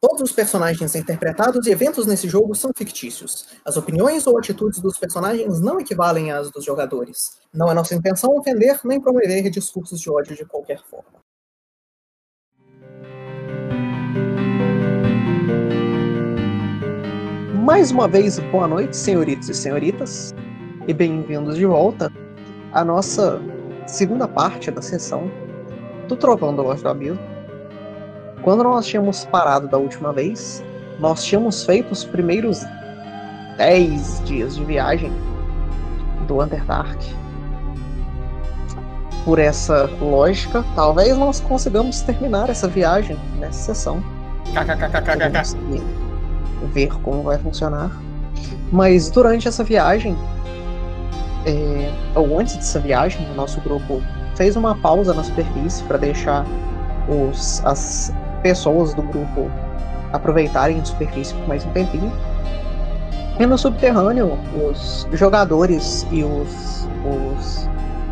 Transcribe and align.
Todos 0.00 0.30
os 0.30 0.32
personagens 0.32 0.94
interpretados 0.94 1.66
e 1.66 1.72
eventos 1.72 2.06
nesse 2.06 2.28
jogo 2.28 2.54
são 2.54 2.70
fictícios. 2.76 3.48
As 3.64 3.76
opiniões 3.76 4.28
ou 4.28 4.38
atitudes 4.38 4.78
dos 4.78 4.96
personagens 4.96 5.60
não 5.60 5.80
equivalem 5.80 6.30
às 6.30 6.52
dos 6.52 6.64
jogadores. 6.64 7.40
Não 7.52 7.68
é 7.68 7.74
nossa 7.74 7.96
intenção 7.96 8.30
ofender 8.36 8.78
nem 8.84 9.00
promover 9.00 9.50
discursos 9.50 10.00
de 10.00 10.08
ódio 10.08 10.36
de 10.36 10.44
qualquer 10.44 10.80
forma. 10.84 11.18
Mais 17.64 17.90
uma 17.90 18.06
vez, 18.06 18.38
boa 18.52 18.68
noite, 18.68 18.96
senhoritos 18.96 19.48
e 19.48 19.54
senhoritas, 19.54 20.32
e 20.86 20.94
bem-vindos 20.94 21.56
de 21.56 21.66
volta 21.66 22.08
à 22.72 22.84
nossa 22.84 23.40
segunda 23.84 24.28
parte 24.28 24.70
da 24.70 24.80
sessão 24.80 25.28
do 26.06 26.16
Trovão 26.16 26.54
do 26.54 26.62
Loja 26.62 26.84
do 26.84 26.88
Abismo 26.88 27.37
quando 28.42 28.62
nós 28.62 28.86
tínhamos 28.86 29.24
parado 29.24 29.68
da 29.68 29.78
última 29.78 30.12
vez, 30.12 30.64
nós 30.98 31.24
tínhamos 31.24 31.64
feito 31.64 31.92
os 31.92 32.04
primeiros 32.04 32.64
10 33.56 34.22
dias 34.24 34.56
de 34.56 34.64
viagem 34.64 35.12
do 36.26 36.42
Underdark. 36.42 36.98
Por 39.24 39.38
essa 39.38 39.90
lógica, 40.00 40.64
talvez 40.74 41.16
nós 41.16 41.40
consigamos 41.40 42.00
terminar 42.00 42.48
essa 42.48 42.66
viagem 42.66 43.18
nessa 43.38 43.74
sessão. 43.74 44.02
KKKKKK. 44.54 45.82
Ver 46.72 46.88
como 47.02 47.22
vai 47.22 47.38
funcionar. 47.38 47.90
Mas 48.72 49.10
durante 49.10 49.48
essa 49.48 49.62
viagem, 49.64 50.16
é, 51.46 51.90
ou 52.14 52.38
antes 52.38 52.56
dessa 52.56 52.80
viagem, 52.80 53.26
o 53.30 53.34
nosso 53.34 53.60
grupo 53.60 54.02
fez 54.34 54.56
uma 54.56 54.74
pausa 54.76 55.12
na 55.12 55.22
superfície 55.22 55.82
para 55.84 55.98
deixar 55.98 56.44
os, 57.08 57.64
as 57.64 58.12
pessoas 58.42 58.94
do 58.94 59.02
grupo 59.02 59.50
aproveitarem 60.12 60.80
a 60.80 60.84
superfície 60.84 61.34
por 61.34 61.48
mais 61.48 61.64
um 61.64 61.70
tempinho. 61.70 62.12
E 63.38 63.46
no 63.46 63.56
subterrâneo, 63.56 64.38
os 64.68 65.06
jogadores 65.12 66.06
e 66.10 66.24
os, 66.24 66.88
os 67.04 67.68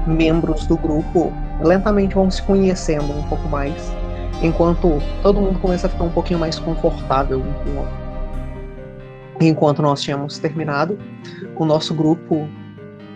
membros 0.07 0.67
do 0.67 0.77
grupo 0.77 1.33
lentamente 1.61 2.15
vão 2.15 2.31
se 2.31 2.43
conhecendo 2.43 3.13
um 3.13 3.23
pouco 3.25 3.49
mais, 3.49 3.93
enquanto 4.43 5.03
todo 5.23 5.41
mundo 5.41 5.59
começa 5.59 5.87
a 5.87 5.91
ficar 5.91 6.05
um 6.05 6.11
pouquinho 6.11 6.39
mais 6.39 6.59
confortável 6.59 7.41
um 7.41 7.53
com 7.65 7.71
o 7.71 7.79
outro. 7.79 8.07
Enquanto 9.41 9.83
nós 9.83 10.01
tínhamos 10.01 10.39
terminado, 10.39 10.99
o 11.57 11.65
nosso 11.65 11.93
grupo, 11.93 12.49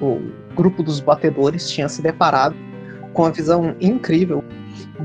o 0.03 0.21
grupo 0.55 0.83
dos 0.83 1.01
batedores, 1.01 1.71
tinha 1.71 1.89
se 1.89 2.03
deparado 2.03 2.57
com 3.13 3.25
a 3.25 3.31
visão 3.31 3.75
incrível 3.81 4.45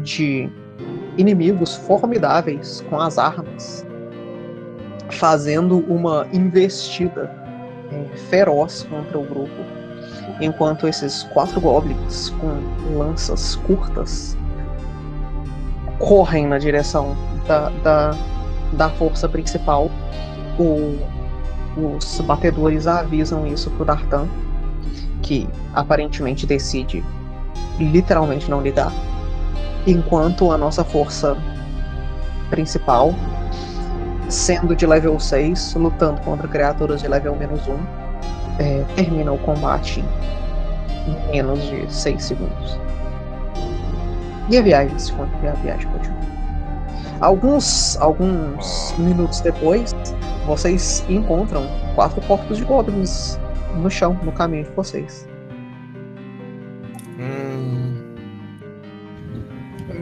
de 0.02 0.50
inimigos 1.18 1.76
formidáveis 1.76 2.82
com 2.90 3.00
as 3.00 3.18
armas, 3.18 3.86
fazendo 5.12 5.80
uma 5.88 6.28
investida 6.34 7.32
é, 7.92 8.18
feroz 8.30 8.84
contra 8.90 9.18
o 9.18 9.24
grupo, 9.24 9.64
enquanto 10.42 10.88
esses 10.88 11.24
quatro 11.34 11.62
goblins 11.62 12.30
com 12.32 12.98
lanças 12.98 13.56
curtas 13.56 14.38
correm 16.00 16.48
na 16.48 16.58
direção 16.58 17.16
da, 17.48 17.70
da, 17.84 18.18
da 18.74 18.90
força 18.90 19.30
principal. 19.30 19.90
O, 20.58 20.98
os 21.78 22.22
batedores 22.22 22.88
avisam 22.88 23.46
isso 23.46 23.70
pro 23.72 23.86
Dartan, 23.86 24.28
que 25.22 25.48
aparentemente 25.74 26.46
decide 26.46 27.04
literalmente 27.78 28.50
não 28.50 28.62
ligar 28.62 28.92
enquanto 29.86 30.52
a 30.52 30.58
nossa 30.58 30.84
força 30.84 31.38
principal, 32.50 33.14
sendo 34.30 34.76
de 34.76 34.86
level 34.86 35.20
6, 35.20 35.76
lutando 35.76 36.22
contra 36.22 36.48
criaturas 36.48 37.02
de 37.02 37.08
level 37.08 37.36
menos 37.36 37.68
1, 37.68 37.74
é, 38.60 38.84
termina 38.96 39.32
o 39.32 39.38
combate 39.40 40.04
em 41.08 41.32
menos 41.32 41.62
de 41.64 41.92
6 41.94 42.24
segundos. 42.24 42.80
E 44.50 44.58
a 44.58 44.62
viagem 44.62 44.98
se 44.98 45.12
continua, 45.12 45.52
a 45.52 45.56
viagem 45.56 45.88
continua. 45.92 46.16
Alguns, 47.22 47.98
alguns 48.00 48.94
minutos 48.98 49.40
depois, 49.40 49.96
vocês 50.46 51.04
encontram 51.10 51.66
quatro 51.96 52.22
corpos 52.22 52.58
de 52.58 52.66
goblins 52.66 53.40
no 53.76 53.90
chão, 53.90 54.20
no 54.24 54.32
caminho 54.32 54.66
de 54.66 54.72
vocês. 54.72 55.28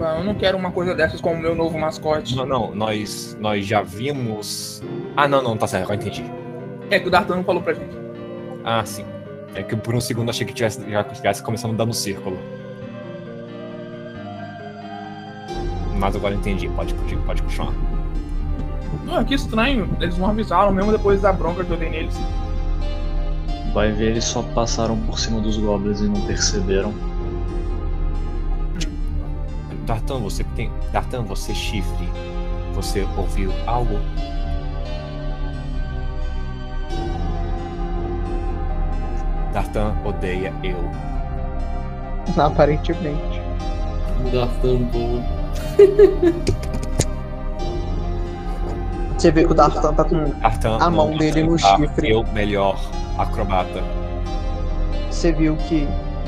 Eu 0.06 0.24
não 0.24 0.36
quero 0.36 0.58
uma 0.58 0.72
coisa 0.72 0.94
dessas 0.94 1.22
como 1.22 1.41
meu 1.41 1.56
novo 1.56 1.78
mascote. 1.78 2.36
Não, 2.36 2.46
não, 2.46 2.75
nós, 2.75 3.38
nós 3.40 3.66
já 3.66 3.81
vimos. 3.81 4.81
Ah, 5.16 5.28
não, 5.28 5.41
não, 5.41 5.58
tá 5.58 5.68
certo, 5.68 5.90
eu 5.90 5.96
entendi. 5.96 6.24
É 6.90 7.00
que 7.00 7.08
o 7.08 7.12
D'Artagnan 7.12 7.44
falou 7.44 7.62
pra 7.62 7.74
gente. 7.74 7.96
Ah, 8.64 8.84
sim. 8.86 9.06
É 9.56 9.62
que 9.62 9.75
por 9.75 9.94
um 9.94 10.02
segundo 10.02 10.30
achei 10.30 10.46
que 10.46 10.53
tivesse, 10.53 10.90
já 10.90 11.03
tivesse 11.03 11.44
começando 11.44 11.74
a 11.74 11.78
dar 11.78 11.86
no 11.86 11.94
círculo. 11.94 12.38
Mas 15.97 16.16
agora 16.16 16.34
entendi, 16.34 16.68
pode, 16.70 16.94
pode, 16.94 17.16
pode 17.18 17.41
continuar. 17.44 17.74
Não, 19.06 19.24
que 19.24 19.34
estranho, 19.35 19.90
eles 20.00 20.18
não 20.18 20.30
avisaram 20.30 20.72
mesmo 20.72 20.91
depois 20.91 21.22
da 21.22 21.31
bronca 21.31 21.64
que 21.64 21.72
eu 21.72 21.78
dei 21.78 21.90
neles. 21.90 22.16
Vai 23.74 23.91
ver, 23.91 24.12
eles 24.12 24.24
só 24.24 24.41
passaram 24.41 24.97
por 25.02 25.20
cima 25.20 25.40
dos 25.41 25.58
goblins 25.58 26.02
e 26.02 26.08
não 26.08 26.22
perceberam. 26.22 26.94
Dartan, 29.86 30.20
você 30.20 30.44
tem. 30.56 30.72
Dartan, 30.92 31.24
você 31.24 31.54
chifre. 31.54 32.10
Você 32.74 33.06
ouviu 33.18 33.52
algo? 33.68 34.00
Dartan 39.54 39.96
odeia 40.04 40.54
eu. 40.64 40.78
Aparentemente. 42.42 43.42
Dartan 44.32 44.84
boa. 44.92 45.22
Você 49.18 49.32
vê 49.32 49.46
que 49.46 49.52
o 49.52 49.56
Dartan 49.56 49.94
tá 49.94 50.04
com 50.04 50.32
Dartan 50.42 50.78
a 50.82 50.90
mão 50.90 51.12
não 51.12 51.18
dele 51.18 51.44
no 51.44 51.58
tá 51.58 51.78
chifre. 51.78 52.12
Eu 52.12 52.26
melhor 52.34 52.78
acrobata. 53.18 53.82
Você 55.10 55.32
viu 55.32 55.56
que 55.56 55.88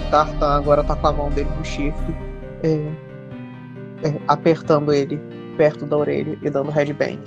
Dartan 0.10 0.56
agora 0.56 0.82
tá 0.82 0.96
com 0.96 1.08
a 1.08 1.12
mão 1.12 1.30
dele 1.30 1.50
no 1.58 1.66
chifre, 1.66 2.16
é, 2.64 2.90
apertando 4.28 4.94
ele 4.94 5.20
perto 5.58 5.86
da 5.86 5.98
orelha 5.98 6.38
e 6.42 6.50
dando 6.50 6.72
headbang. 6.72 7.20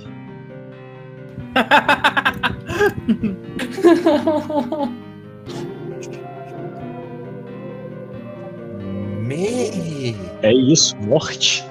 Me. 9.19 10.15
É 10.41 10.53
isso, 10.53 10.95
morte. 10.97 11.65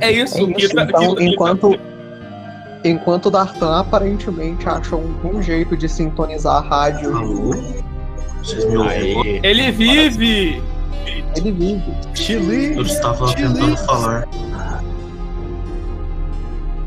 É 0.00 0.10
isso, 0.10 0.38
É 0.38 0.42
isso, 0.42 0.80
então, 0.80 1.20
enquanto, 1.20 1.78
enquanto 2.84 3.26
o 3.26 3.30
Dartan 3.30 3.80
aparentemente 3.80 4.68
achou 4.68 5.02
um 5.24 5.42
jeito 5.42 5.76
de 5.76 5.88
sintonizar 5.88 6.56
a 6.56 6.60
rádio, 6.60 7.16
Alô? 7.16 7.54
Vocês 8.42 8.64
me 8.64 8.76
ouviram? 8.76 9.20
Aê. 9.22 9.40
Ele 9.42 9.70
vive! 9.70 10.62
Ele 11.36 11.52
vive. 11.52 12.74
Eu 12.76 12.82
estava 12.82 13.32
tentando 13.34 13.76
falar. 13.78 14.26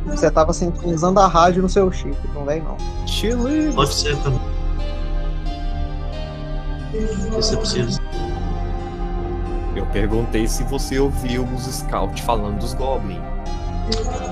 Você 0.05 0.29
tava 0.29 0.53
sintonizando 0.53 1.19
a 1.19 1.27
rádio 1.27 1.63
no 1.63 1.69
seu 1.69 1.91
chifre, 1.91 2.29
não 2.33 2.45
vem 2.45 2.61
não. 2.61 2.77
Chile. 3.07 3.71
Pode 3.73 3.93
ser 3.93 4.15
também. 4.17 4.39
Você 7.31 7.57
precisa. 7.57 7.99
Eu 9.75 9.85
perguntei 9.87 10.47
se 10.47 10.63
você 10.65 10.99
ouviu 10.99 11.43
os 11.45 11.63
scouts 11.63 12.23
falando 12.23 12.59
dos 12.59 12.73
goblins. 12.75 13.21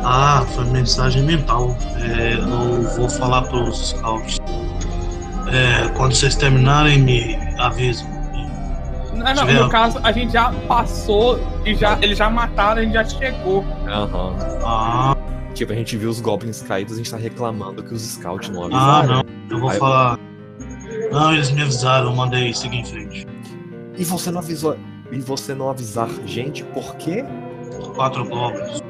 Ah, 0.03 0.45
foi 0.53 0.65
mensagem 0.65 1.23
mental. 1.23 1.75
É, 1.95 2.33
eu 2.35 2.95
vou 2.95 3.09
falar 3.09 3.43
para 3.43 3.57
os 3.63 3.89
scouts. 3.89 4.37
É, 5.51 5.89
quando 5.97 6.13
vocês 6.13 6.35
terminarem, 6.35 6.99
me 6.99 7.35
avisem. 7.57 8.07
Não, 9.13 9.33
não, 9.33 9.63
no 9.65 9.69
caso, 9.69 9.99
a 10.03 10.11
gente 10.11 10.31
já 10.33 10.51
passou 10.67 11.39
e 11.65 11.75
já, 11.75 11.97
eles 12.01 12.17
já 12.17 12.29
mataram, 12.29 12.81
a 12.81 12.83
gente 12.83 12.93
já 12.93 13.05
chegou. 13.05 13.63
Aham. 13.87 14.35
Ah, 14.65 15.15
Tipo, 15.53 15.73
a 15.73 15.75
gente 15.75 15.97
viu 15.97 16.09
os 16.09 16.21
goblins 16.21 16.61
caídos, 16.61 16.93
a 16.93 16.97
gente 16.97 17.11
tá 17.11 17.17
reclamando 17.17 17.83
que 17.83 17.93
os 17.93 18.01
scouts 18.01 18.49
não 18.49 18.63
ah 18.63 18.99
avisaram. 18.99 19.15
não. 19.15 19.23
Eu 19.57 19.59
vou 19.59 19.69
Aí- 19.69 19.77
falar. 19.77 20.17
Não, 21.11 21.33
eles 21.33 21.51
me 21.51 21.61
avisaram, 21.61 22.07
eu 22.09 22.15
mandei 22.15 22.53
seguir 22.53 22.77
em 22.77 22.85
frente. 22.85 23.27
E 23.97 24.03
você 24.05 24.31
não 24.31 24.39
avisou. 24.39 24.77
E 25.11 25.19
você 25.19 25.53
não 25.53 25.69
avisar 25.69 26.07
gente, 26.25 26.63
por 26.63 26.95
quê? 26.95 27.25
Quatro 27.95 28.23
goblins. 28.25 28.81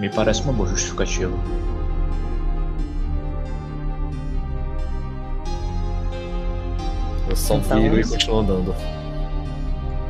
Me 0.00 0.08
parece 0.08 0.42
uma 0.42 0.52
boa 0.52 0.68
justificativa. 0.68 1.32
Eu 7.32 7.36
só 7.36 7.54
Então, 7.54 7.80
viro 7.80 7.96
e 7.96 8.00
isso. 8.02 8.10
continuo 8.12 8.40
andando. 8.40 8.74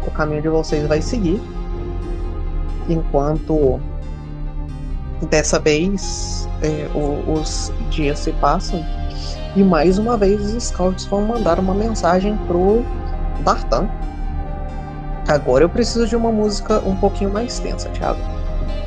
o 0.04 0.10
caminho 0.10 0.42
de 0.42 0.48
vocês 0.48 0.84
vai 0.88 1.00
seguir. 1.00 1.40
Enquanto 2.88 3.78
dessa 5.30 5.60
vez 5.60 6.48
é, 6.60 6.88
o- 6.92 7.32
os 7.34 7.72
dias 7.90 8.18
se 8.18 8.32
passam 8.32 8.84
e 9.54 9.62
mais 9.62 9.98
uma 9.98 10.16
vez 10.16 10.52
os 10.52 10.64
scouts 10.64 11.06
vão 11.06 11.22
mandar 11.24 11.60
uma 11.60 11.72
mensagem 11.74 12.36
pro 12.48 12.82
Dartan. 13.44 13.88
Agora 15.28 15.62
eu 15.62 15.68
preciso 15.68 16.08
de 16.08 16.16
uma 16.16 16.32
música 16.32 16.80
um 16.84 16.96
pouquinho 16.96 17.32
mais 17.32 17.60
tensa, 17.60 17.88
Thiago. 17.90 18.18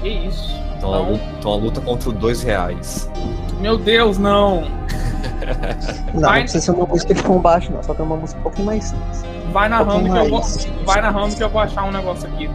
Que 0.01 0.09
isso? 0.09 0.53
Então, 0.77 0.93
a 0.93 0.97
Não. 0.97 1.11
luta, 1.13 1.23
então 1.39 1.51
a 1.53 1.55
luta 1.55 1.79
contra 1.79 2.11
dois 2.11 2.43
reais. 2.43 3.09
Meu 3.61 3.77
Deus, 3.77 4.17
não. 4.17 4.65
Não, 6.13 6.21
Vai- 6.21 6.39
não 6.39 6.41
precisa 6.41 6.65
ser 6.65 6.71
uma 6.71 6.85
música 6.85 7.13
de 7.13 7.23
combate, 7.23 7.71
não. 7.71 7.83
Só 7.83 7.93
que 7.93 8.01
é 8.01 8.05
uma 8.05 8.17
música 8.17 8.39
um 8.39 8.43
pouquinho 8.43 8.65
mais. 8.65 8.93
Vai 9.51 9.69
narrando 9.69 10.11
que 10.11 10.17
eu 10.17 10.29
vou. 10.29 10.41
Vai 10.85 11.01
narrando 11.01 11.35
que 11.35 11.43
eu 11.43 11.49
vou 11.49 11.61
achar 11.61 11.83
um 11.83 11.91
negócio 11.91 12.27
aqui. 12.27 12.49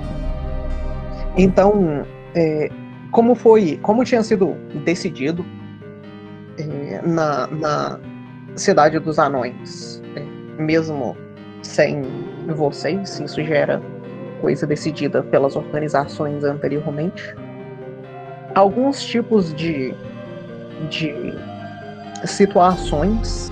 Então, 1.37 2.04
é, 2.34 2.70
como 3.10 3.34
foi, 3.34 3.78
como 3.82 4.04
tinha 4.04 4.22
sido 4.22 4.54
decidido 4.84 5.44
é, 6.58 7.00
na, 7.02 7.46
na 7.46 8.00
cidade 8.56 8.98
dos 8.98 9.19
anões, 9.19 10.02
é, 10.16 10.22
mesmo 10.60 11.16
sem 11.62 12.02
vocês, 12.48 13.20
isso 13.20 13.43
já 13.43 13.54
era 13.54 13.82
coisa 14.40 14.66
decidida 14.66 15.22
pelas 15.22 15.56
organizações 15.56 16.44
anteriormente. 16.44 17.34
Alguns 18.54 19.04
tipos 19.04 19.54
de, 19.54 19.94
de 20.88 21.14
situações, 22.25 23.50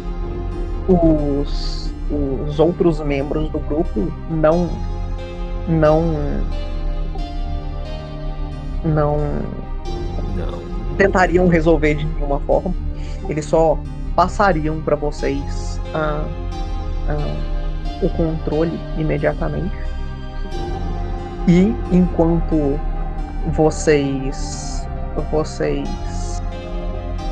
os, 0.89 1.93
os 2.47 2.59
outros 2.59 3.01
membros 3.01 3.49
do 3.51 3.59
grupo 3.61 4.13
não 4.31 4.69
não 5.69 6.03
não 8.85 9.19
Não. 10.37 10.97
tentariam 10.97 11.49
resolver 11.49 11.95
de 11.95 12.07
nenhuma 12.07 12.41
forma. 12.41 12.73
Eles 13.29 13.45
só 13.45 13.79
passariam 14.17 14.81
para 14.81 14.97
vocês 14.97 15.81
a- 15.95 16.25
a- 17.09 18.05
o 18.05 18.09
controle 18.11 18.79
imediatamente. 18.97 19.77
E 21.47 21.75
enquanto 21.93 22.79
vocês 23.53 24.87
vocês 25.33 25.89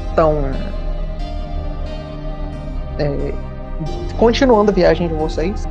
estão 0.09 0.35
é, 2.99 3.33
continuando 4.19 4.71
a 4.71 4.75
viagem 4.75 5.09
de 5.09 5.15
vocês, 5.15 5.65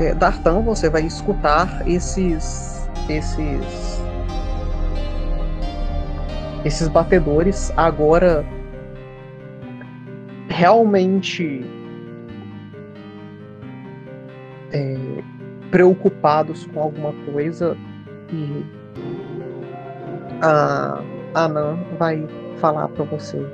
é, 0.00 0.14
Dartan, 0.14 0.60
você 0.62 0.88
vai 0.88 1.02
escutar 1.02 1.86
esses 1.86 2.88
esses 3.08 4.00
esses 6.64 6.88
batedores 6.88 7.72
agora 7.76 8.44
realmente 10.48 11.64
é, 14.72 14.96
preocupados 15.70 16.66
com 16.66 16.80
alguma 16.80 17.12
coisa 17.32 17.76
e 18.32 18.64
a 20.42 21.02
Anan 21.34 21.78
vai 21.98 22.26
falar 22.58 22.88
para 22.88 23.04
você. 23.04 23.44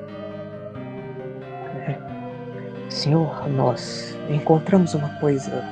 Senhor, 2.90 3.48
nós 3.48 4.14
encontramos 4.30 4.94
uma 4.94 5.08
coisa 5.20 5.62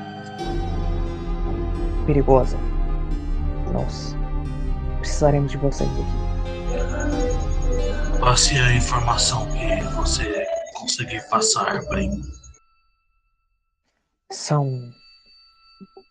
perigosa. 2.06 2.56
Nós 3.72 4.14
precisaremos 4.98 5.50
de 5.50 5.58
vocês 5.58 5.88
aqui. 5.90 6.04
Passe 8.20 8.58
a 8.58 8.74
informação 8.74 9.46
que 9.52 9.82
você 9.94 10.46
conseguir 10.74 11.26
passar 11.28 11.84
para 11.86 11.98
mim. 11.98 12.22
São 14.30 14.92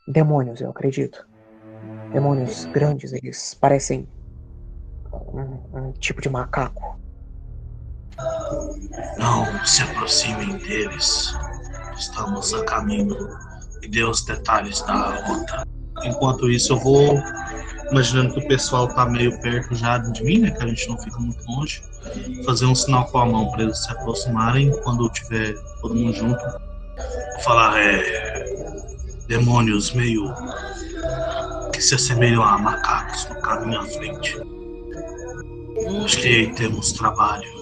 demônios, 0.07 0.61
eu 0.61 0.69
acredito. 0.69 1.27
Demônios 2.11 2.65
grandes, 2.65 3.13
eles 3.13 3.53
parecem 3.53 4.07
um, 5.11 5.77
um 5.77 5.91
tipo 5.93 6.21
de 6.21 6.29
macaco. 6.29 6.99
Não 9.17 9.65
se 9.65 9.83
aproximem 9.83 10.57
deles. 10.57 11.33
Estamos 11.97 12.53
a 12.53 12.63
caminho 12.65 13.17
e 13.81 13.87
dê 13.87 14.03
os 14.03 14.23
detalhes 14.23 14.81
da 14.81 15.15
rota. 15.21 15.67
Enquanto 16.03 16.49
isso, 16.49 16.73
eu 16.73 16.79
vou 16.79 17.21
imaginando 17.91 18.33
que 18.33 18.39
o 18.39 18.47
pessoal 18.47 18.87
tá 18.87 19.05
meio 19.05 19.39
perto 19.41 19.75
já 19.75 19.97
de 19.97 20.23
mim, 20.23 20.39
né? 20.39 20.51
Que 20.51 20.63
a 20.63 20.67
gente 20.67 20.87
não 20.89 20.97
fica 20.97 21.19
muito 21.19 21.43
longe. 21.47 21.81
Fazer 22.45 22.65
um 22.65 22.75
sinal 22.75 23.05
com 23.05 23.17
a 23.19 23.25
mão 23.25 23.51
para 23.51 23.63
eles 23.63 23.83
se 23.83 23.91
aproximarem. 23.91 24.71
Quando 24.83 25.09
tiver 25.09 25.53
todo 25.81 25.95
mundo 25.95 26.13
junto, 26.13 26.41
vou 26.41 27.41
falar 27.43 27.79
é, 27.79 28.45
demônios 29.27 29.93
meio 29.93 30.33
que 31.71 31.81
se 31.81 31.95
assemelham 31.95 32.43
a 32.43 32.57
macacos 32.57 33.27
no 33.29 33.41
caminho 33.41 33.81
à 33.81 33.85
frente. 33.85 34.37
Acho 36.03 36.17
que 36.17 36.47
temos 36.55 36.91
trabalho. 36.93 37.54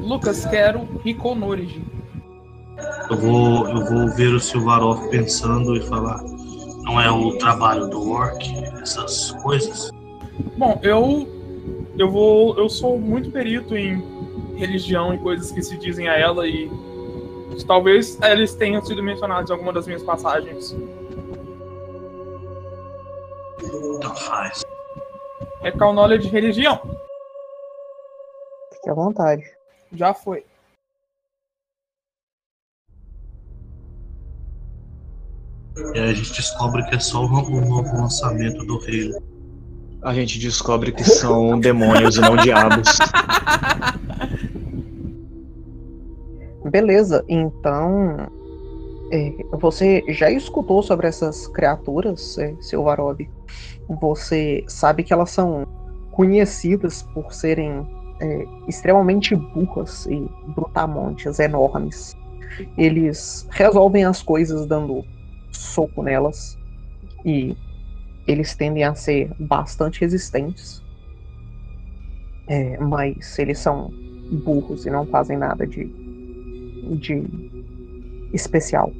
Lucas, 0.00 0.44
quero 0.46 0.86
Riconorigi. 1.04 1.84
Eu 3.10 3.16
vou, 3.16 3.68
eu 3.68 3.84
vou 3.84 4.08
ver 4.14 4.34
o 4.34 4.40
Silvarov 4.40 5.08
pensando 5.10 5.76
e 5.76 5.80
falar. 5.82 6.22
Não 6.82 7.00
é 7.00 7.10
o 7.10 7.36
trabalho 7.38 7.88
do 7.88 8.10
orc, 8.10 8.38
essas 8.80 9.32
coisas? 9.42 9.90
Bom, 10.56 10.78
eu 10.82 11.26
eu 11.98 12.10
vou 12.10 12.56
eu 12.58 12.68
sou 12.68 12.98
muito 12.98 13.30
perito 13.30 13.76
em 13.76 14.02
religião 14.56 15.14
e 15.14 15.18
coisas 15.18 15.50
que 15.50 15.62
se 15.62 15.76
dizem 15.78 16.08
a 16.08 16.16
ela 16.16 16.46
e 16.46 16.70
talvez 17.66 18.18
eles 18.22 18.54
tenham 18.54 18.84
sido 18.84 19.02
mencionados 19.02 19.50
em 19.50 19.52
alguma 19.52 19.72
das 19.72 19.86
minhas 19.86 20.02
passagens. 20.02 20.76
Então 23.96 24.14
faz. 24.14 24.64
Recall 25.62 25.92
knowledge 25.92 26.28
de 26.28 26.32
religião. 26.32 26.80
Fique 28.72 28.90
à 28.90 28.94
vontade. 28.94 29.55
Já 29.92 30.12
foi. 30.12 30.44
E 35.94 35.98
aí 35.98 36.10
a 36.10 36.14
gente 36.14 36.32
descobre 36.32 36.82
que 36.84 36.94
é 36.94 36.98
só 36.98 37.24
o 37.24 37.26
o 37.26 37.60
novo 37.60 37.96
lançamento 37.96 38.64
do 38.64 38.76
Halo. 38.78 39.22
A 40.02 40.14
gente 40.14 40.38
descobre 40.38 40.92
que 40.92 41.04
são 41.04 41.58
demônios 41.60 42.16
e 42.16 42.20
não 42.20 42.36
diabos. 42.36 42.88
Beleza, 46.70 47.24
então. 47.28 48.28
é, 49.12 49.32
você 49.52 50.02
já 50.08 50.30
escutou 50.30 50.82
sobre 50.82 51.06
essas 51.06 51.46
criaturas, 51.46 52.38
é, 52.38 52.54
seu 52.60 52.82
Varob? 52.82 53.28
Você 54.00 54.64
sabe 54.66 55.04
que 55.04 55.12
elas 55.12 55.30
são 55.30 55.66
conhecidas 56.10 57.02
por 57.02 57.32
serem 57.32 57.86
é, 58.20 58.46
extremamente 58.68 59.34
burras 59.34 60.06
e 60.06 60.28
brutamontes 60.48 61.38
enormes. 61.38 62.16
Eles 62.76 63.46
resolvem 63.50 64.04
as 64.04 64.22
coisas 64.22 64.66
dando 64.66 65.04
soco 65.50 66.02
nelas 66.02 66.58
e 67.24 67.56
eles 68.26 68.54
tendem 68.54 68.84
a 68.84 68.94
ser 68.94 69.30
bastante 69.38 70.00
resistentes. 70.00 70.82
É, 72.48 72.78
mas 72.78 73.38
eles 73.38 73.58
são 73.58 73.90
burros 74.44 74.86
e 74.86 74.90
não 74.90 75.06
fazem 75.06 75.36
nada 75.36 75.66
de 75.66 76.06
de 76.94 77.24
especial. 78.32 78.92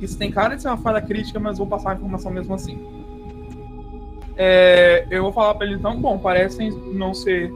Isso 0.00 0.18
tem 0.18 0.30
cara 0.30 0.54
de 0.54 0.62
ser 0.62 0.68
uma 0.68 0.76
falha 0.76 1.00
crítica, 1.00 1.38
mas 1.38 1.58
vou 1.58 1.66
passar 1.66 1.92
a 1.92 1.94
informação 1.94 2.30
mesmo 2.30 2.54
assim. 2.54 2.78
É, 4.36 5.06
eu 5.10 5.24
vou 5.24 5.32
falar 5.32 5.54
pra 5.54 5.66
ele 5.66 5.76
então, 5.76 6.00
bom, 6.00 6.18
parecem 6.18 6.70
não 6.92 7.12
ser 7.12 7.52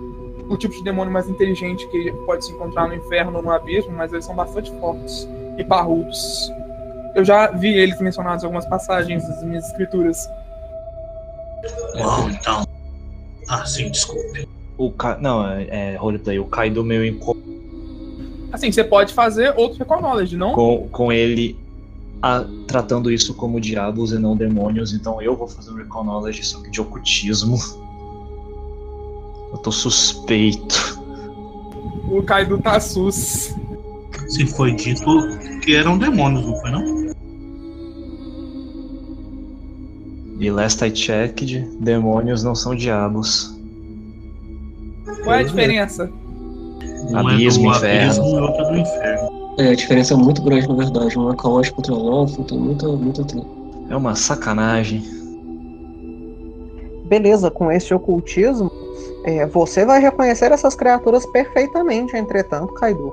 o 0.49 0.57
tipo 0.57 0.75
de 0.75 0.83
demônio 0.85 1.13
mais 1.13 1.29
inteligente 1.29 1.87
que 1.89 2.13
pode 2.25 2.45
se 2.45 2.53
encontrar 2.53 2.89
no 2.89 2.95
inferno 2.95 3.37
ou 3.39 3.43
no 3.43 3.51
abismo, 3.51 3.93
mas 3.93 4.13
eles 4.13 4.25
são 4.25 4.35
bastante 4.35 4.71
fortes 4.79 5.29
e 5.59 5.65
parrudos. 5.65 6.53
Eu 7.15 7.25
já 7.25 7.49
vi 7.51 7.69
eles 7.73 8.01
mencionados 8.01 8.43
em 8.43 8.47
algumas 8.47 8.67
passagens 8.67 9.27
das 9.27 9.43
minhas 9.43 9.67
escrituras. 9.69 10.29
Bom, 11.99 12.29
então. 12.31 12.67
Ah, 13.49 13.65
sim, 13.65 13.91
desculpe. 13.91 14.49
O 14.77 14.91
Ka... 14.91 15.17
Não, 15.21 15.47
é, 15.49 15.93
é 15.95 15.97
roleplay. 15.97 16.39
O 16.39 16.45
Kaido 16.45 16.85
meu 16.85 17.05
encontro 17.05 17.43
Assim, 18.53 18.71
você 18.71 18.85
pode 18.85 19.13
fazer 19.13 19.53
outro 19.57 19.79
recall 19.79 20.01
knowledge, 20.01 20.37
não? 20.37 20.53
com, 20.53 20.89
com 20.89 21.13
ele 21.13 21.59
a- 22.23 22.45
tratando 22.67 23.11
isso 23.11 23.35
como 23.35 23.61
diabos 23.61 24.13
e 24.13 24.19
não 24.19 24.37
demônios. 24.37 24.93
Então 24.95 25.21
eu 25.21 25.37
vou 25.37 25.49
fazer 25.49 25.71
um 25.73 25.77
Recall 25.77 26.05
Knowledge, 26.05 26.45
só 26.45 26.61
que 26.63 26.71
de 26.71 26.81
ocultismo. 26.81 27.57
Eu 29.53 29.59
tô 29.59 29.73
suspeito. 29.73 31.01
O 32.11 32.23
Kaido 32.23 32.59
tá 32.59 32.79
sus. 32.81 33.55
Se 34.29 34.47
foi 34.47 34.73
dito 34.75 35.05
que 35.63 35.75
eram 35.75 35.99
demônios, 35.99 36.47
não 36.47 36.57
foi 36.61 36.71
não? 36.71 37.07
E 40.39 40.51
last 40.51 40.85
I 40.85 40.95
checked, 40.95 41.61
demônios 41.81 42.43
não 42.43 42.55
são 42.55 42.75
diabos. 42.75 43.57
Qual 45.25 45.35
é 45.35 45.41
a 45.41 45.43
diferença? 45.43 46.11
Um 47.09 47.17
Abismo, 47.17 47.73
é 47.73 47.73
do 47.73 47.77
inferno. 47.77 48.05
abismo 48.05 48.27
e 48.27 48.41
outro 48.41 48.65
é 48.65 48.73
do 48.73 48.79
inferno. 48.79 49.37
É, 49.59 49.71
a 49.71 49.75
diferença 49.75 50.13
é 50.13 50.17
muito 50.17 50.43
grande, 50.43 50.69
na 50.69 50.75
verdade. 50.75 51.19
Um 51.19 51.33
é 51.33 51.37
caótico 51.37 51.77
contra 51.77 51.95
lawful, 51.95 52.45
tem 52.45 52.59
muita, 52.59 52.89
muita 52.89 53.25
treta. 53.25 53.47
É 53.89 53.97
uma 53.97 54.15
sacanagem. 54.15 55.03
Beleza, 57.07 57.51
com 57.51 57.71
esse 57.71 57.95
ocultismo, 57.95 58.71
é, 59.27 59.45
você 59.45 59.85
vai 59.85 60.01
reconhecer 60.01 60.53
essas 60.53 60.77
criaturas 60.77 61.27
perfeitamente, 61.27 62.17
entretanto, 62.17 62.73
Kaido. 62.75 63.13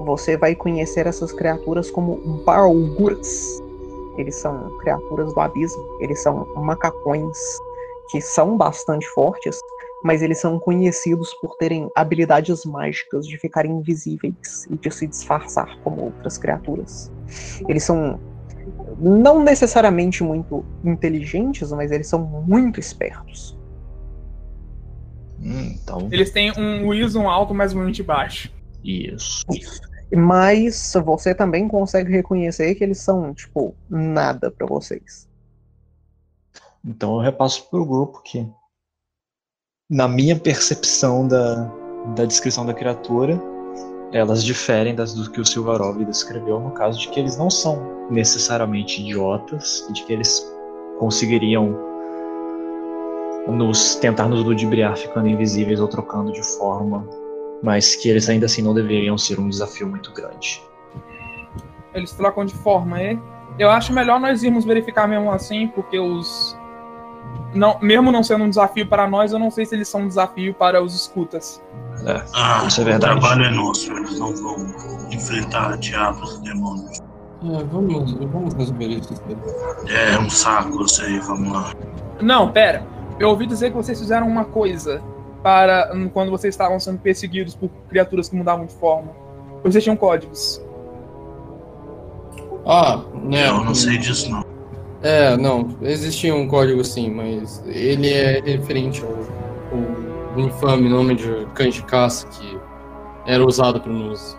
Você 0.00 0.36
vai 0.36 0.56
conhecer 0.56 1.06
essas 1.06 1.30
criaturas 1.30 1.88
como 1.88 2.16
Barguras. 2.44 3.62
Eles 4.18 4.34
são 4.34 4.76
criaturas 4.78 5.32
do 5.32 5.40
abismo, 5.40 5.82
eles 6.00 6.20
são 6.20 6.44
macacões 6.56 7.38
que 8.10 8.20
são 8.20 8.56
bastante 8.56 9.08
fortes, 9.10 9.60
mas 10.02 10.20
eles 10.20 10.38
são 10.38 10.58
conhecidos 10.58 11.32
por 11.34 11.56
terem 11.56 11.88
habilidades 11.94 12.64
mágicas 12.64 13.24
de 13.26 13.38
ficarem 13.38 13.70
invisíveis 13.70 14.66
e 14.68 14.76
de 14.76 14.90
se 14.90 15.06
disfarçar 15.06 15.78
como 15.84 16.06
outras 16.06 16.36
criaturas. 16.36 17.10
Eles 17.68 17.84
são 17.84 18.20
não 18.98 19.40
necessariamente 19.42 20.24
muito 20.24 20.64
inteligentes, 20.84 21.70
mas 21.70 21.92
eles 21.92 22.08
são 22.08 22.18
muito 22.18 22.80
espertos. 22.80 23.56
Hum, 25.42 25.76
então, 25.82 26.08
Eles 26.12 26.30
têm 26.30 26.52
um 26.56 26.86
Wisdom 26.88 27.28
alto, 27.28 27.52
mas 27.52 27.74
um 27.74 27.88
int 27.88 28.00
baixo. 28.02 28.50
isso. 28.84 29.44
Mas 30.14 30.92
você 31.04 31.34
também 31.34 31.66
consegue 31.66 32.12
reconhecer 32.12 32.74
que 32.74 32.84
eles 32.84 32.98
são, 32.98 33.32
tipo, 33.34 33.74
nada 33.88 34.50
pra 34.50 34.66
vocês. 34.66 35.28
Então 36.84 37.14
eu 37.14 37.20
repasso 37.20 37.68
pro 37.70 37.86
grupo 37.86 38.20
que, 38.22 38.46
na 39.88 40.06
minha 40.06 40.38
percepção 40.38 41.26
da, 41.26 41.64
da 42.14 42.24
descrição 42.24 42.66
da 42.66 42.74
criatura, 42.74 43.40
elas 44.12 44.44
diferem 44.44 44.94
das 44.94 45.14
do 45.14 45.30
que 45.30 45.40
o 45.40 45.46
Silvarov 45.46 46.04
descreveu, 46.04 46.60
no 46.60 46.72
caso 46.72 46.98
de 46.98 47.08
que 47.08 47.18
eles 47.18 47.36
não 47.36 47.48
são 47.48 48.10
necessariamente 48.10 49.00
idiotas, 49.00 49.86
e 49.88 49.92
de 49.92 50.04
que 50.04 50.12
eles 50.12 50.44
conseguiriam 50.98 51.91
nos 53.48 53.96
tentar 53.96 54.28
nos 54.28 54.42
ludibriar 54.44 54.96
ficando 54.96 55.28
invisíveis 55.28 55.80
ou 55.80 55.88
trocando 55.88 56.32
de 56.32 56.42
forma, 56.58 57.06
mas 57.62 57.94
que 57.94 58.08
eles 58.08 58.28
ainda 58.28 58.46
assim 58.46 58.62
não 58.62 58.74
deveriam 58.74 59.16
ser 59.18 59.38
um 59.40 59.48
desafio 59.48 59.86
muito 59.88 60.12
grande. 60.12 60.62
Eles 61.94 62.12
trocam 62.12 62.44
de 62.44 62.54
forma, 62.54 63.00
é? 63.00 63.18
Eu 63.58 63.70
acho 63.70 63.92
melhor 63.92 64.18
nós 64.18 64.42
irmos 64.42 64.64
verificar 64.64 65.06
mesmo 65.06 65.30
assim, 65.30 65.68
porque 65.68 65.98
os. 65.98 66.56
Não, 67.54 67.78
mesmo 67.80 68.10
não 68.10 68.22
sendo 68.22 68.44
um 68.44 68.48
desafio 68.48 68.86
para 68.86 69.06
nós, 69.06 69.32
eu 69.32 69.38
não 69.38 69.50
sei 69.50 69.66
se 69.66 69.74
eles 69.74 69.88
são 69.88 70.02
um 70.02 70.08
desafio 70.08 70.54
para 70.54 70.82
os 70.82 70.94
escutas. 70.94 71.62
Ah, 72.34 72.64
Isso 72.66 72.80
é 72.80 72.82
o 72.82 72.86
verdade. 72.86 73.20
trabalho 73.20 73.44
é 73.44 73.50
nosso, 73.50 73.92
eles 73.92 74.18
não 74.18 74.34
vão 74.34 74.56
enfrentar 75.10 75.76
diabos 75.76 76.36
e 76.36 76.42
demônios. 76.44 76.98
É, 77.44 77.64
vamos, 77.64 78.12
vamos 78.12 78.54
resolver 78.54 78.86
isso. 78.86 79.12
É 79.88 80.18
um 80.18 80.30
saco, 80.30 80.80
eu 80.80 80.88
sei, 80.88 81.18
vamos 81.20 81.52
lá. 81.52 81.72
Não, 82.20 82.50
pera. 82.50 82.86
Eu 83.22 83.28
ouvi 83.28 83.46
dizer 83.46 83.70
que 83.70 83.76
vocês 83.76 84.00
fizeram 84.00 84.26
uma 84.26 84.44
coisa 84.44 85.00
para 85.44 85.92
hum, 85.94 86.08
quando 86.08 86.28
vocês 86.28 86.52
estavam 86.52 86.80
sendo 86.80 86.98
perseguidos 86.98 87.54
por 87.54 87.70
criaturas 87.88 88.28
que 88.28 88.34
mudavam 88.34 88.66
de 88.66 88.74
forma. 88.74 89.12
Vocês 89.62 89.84
tinham 89.84 89.96
códigos. 89.96 90.60
Ah, 92.66 93.00
né. 93.14 93.48
Eu 93.48 93.62
não 93.62 93.76
sei 93.76 93.96
disso 93.96 94.28
não. 94.28 94.44
É, 95.02 95.36
não, 95.36 95.76
existia 95.82 96.34
um 96.34 96.48
código 96.48 96.82
sim, 96.84 97.12
mas 97.12 97.62
ele 97.64 98.12
é 98.12 98.40
referente 98.40 99.04
ao, 99.04 99.12
ao 100.32 100.40
infame 100.40 100.88
nome 100.88 101.14
de 101.14 101.46
cães 101.54 101.74
de 101.74 101.84
caça 101.84 102.26
que 102.26 102.58
era 103.24 103.46
usado 103.46 103.80
para 103.80 103.92
nos. 103.92 104.36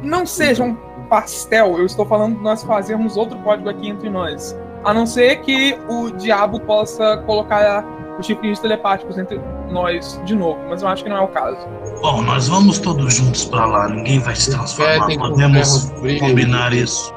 Não 0.00 0.24
seja 0.24 0.62
um 0.62 0.76
pastel, 1.08 1.76
eu 1.76 1.86
estou 1.86 2.06
falando 2.06 2.36
de 2.36 2.42
nós 2.42 2.62
fazermos 2.62 3.16
outro 3.16 3.36
código 3.38 3.68
aqui 3.68 3.88
entre 3.88 4.08
nós. 4.08 4.56
A 4.84 4.94
não 4.94 5.06
ser 5.06 5.40
que 5.40 5.76
o 5.88 6.12
diabo 6.12 6.60
possa 6.60 7.16
colocar 7.26 7.95
os 8.18 8.26
chifrinhos 8.26 8.58
telepáticos 8.58 9.18
entre 9.18 9.40
nós 9.70 10.20
de 10.24 10.34
novo, 10.34 10.58
mas 10.68 10.82
eu 10.82 10.88
acho 10.88 11.02
que 11.02 11.08
não 11.10 11.16
é 11.16 11.20
o 11.20 11.28
caso. 11.28 11.58
Bom, 12.00 12.22
nós 12.22 12.48
vamos 12.48 12.78
todos 12.78 13.14
juntos 13.14 13.44
pra 13.44 13.66
lá, 13.66 13.88
ninguém 13.88 14.18
vai 14.18 14.34
se 14.34 14.50
transformar. 14.50 15.06
Com 15.06 15.30
Podemos 15.30 15.92
combinar 16.20 16.72
isso. 16.72 17.12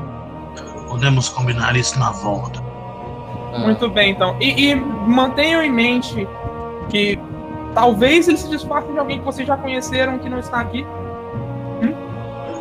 Podemos 0.88 1.30
combinar 1.30 1.76
isso 1.76 1.98
na 2.00 2.12
volta. 2.12 2.62
Ah, 3.54 3.60
Muito 3.60 3.90
bem, 3.90 4.12
então. 4.12 4.36
E, 4.40 4.72
e 4.72 4.76
mantenham 4.76 5.64
em 5.64 5.72
mente 5.72 6.28
que 6.90 7.20
talvez 7.74 8.28
eles 8.28 8.42
se 8.42 8.50
disfarcem 8.50 8.92
de 8.94 9.00
alguém 9.00 9.20
que 9.20 9.26
vocês 9.26 9.48
já 9.48 9.56
conheceram 9.58 10.18
que 10.20 10.30
não 10.30 10.40
está 10.40 10.60
aqui. 10.60 10.86
Hum? 11.82 11.94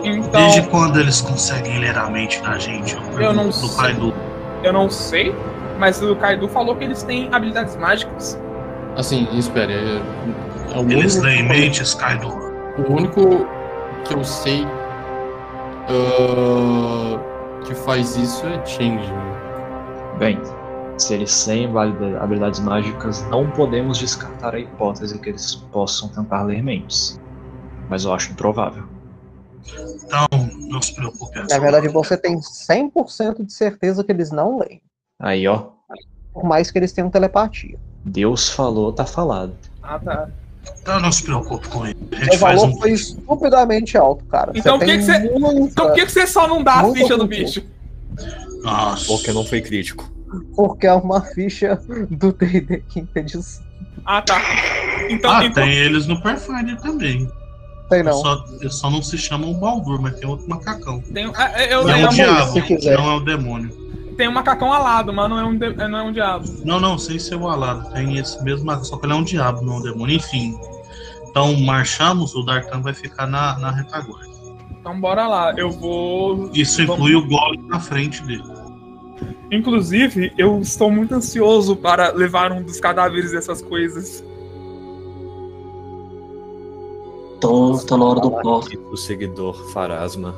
Então, 0.04 0.40
Desde 0.42 0.62
quando 0.68 0.98
eles 1.00 1.20
conseguem 1.20 1.78
ler 1.78 1.96
a 1.98 2.08
mente 2.08 2.40
da 2.42 2.58
gente? 2.58 2.96
Eu 3.18 3.32
não 3.32 3.46
do 3.46 3.52
sei. 3.52 3.76
Kaido. 3.76 4.14
eu 4.62 4.72
não 4.72 4.88
sei, 4.88 5.34
mas 5.78 6.02
o 6.02 6.14
Kaido 6.16 6.48
falou 6.48 6.76
que 6.76 6.84
eles 6.84 7.02
têm 7.02 7.28
habilidades 7.32 7.76
mágicas. 7.76 8.38
Assim, 8.96 9.28
espere. 9.32 9.72
É, 9.72 10.02
é 10.74 10.78
o, 10.78 10.90
Eles 10.90 11.14
único, 11.14 11.26
leem 11.26 11.48
mentes, 11.48 11.94
Kaido. 11.94 12.28
o 12.28 12.92
único 12.92 13.46
que 14.04 14.14
eu 14.14 14.24
sei 14.24 14.66
ah, 15.88 17.18
que 17.64 17.74
faz 17.74 18.16
isso 18.16 18.46
é 18.46 18.64
Change. 18.66 19.10
Bem, 20.18 20.38
se 20.98 21.14
eles 21.14 21.44
têm 21.44 21.66
habilidades 22.20 22.60
mágicas, 22.60 23.22
não 23.30 23.50
podemos 23.50 23.98
descartar 23.98 24.54
a 24.54 24.58
hipótese 24.58 25.18
que 25.18 25.30
eles 25.30 25.54
possam 25.54 26.08
tentar 26.08 26.42
ler 26.42 26.62
mentes. 26.62 27.18
Mas 27.88 28.04
eu 28.04 28.12
acho 28.12 28.32
improvável. 28.32 28.84
Então, 30.04 30.26
não 30.68 30.82
se 30.82 30.94
preocupe. 30.94 31.38
Na 31.48 31.58
verdade, 31.58 31.88
você 31.88 32.16
tem 32.16 32.38
100% 32.38 33.46
de 33.46 33.52
certeza 33.52 34.04
que 34.04 34.12
eles 34.12 34.30
não 34.30 34.58
leem. 34.58 34.82
Aí, 35.20 35.46
ó, 35.48 35.66
Por 36.32 36.44
mais 36.44 36.70
que 36.70 36.78
eles 36.78 36.92
tenham 36.92 37.10
telepatia. 37.10 37.76
Deus 38.04 38.48
falou, 38.50 38.92
tá 38.92 39.04
falado. 39.04 39.52
Ah, 39.82 39.98
tá. 39.98 40.28
Então 40.80 41.00
não 41.00 41.10
se 41.10 41.22
preocupe 41.24 41.66
com 41.68 41.86
ele. 41.86 41.96
O 42.32 42.38
valor 42.38 42.68
um. 42.68 42.78
foi 42.78 42.92
estupidamente 42.92 43.96
alto, 43.96 44.24
cara. 44.26 44.52
Então 44.54 44.78
por 44.78 44.84
que 44.86 45.00
você- 45.02 45.18
muita- 45.38 45.60
Então 45.72 45.94
que, 45.94 46.06
que 46.06 46.12
você 46.12 46.26
só 46.26 46.46
não 46.46 46.62
dá 46.62 46.74
a 46.74 46.92
ficha 46.92 47.16
do 47.16 47.26
bicho? 47.26 47.62
Nossa. 48.62 49.06
Porque 49.06 49.32
não 49.32 49.44
foi 49.44 49.60
crítico. 49.60 50.08
Porque 50.54 50.86
é 50.86 50.92
uma 50.92 51.22
ficha 51.22 51.80
do 52.10 52.32
D&D 52.32 52.82
quinta 52.88 53.18
edição. 53.20 53.64
Ah, 54.04 54.20
tá. 54.22 54.40
Então, 55.10 55.30
Ah, 55.30 55.44
então 55.44 55.64
tem 55.64 55.72
eles 55.74 56.06
no 56.06 56.20
Pathfinder 56.22 56.78
também. 56.80 57.30
Tem 57.88 58.02
não. 58.02 58.12
Só, 58.12 58.44
eles 58.60 58.74
só 58.74 58.90
não 58.90 59.02
se 59.02 59.16
chamam 59.16 59.54
Baldur, 59.54 60.00
mas 60.00 60.16
tem 60.20 60.28
outro 60.28 60.46
macacão. 60.48 61.00
tem, 61.00 61.30
ah, 61.34 61.64
eu, 61.64 61.82
Não 61.84 61.90
é 61.94 62.02
eu, 62.02 62.06
o 62.06 62.10
diabo, 62.10 62.54
não 62.84 63.10
é 63.10 63.14
o 63.16 63.20
demônio. 63.20 63.87
Tem 64.18 64.28
um 64.28 64.32
macacão 64.32 64.72
alado, 64.72 65.12
mas 65.12 65.30
não 65.30 65.38
é 65.38 65.44
um, 65.44 65.56
de- 65.56 65.72
não 65.88 65.98
é 65.98 66.02
um 66.02 66.12
diabo. 66.12 66.44
Não, 66.64 66.78
não, 66.80 66.98
sem 66.98 67.18
ser 67.18 67.36
o 67.36 67.48
alado. 67.48 67.88
Tem 67.92 68.18
esse 68.18 68.42
mesmo 68.42 68.66
macacão, 68.66 68.84
só 68.84 68.96
que 68.98 69.06
ele 69.06 69.12
é 69.14 69.16
um 69.16 69.22
diabo, 69.22 69.62
não 69.62 69.74
é 69.74 69.76
um 69.78 69.82
demônio. 69.82 70.16
Enfim. 70.16 70.58
Então 71.30 71.56
marchamos, 71.60 72.34
o 72.34 72.42
Dartan 72.42 72.82
vai 72.82 72.92
ficar 72.92 73.26
na, 73.28 73.56
na 73.58 73.70
retaguarda. 73.70 74.28
Então 74.72 75.00
bora 75.00 75.26
lá. 75.28 75.54
Eu 75.56 75.70
vou. 75.70 76.50
Isso 76.52 76.82
inclui 76.82 77.14
o 77.14 77.26
Golem 77.28 77.62
na 77.68 77.78
frente 77.78 78.22
dele. 78.24 78.42
Inclusive, 79.50 80.32
eu 80.36 80.60
estou 80.60 80.90
muito 80.90 81.14
ansioso 81.14 81.76
para 81.76 82.12
levar 82.12 82.50
um 82.52 82.62
dos 82.62 82.80
cadáveres 82.80 83.30
dessas 83.32 83.62
coisas. 83.62 84.22
Então 87.36 87.78
tá 87.86 87.96
na 87.96 88.04
hora 88.04 88.20
do 88.20 88.30
pó. 88.30 88.62
O 88.90 88.96
seguidor 88.96 89.54
Farasma. 89.72 90.34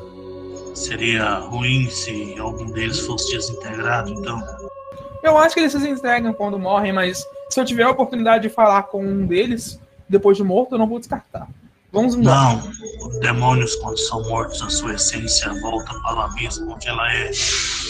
Seria 0.74 1.34
ruim 1.34 1.88
se 1.90 2.36
algum 2.38 2.66
deles 2.70 3.00
fosse 3.00 3.30
desintegrado, 3.32 4.10
então. 4.10 4.42
Eu 5.22 5.36
acho 5.36 5.54
que 5.54 5.60
eles 5.60 5.72
se 5.72 5.88
entregam 5.88 6.32
quando 6.32 6.58
morrem, 6.58 6.92
mas 6.92 7.26
se 7.50 7.60
eu 7.60 7.64
tiver 7.64 7.82
a 7.82 7.90
oportunidade 7.90 8.48
de 8.48 8.54
falar 8.54 8.84
com 8.84 9.04
um 9.04 9.26
deles 9.26 9.78
depois 10.08 10.36
de 10.36 10.42
morto, 10.42 10.74
eu 10.74 10.78
não 10.78 10.86
vou 10.88 10.98
descartar. 10.98 11.46
Vamos 11.92 12.14
embora. 12.14 12.36
Não, 12.36 12.70
os 13.08 13.18
demônios, 13.18 13.74
quando 13.76 13.98
são 13.98 14.22
mortos, 14.28 14.62
a 14.62 14.70
sua 14.70 14.94
essência 14.94 15.52
volta 15.60 15.92
para 16.00 16.16
o 16.16 16.20
abismo, 16.20 16.72
onde 16.72 16.88
ela 16.88 17.12
é 17.12 17.30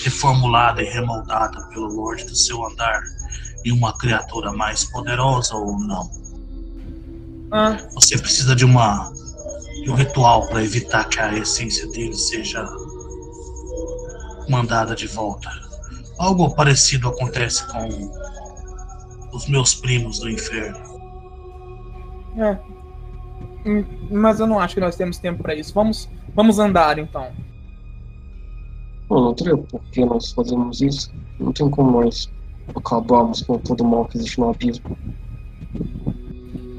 reformulada 0.04 0.82
e 0.82 0.86
remoldada 0.86 1.60
pelo 1.68 1.86
Lorde 1.86 2.24
do 2.24 2.34
seu 2.34 2.64
andar 2.64 3.02
em 3.64 3.72
uma 3.72 3.96
criatura 3.98 4.52
mais 4.52 4.84
poderosa 4.84 5.54
ou 5.54 5.78
não. 5.78 6.10
Ah, 7.52 7.76
Você 7.92 8.16
precisa 8.16 8.56
de 8.56 8.64
uma 8.64 9.12
de 9.82 9.90
um 9.90 9.94
ritual 9.94 10.46
para 10.48 10.62
evitar 10.62 11.08
que 11.08 11.18
a 11.20 11.32
essência 11.36 11.86
dele 11.88 12.14
seja 12.14 12.64
mandada 14.48 14.94
de 14.94 15.06
volta. 15.06 15.48
Algo 16.18 16.54
parecido 16.54 17.08
acontece 17.08 17.66
com 17.68 17.88
os 19.32 19.48
meus 19.48 19.74
primos 19.74 20.18
do 20.18 20.28
inferno. 20.28 20.78
é. 22.36 22.58
Hum, 23.66 23.84
Mas 24.10 24.40
eu 24.40 24.46
não 24.46 24.58
acho 24.58 24.74
que 24.74 24.80
nós 24.80 24.96
temos 24.96 25.18
tempo 25.18 25.42
para 25.42 25.54
isso. 25.54 25.72
Vamos, 25.74 26.08
vamos 26.34 26.58
andar 26.58 26.98
então. 26.98 27.30
Bom, 29.08 29.20
não 29.24 29.34
teria 29.34 29.56
por 29.56 29.82
que 29.92 30.04
nós 30.04 30.32
fazemos 30.32 30.80
isso. 30.80 31.12
Não 31.38 31.52
tem 31.52 31.68
como 31.68 31.90
nós 31.90 32.30
acabarmos 32.74 33.42
com 33.42 33.58
todo 33.58 33.82
o 33.82 33.86
mal 33.86 34.06
que 34.06 34.16
existe 34.16 34.38
no 34.40 34.48
abismo. 34.50 34.96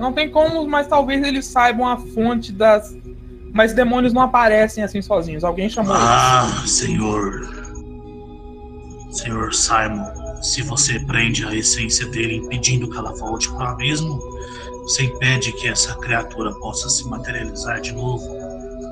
Não 0.01 0.11
tem 0.11 0.31
como, 0.31 0.67
mas 0.67 0.87
talvez 0.87 1.23
eles 1.23 1.45
saibam 1.45 1.87
a 1.87 1.95
fonte 1.95 2.51
das. 2.51 2.97
Mas 3.53 3.71
demônios 3.71 4.13
não 4.13 4.23
aparecem 4.23 4.83
assim 4.83 4.99
sozinhos. 4.99 5.43
Alguém 5.43 5.69
chamou 5.69 5.93
Ah, 5.95 6.63
senhor. 6.65 7.47
Senhor 9.11 9.53
Simon, 9.53 10.03
se 10.41 10.63
você 10.63 10.99
prende 11.01 11.45
a 11.45 11.53
essência 11.53 12.07
dele 12.07 12.37
impedindo 12.37 12.89
que 12.89 12.97
ela 12.97 13.13
volte 13.13 13.47
para 13.51 13.59
o 13.59 13.67
abismo, 13.73 14.19
você 14.83 15.03
impede 15.03 15.51
que 15.51 15.67
essa 15.67 15.93
criatura 15.99 16.51
possa 16.55 16.89
se 16.89 17.07
materializar 17.07 17.79
de 17.79 17.93
novo 17.93 18.25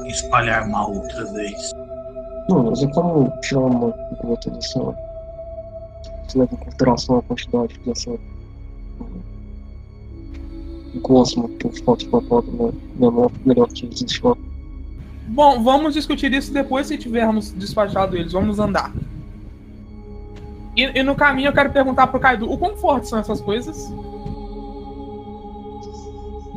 e 0.05 0.11
espalhar 0.11 0.67
mal 0.67 0.93
outra 0.93 1.25
vez. 1.33 1.71
Não, 2.47 2.65
mas 2.65 2.83
é 2.83 2.87
como 2.87 3.33
tirar 3.41 3.61
uma 3.61 3.91
gota 4.21 4.51
dessa. 4.51 4.79
Você 6.27 6.37
leva 6.37 6.53
em 6.53 6.57
consideração 6.57 7.17
a 7.17 7.23
quantidade 7.23 7.79
dessa. 7.83 8.11
Gosmo 10.95 11.49
que 11.49 11.67
os 11.67 11.81
para 11.81 11.97
né? 11.97 12.71
Menor, 12.95 13.31
melhor 13.45 13.67
que 13.67 13.85
existe 13.85 14.25
lá. 14.25 14.35
Bom, 15.27 15.61
vamos 15.61 15.93
discutir 15.93 16.33
isso 16.33 16.51
depois 16.51 16.87
se 16.87 16.97
tivermos 16.97 17.51
despachado 17.51 18.17
eles. 18.17 18.31
Vamos 18.31 18.59
andar. 18.59 18.91
E, 20.75 20.99
e 20.99 21.03
no 21.03 21.15
caminho 21.15 21.49
eu 21.49 21.53
quero 21.53 21.71
perguntar 21.71 22.07
pro 22.07 22.19
Kaido, 22.19 22.51
o 22.51 22.57
quão 22.57 22.75
fortes 22.77 23.09
são 23.09 23.19
essas 23.19 23.39
coisas? 23.41 23.91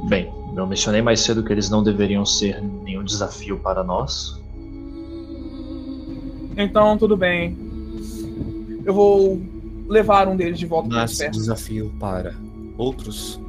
Bem, 0.08 0.32
eu 0.56 0.66
mencionei 0.66 1.02
mais 1.02 1.20
cedo 1.20 1.42
que 1.42 1.52
eles 1.52 1.68
não 1.68 1.82
deveriam 1.82 2.24
ser 2.24 2.62
nenhum 2.62 3.04
desafio 3.04 3.58
para 3.58 3.82
nós. 3.82 4.40
Então, 6.56 6.96
tudo 6.98 7.16
bem. 7.16 7.56
Eu 8.84 8.94
vou 8.94 9.40
levar 9.88 10.28
um 10.28 10.36
deles 10.36 10.58
de 10.58 10.66
volta 10.66 10.88
para 10.88 10.98
Mas 10.98 11.18
perto. 11.18 11.32
desafio 11.32 11.92
para 11.98 12.34
outros. 12.76 13.40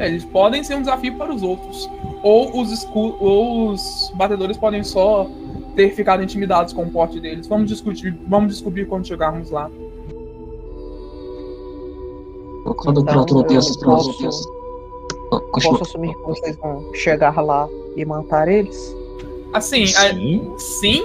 É, 0.00 0.08
eles 0.08 0.24
podem 0.24 0.64
ser 0.64 0.76
um 0.76 0.80
desafio 0.80 1.14
para 1.16 1.32
os 1.32 1.42
outros. 1.42 1.88
Ou 2.22 2.58
os, 2.60 2.88
ou 2.94 3.68
os 3.68 4.10
batedores 4.14 4.56
podem 4.56 4.82
só 4.82 5.26
ter 5.76 5.90
ficado 5.94 6.22
intimidados 6.22 6.72
com 6.72 6.82
o 6.84 6.90
porte 6.90 7.20
deles. 7.20 7.46
Vamos 7.46 7.68
discutir, 7.68 8.18
vamos 8.26 8.54
descobrir 8.54 8.86
quando 8.86 9.06
chegarmos 9.06 9.50
lá. 9.50 9.70
Cada 12.84 13.00
Então, 13.00 13.24
tem 13.44 13.56
eu 13.56 13.58
essas 13.60 13.76
posso- 13.76 14.12
filosofias. 14.14 14.46
Continua. 15.30 15.50
Posso 15.78 15.82
assumir 15.82 16.14
que 16.14 16.22
vocês 16.22 16.56
vão 16.56 16.94
chegar 16.94 17.40
lá 17.40 17.68
e 17.96 18.04
matar 18.04 18.48
eles? 18.48 18.96
Assim, 19.52 19.86
Sim. 19.86 20.50
é- 20.54 20.58
sim? 20.58 21.04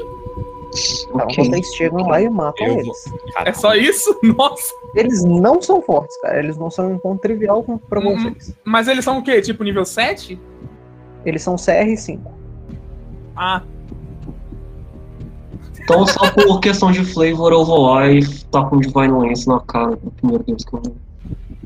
Então 1.10 1.22
Ok. 1.22 1.44
vocês 1.50 1.68
chegam 1.76 2.08
lá 2.08 2.22
e 2.22 2.30
matam 2.30 2.66
Eu 2.68 2.74
vou- 2.76 2.82
eles. 2.84 3.06
É 3.46 3.54
só 3.54 3.76
isso? 3.76 4.18
Nossa. 4.24 4.74
Eles 4.96 5.24
não 5.24 5.62
são 5.62 5.82
fortes, 5.82 6.16
cara. 6.22 6.40
Eles 6.40 6.58
não 6.58 6.72
são 6.72 6.88
um 6.88 6.96
encontro 6.96 7.20
trivial 7.20 7.62
com- 7.64 7.78
pra 7.78 8.00
Hum, 8.00 8.16
vocês. 8.18 8.56
Mas 8.64 8.88
eles 8.88 9.04
são 9.04 9.20
o 9.20 9.24
quê? 9.24 9.42
Tipo 9.42 9.64
nível 9.64 9.84
7? 9.86 10.40
Eles 11.26 11.42
são 11.44 11.56
CR5. 11.58 12.22
Ah, 13.36 13.62
Então, 15.84 16.08
só 16.08 16.32
por 16.32 16.60
questão 16.62 16.92
de 16.92 17.04
flavor, 17.06 17.52
eu 17.52 17.64
vou 17.64 17.92
lá 17.92 18.10
e 18.10 18.26
tá 18.52 18.64
com 18.66 18.80
Divine 18.80 19.10
Lance 19.12 19.48
na 19.48 19.60
cara 19.60 19.96
do 19.96 20.10
primeiro 20.12 20.44
deles 20.44 20.64
que 20.66 20.74
eu 20.76 20.82
vi. 20.82 20.94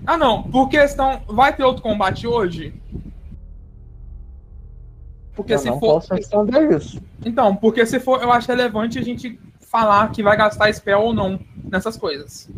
ah 0.06 0.18
não. 0.18 0.44
Por 0.44 0.68
questão. 0.68 1.22
Vai 1.28 1.56
ter 1.56 1.64
outro 1.64 1.82
combate 1.84 2.28
hoje? 2.28 2.74
Porque 5.36 5.54
eu 5.54 5.60
se 5.60 5.68
não 5.68 5.80
for. 5.80 5.94
posso 5.94 6.14
responder 6.14 6.76
isso. 6.76 7.02
Então, 7.26 7.56
porque 7.56 7.86
se 7.86 8.00
for, 8.00 8.22
eu 8.22 8.32
acho 8.32 8.48
relevante 8.48 9.00
a 9.00 9.02
gente 9.02 9.40
falar 9.62 10.10
que 10.12 10.22
vai 10.22 10.36
gastar 10.36 10.74
spell 10.74 11.00
ou 11.02 11.14
não 11.14 11.40
nessas 11.72 11.96
coisas. 11.96 12.50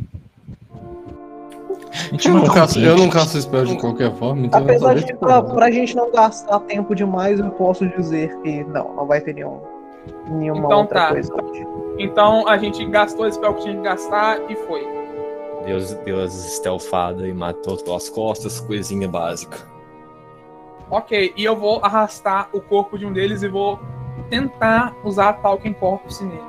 Eu 2.26 2.34
não 2.34 2.46
caço, 2.46 2.80
eu 2.80 2.98
não 2.98 3.10
caço 3.10 3.42
spell 3.42 3.66
de 3.66 3.78
qualquer 3.78 4.14
forma, 4.14 4.46
então 4.46 4.62
Apesar 4.62 4.96
de, 4.96 5.14
pra, 5.16 5.42
pra 5.42 5.70
gente 5.70 5.96
não 5.96 6.10
gastar 6.12 6.60
tempo 6.62 6.96
demais, 6.96 7.40
eu 7.40 7.51
posso 7.51 7.88
dizer 7.88 8.36
que 8.42 8.64
não, 8.64 8.96
não 8.96 9.06
vai 9.06 9.20
ter 9.20 9.34
nenhum, 9.34 9.60
nenhuma 10.30 10.66
Então 10.66 10.80
outra 10.80 11.01
tá. 11.01 11.10
coisa 11.10 11.34
hoje. 11.34 11.68
Então 12.00 12.48
a 12.48 12.58
gente 12.58 12.86
gastou 12.86 13.25
o 13.25 13.32
spell 13.32 13.54
que 13.56 13.64
tinha 13.64 13.75
que 13.75 13.82
gastar 13.82 14.40
e 14.50 14.56
foi. 14.56 14.88
Deus 15.66 15.94
deu 16.06 16.24
as 16.24 16.32
stealthada 16.32 17.27
e 17.27 17.34
matou 17.34 17.77
as 17.96 18.10
costas, 18.10 18.60
coisinha 18.60 19.08
básica. 19.08 19.60
Ok, 20.90 21.34
e 21.38 21.44
eu 21.44 21.56
vou 21.56 21.80
arrastar 21.84 22.50
o 22.51 22.60
corpo 22.60 22.98
de 22.98 23.06
um 23.06 23.14
deles 23.14 23.44
e 23.44 23.48
vou 23.48 23.80
tentar 24.30 24.96
usar 25.04 25.34
Talking 25.34 25.74
Corpus 25.74 26.20
nele. 26.22 26.42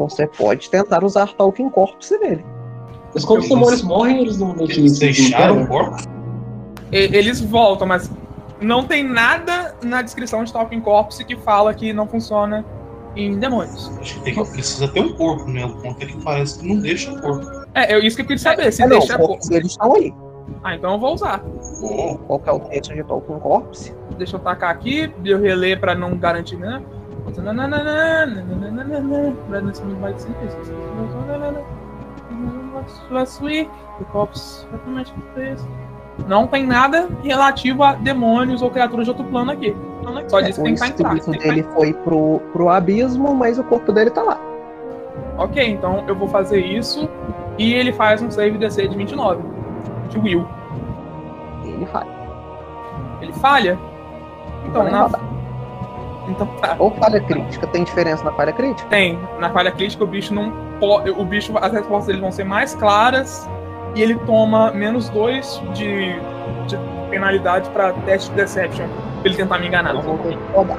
Você 0.00 0.26
pode 0.26 0.70
tentar 0.70 1.04
usar 1.04 1.28
Talking 1.34 1.68
Corpse 1.68 2.18
nele. 2.18 2.44
Mas 3.14 3.24
quando 3.24 3.40
os 3.42 3.48
demônios 3.48 3.82
morrem, 3.82 4.20
eles 4.22 4.38
não 4.38 4.54
meio 4.54 4.68
que 4.68 4.80
Eles 4.80 4.98
deixaram 4.98 5.62
o 5.62 5.66
corpo? 5.66 5.96
Eles 6.90 7.40
voltam, 7.40 7.86
mas 7.86 8.10
não 8.60 8.84
tem 8.84 9.02
nada 9.02 9.74
na 9.82 10.02
descrição 10.02 10.42
de 10.44 10.52
Talking 10.52 10.80
Corpus 10.80 11.18
que 11.18 11.36
fala 11.36 11.74
que 11.74 11.92
não 11.92 12.06
funciona 12.06 12.64
em 13.16 13.38
demônios. 13.38 13.90
Acho 14.00 14.14
que 14.14 14.24
tem 14.24 14.34
que, 14.34 14.50
precisa 14.50 14.88
ter 14.88 15.00
um 15.00 15.12
corpo, 15.12 15.50
né? 15.50 15.64
O 15.64 15.76
ponto 15.76 16.02
é 16.02 16.06
que 16.06 16.22
parece 16.22 16.60
que 16.60 16.68
não 16.68 16.80
deixa 16.80 17.12
o 17.12 17.20
corpo. 17.20 17.46
É, 17.74 17.94
eu, 17.94 18.00
isso 18.00 18.16
que 18.16 18.22
eu 18.22 18.26
queria 18.26 18.42
saber, 18.42 18.72
se 18.72 18.82
não, 18.82 18.88
deixa 18.88 19.18
os 19.18 19.26
corpos 19.26 19.48
deles 19.48 19.72
estão 19.72 19.94
aí. 19.94 20.14
Ah, 20.62 20.74
então 20.74 20.92
eu 20.94 20.98
vou 20.98 21.14
usar. 21.14 21.42
Oh, 21.82 22.16
Qual 22.26 22.38
que 22.38 22.48
é 22.48 22.52
o 22.52 22.60
texto 22.60 22.94
de 22.94 23.04
Talking 23.04 23.38
Corpse? 23.38 23.94
Deixa 24.18 24.36
eu 24.36 24.40
tacar 24.40 24.70
aqui, 24.70 25.12
eu 25.24 25.40
reler 25.40 25.80
pra 25.80 25.94
não 25.94 26.16
garantir, 26.16 26.56
né? 26.56 26.82
Last 33.10 33.42
week, 33.42 33.70
the 33.98 34.04
cops 34.06 34.66
Não 36.26 36.46
tem 36.46 36.66
nada 36.66 37.08
relativo 37.22 37.82
a 37.82 37.94
demônios 37.94 38.62
ou 38.62 38.70
criaturas 38.70 39.06
de 39.06 39.10
outro 39.10 39.24
plano 39.26 39.50
aqui. 39.50 39.74
Só 40.28 40.40
diz 40.40 40.56
que 40.56 40.60
o 40.60 40.64
tem 40.64 40.74
que 40.74 40.84
espírito 40.84 41.30
tem 41.30 41.40
que 41.40 41.48
dele 41.48 41.62
foi 41.74 41.92
pro, 41.92 42.40
pro 42.52 42.68
abismo, 42.68 43.34
mas 43.34 43.58
o 43.58 43.64
corpo 43.64 43.92
dele 43.92 44.10
tá 44.10 44.22
lá. 44.22 44.40
Ok, 45.36 45.70
então 45.70 46.04
eu 46.06 46.14
vou 46.14 46.28
fazer 46.28 46.60
isso 46.60 47.08
e 47.58 47.74
ele 47.74 47.92
faz 47.92 48.22
um 48.22 48.30
save 48.30 48.56
DC 48.58 48.88
de 48.88 48.96
29. 48.96 49.42
De 50.08 50.18
Will. 50.18 50.46
Ele 51.64 51.84
vai. 51.86 52.06
Ele 53.20 53.32
falha? 53.34 53.78
Então, 54.66 54.84
na... 54.90 55.02
rodar. 55.02 55.29
Então 56.30 56.46
tá. 56.46 56.76
Ou 56.78 56.90
falha 56.92 57.20
crítica. 57.20 57.66
Tem 57.66 57.84
diferença 57.84 58.24
na 58.24 58.32
falha 58.32 58.52
crítica? 58.52 58.88
Tem. 58.88 59.18
Na 59.38 59.50
falha 59.50 59.70
crítica, 59.70 60.04
o 60.04 60.06
bicho 60.06 60.34
não 60.34 60.52
pode. 60.78 61.10
O 61.10 61.24
bicho, 61.24 61.52
as 61.58 61.72
respostas 61.72 62.06
dele 62.06 62.20
vão 62.20 62.32
ser 62.32 62.44
mais 62.44 62.74
claras 62.74 63.48
e 63.94 64.02
ele 64.02 64.16
toma 64.20 64.70
menos 64.72 65.08
dois 65.08 65.60
de, 65.74 66.14
de 66.66 66.78
penalidade 67.10 67.68
pra 67.70 67.92
teste 67.92 68.30
de 68.30 68.36
Deception. 68.36 68.86
Pra 68.86 69.28
ele 69.28 69.36
tentar 69.36 69.58
me 69.58 69.66
enganar. 69.66 69.94
Eu 69.94 70.02
vou 70.02 70.18
ter 70.18 70.36
que 70.36 70.52
rodar. 70.52 70.78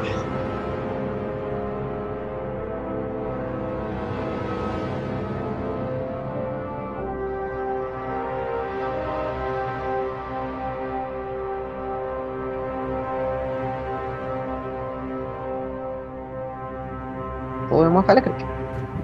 Uma 18.01 18.03
falha 18.03 18.21
crítica. 18.21 18.49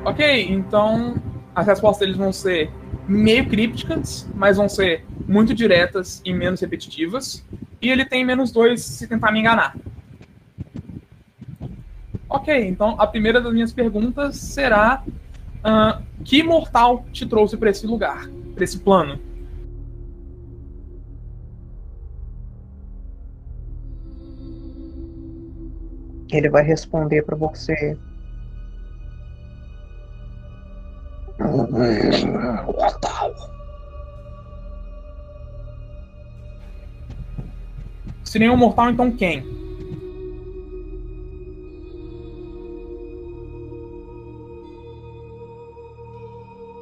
Ok, 0.03 0.47
então 0.49 1.15
as 1.55 1.67
respostas 1.67 1.99
deles 1.99 2.17
vão 2.17 2.33
ser 2.33 2.71
meio 3.07 3.47
crípticas, 3.47 4.27
mas 4.33 4.57
vão 4.57 4.67
ser 4.67 5.05
muito 5.27 5.53
diretas 5.53 6.21
e 6.25 6.33
menos 6.33 6.59
repetitivas. 6.59 7.45
E 7.81 7.89
ele 7.89 8.05
tem 8.05 8.25
menos 8.25 8.51
dois 8.51 8.83
se 8.83 9.07
tentar 9.07 9.31
me 9.31 9.39
enganar. 9.39 9.75
Ok, 12.27 12.67
então 12.67 12.95
a 12.99 13.07
primeira 13.07 13.39
das 13.39 13.53
minhas 13.53 13.71
perguntas 13.71 14.37
será: 14.37 15.03
ah, 15.63 16.01
que 16.25 16.43
mortal 16.43 17.05
te 17.11 17.25
trouxe 17.25 17.55
para 17.55 17.69
esse 17.69 17.85
lugar, 17.85 18.27
para 18.55 18.63
esse 18.63 18.79
plano? 18.79 19.19
Ele 26.29 26.49
vai 26.49 26.63
responder 26.63 27.23
pra 27.23 27.37
você. 27.37 27.97
Se 38.23 38.39
nenhum 38.39 38.57
mortal, 38.57 38.89
então 38.89 39.11
quem? 39.11 39.43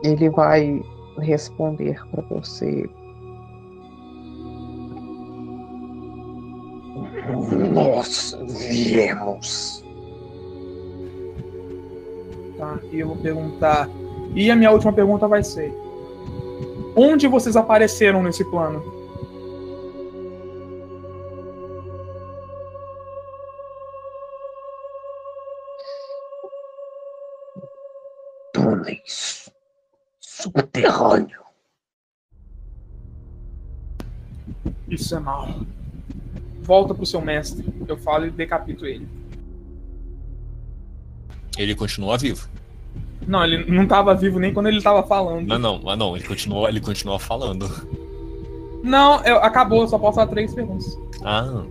Ele 0.03 0.29
vai 0.29 0.81
responder 1.19 1.99
pra 2.11 2.21
você. 2.29 2.89
Nós 7.73 8.37
viemos. 8.47 9.83
Tá. 12.57 12.79
e 12.91 12.99
eu 12.99 13.07
vou 13.07 13.17
perguntar. 13.17 13.89
E 14.35 14.51
a 14.51 14.55
minha 14.55 14.69
última 14.69 14.91
pergunta 14.91 15.29
vai 15.29 15.43
ser: 15.43 15.73
Onde 16.93 17.25
vocês 17.25 17.55
apareceram 17.55 18.21
nesse 18.21 18.43
plano? 18.43 18.83
Túneis. 28.51 29.49
Subterrâneo. 30.19 31.39
Isso 34.89 35.15
é 35.15 35.19
mal. 35.19 35.47
Volta 36.61 36.93
pro 36.93 37.05
seu 37.05 37.21
mestre. 37.21 37.65
Eu 37.87 37.97
falo 37.97 38.25
e 38.25 38.31
decapito 38.31 38.85
ele. 38.85 39.07
Ele 41.57 41.73
continua 41.73 42.17
vivo. 42.17 42.49
Não, 43.27 43.43
ele 43.43 43.69
não 43.71 43.87
tava 43.87 44.13
vivo 44.13 44.37
nem 44.39 44.53
quando 44.53 44.67
ele 44.67 44.81
tava 44.81 45.01
falando. 45.03 45.47
Não, 45.47 45.57
não, 45.59 45.81
mas 45.83 45.97
não, 45.97 46.15
ele 46.15 46.25
continua, 46.27 46.69
ele 46.69 46.79
continua 46.79 47.17
falando. 47.19 47.69
Não, 48.83 49.23
eu- 49.23 49.37
acabou, 49.37 49.87
só 49.87 49.97
posso 49.97 50.17
dar 50.17 50.27
três 50.27 50.53
perguntas. 50.53 50.97
Ah. 51.23 51.63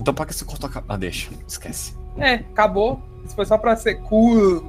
Então 0.00 0.14
pra 0.14 0.24
que 0.26 0.34
você 0.34 0.44
cortou 0.44 0.68
a 0.68 0.72
ca- 0.72 0.84
Ah, 0.88 0.96
deixa, 0.96 1.30
esquece. 1.46 1.94
É, 2.16 2.34
acabou. 2.34 3.00
Isso 3.24 3.34
foi 3.34 3.44
só 3.44 3.58
pra 3.58 3.76
ser 3.76 3.96
cool. 4.02 4.64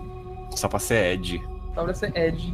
Só 0.56 0.68
pra 0.68 0.80
ser 0.80 1.14
Ed. 1.14 1.42
Só 1.76 1.84
pra 1.84 1.94
ser 1.94 2.12
Ed. 2.18 2.54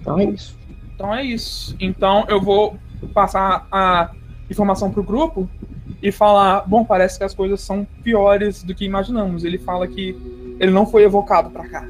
Então 0.00 0.18
é 0.18 0.24
isso. 0.24 0.56
Então 0.94 1.14
é 1.14 1.22
isso. 1.24 1.76
Então 1.80 2.24
eu 2.28 2.40
vou 2.40 2.76
passar 3.12 3.66
a 3.70 4.10
informação 4.50 4.90
pro 4.90 5.02
grupo 5.02 5.48
e 6.04 6.12
falar, 6.12 6.68
bom, 6.68 6.84
parece 6.84 7.16
que 7.16 7.24
as 7.24 7.32
coisas 7.34 7.62
são 7.62 7.86
piores 8.02 8.62
do 8.62 8.74
que 8.74 8.84
imaginamos. 8.84 9.42
Ele 9.42 9.56
fala 9.56 9.86
que 9.88 10.14
ele 10.60 10.70
não 10.70 10.84
foi 10.86 11.02
evocado 11.04 11.48
pra 11.48 11.66
cá. 11.66 11.88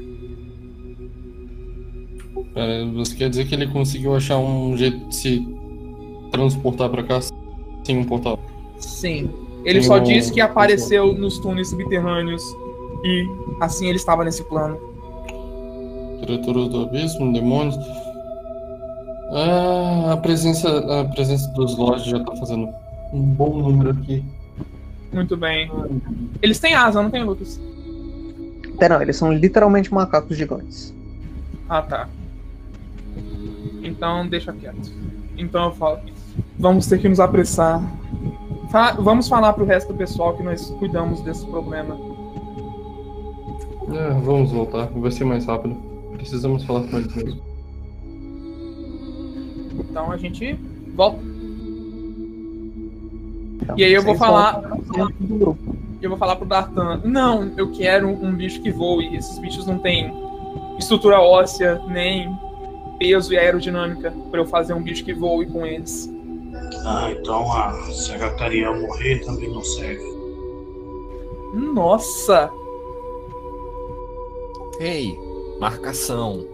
Pera, 2.53 2.85
você 2.93 3.13
quer 3.15 3.29
dizer 3.29 3.45
que 3.45 3.53
ele 3.53 3.67
conseguiu 3.67 4.15
achar 4.15 4.37
um 4.37 4.77
jeito 4.77 4.97
de 5.09 5.15
se 5.15 5.47
transportar 6.31 6.89
pra 6.89 7.03
cá 7.03 7.19
sem 7.83 7.97
um 7.97 8.05
portal? 8.05 8.39
Sim. 8.79 9.29
Ele 9.65 9.79
Tem 9.79 9.83
só 9.83 9.97
um- 9.97 10.03
disse 10.03 10.31
que 10.31 10.39
apareceu 10.39 11.13
nos 11.13 11.37
túneis 11.39 11.69
subterrâneos 11.69 12.41
e 13.03 13.25
assim 13.59 13.87
ele 13.87 13.97
estava 13.97 14.23
nesse 14.23 14.43
plano. 14.45 14.77
Criaturas 16.21 16.69
do 16.69 16.83
abismo, 16.83 17.33
demônios. 17.33 17.75
Ah, 19.31 20.13
a 20.13 20.17
presença, 20.17 21.01
a 21.01 21.05
presença 21.05 21.49
dos 21.51 21.75
lords 21.77 22.05
já 22.05 22.23
tá 22.23 22.33
fazendo 22.37 22.69
um 23.13 23.21
bom 23.21 23.57
número 23.61 23.91
aqui. 23.91 24.23
Muito 25.13 25.37
bem. 25.37 25.71
Eles 26.41 26.59
têm 26.59 26.73
asa, 26.75 27.01
não 27.01 27.09
tem, 27.09 27.23
Lucas? 27.23 27.59
Até 28.75 28.89
não, 28.89 29.01
eles 29.01 29.15
são 29.15 29.31
literalmente 29.31 29.93
macacos 29.93 30.35
gigantes. 30.37 30.93
Ah, 31.69 31.81
tá. 31.81 32.09
Então 33.81 34.27
deixa 34.27 34.51
quieto. 34.51 34.91
Então 35.37 35.65
eu 35.65 35.71
falo, 35.73 35.99
vamos 36.59 36.85
ter 36.87 36.99
que 36.99 37.07
nos 37.07 37.19
apressar. 37.19 37.81
Fa- 38.71 38.93
vamos 38.93 39.27
falar 39.29 39.53
pro 39.53 39.63
resto 39.65 39.93
do 39.93 39.97
pessoal 39.97 40.35
que 40.35 40.43
nós 40.43 40.69
cuidamos 40.79 41.21
desse 41.21 41.45
problema. 41.45 41.95
É, 43.93 44.09
vamos 44.21 44.51
voltar, 44.51 44.87
vai 44.87 45.11
ser 45.11 45.23
mais 45.23 45.45
rápido. 45.45 45.75
Precisamos 46.17 46.63
falar 46.65 46.81
com 46.87 46.97
eles 46.97 47.15
mesmo. 47.15 47.41
Então 49.79 50.11
a 50.11 50.17
gente 50.17 50.59
volta. 50.95 51.34
Então, 53.61 53.77
E 53.77 53.83
aí 53.83 53.93
eu 53.93 54.01
vou 54.03 54.15
falar- 54.15 54.61
eu 56.01 56.09
vou 56.09 56.17
falar 56.17 56.35
pro 56.35 56.45
Dartan, 56.45 57.01
não, 57.03 57.51
eu 57.57 57.71
quero 57.71 58.07
um 58.07 58.31
bicho 58.33 58.61
que 58.61 58.71
voe. 58.71 59.15
Esses 59.15 59.39
bichos 59.39 59.65
não 59.65 59.79
têm 59.79 60.13
estrutura 60.77 61.19
óssea, 61.19 61.81
nem 61.87 62.29
peso 62.99 63.33
e 63.33 63.37
aerodinâmica 63.37 64.13
pra 64.29 64.39
eu 64.39 64.45
fazer 64.45 64.73
um 64.73 64.81
bicho 64.81 65.03
que 65.03 65.13
voe 65.13 65.45
com 65.45 65.65
eles. 65.65 66.09
Ah, 66.85 67.11
então 67.11 67.51
a 67.51 67.73
secretaria 67.91 68.71
morrer 68.71 69.19
também 69.25 69.49
não 69.49 69.63
serve. 69.63 70.03
Nossa! 71.53 72.49
Ei, 74.79 75.17
marcação. 75.59 76.45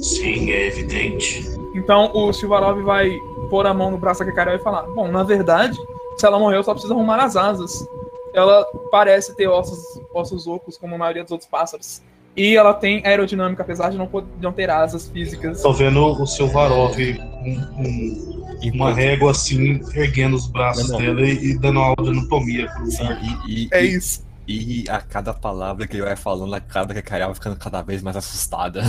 Sim, 0.00 0.50
é 0.50 0.66
evidente. 0.66 1.44
Então 1.74 2.10
o 2.14 2.32
Silvarov 2.32 2.80
vai 2.82 3.16
pôr 3.50 3.66
a 3.66 3.74
mão 3.74 3.90
no 3.90 3.98
braço 3.98 4.20
da 4.20 4.26
Kakarel 4.26 4.56
e 4.56 4.62
falar: 4.62 4.82
Bom, 4.94 5.08
na 5.08 5.22
verdade, 5.22 5.78
se 6.18 6.26
ela 6.26 6.38
morreu, 6.38 6.62
só 6.62 6.72
precisa 6.72 6.94
arrumar 6.94 7.22
as 7.22 7.36
asas. 7.36 7.86
Ela 8.34 8.64
parece 8.90 9.34
ter 9.36 9.48
ossos, 9.48 9.78
ossos 10.12 10.46
ocos, 10.46 10.76
como 10.76 10.94
a 10.94 10.98
maioria 10.98 11.22
dos 11.22 11.32
outros 11.32 11.48
pássaros. 11.48 12.02
E 12.36 12.56
ela 12.56 12.72
tem 12.74 13.04
aerodinâmica, 13.04 13.62
apesar 13.62 13.90
de 13.90 13.96
não, 13.98 14.06
pod- 14.06 14.26
de 14.36 14.42
não 14.42 14.52
ter 14.52 14.70
asas 14.70 15.08
físicas. 15.08 15.60
Tô 15.62 15.72
vendo 15.72 16.04
o 16.04 16.26
Silvarov 16.26 16.94
com 16.94 17.82
um- 17.82 18.38
uma 18.62 18.66
Enquanto- 18.66 18.94
régua 18.96 19.30
assim, 19.32 19.80
erguendo 19.94 20.36
os 20.36 20.46
braços 20.46 20.88
Não, 20.90 20.98
não. 20.98 21.06
dela 21.06 21.20
e, 21.26 21.50
e 21.52 21.58
dando 21.58 21.78
aula 21.80 21.96
de 22.02 22.10
anatomia 22.10 22.68
pro 22.70 22.86
Sim, 22.90 23.08
e, 23.46 23.64
e- 23.64 23.68
É 23.72 23.84
e- 23.84 23.94
isso. 23.96 24.24
e 24.46 24.84
a 24.88 25.00
cada 25.00 25.32
palavra 25.34 25.86
que 25.86 25.96
ele 25.96 26.04
vai 26.04 26.16
falando, 26.16 26.54
a 26.54 26.60
cada 26.60 26.92
que 26.92 27.00
a 27.00 27.02
Carol 27.02 27.26
vai 27.28 27.34
ficando 27.34 27.56
cada 27.56 27.82
vez 27.82 28.02
mais 28.02 28.16
assustada. 28.16 28.82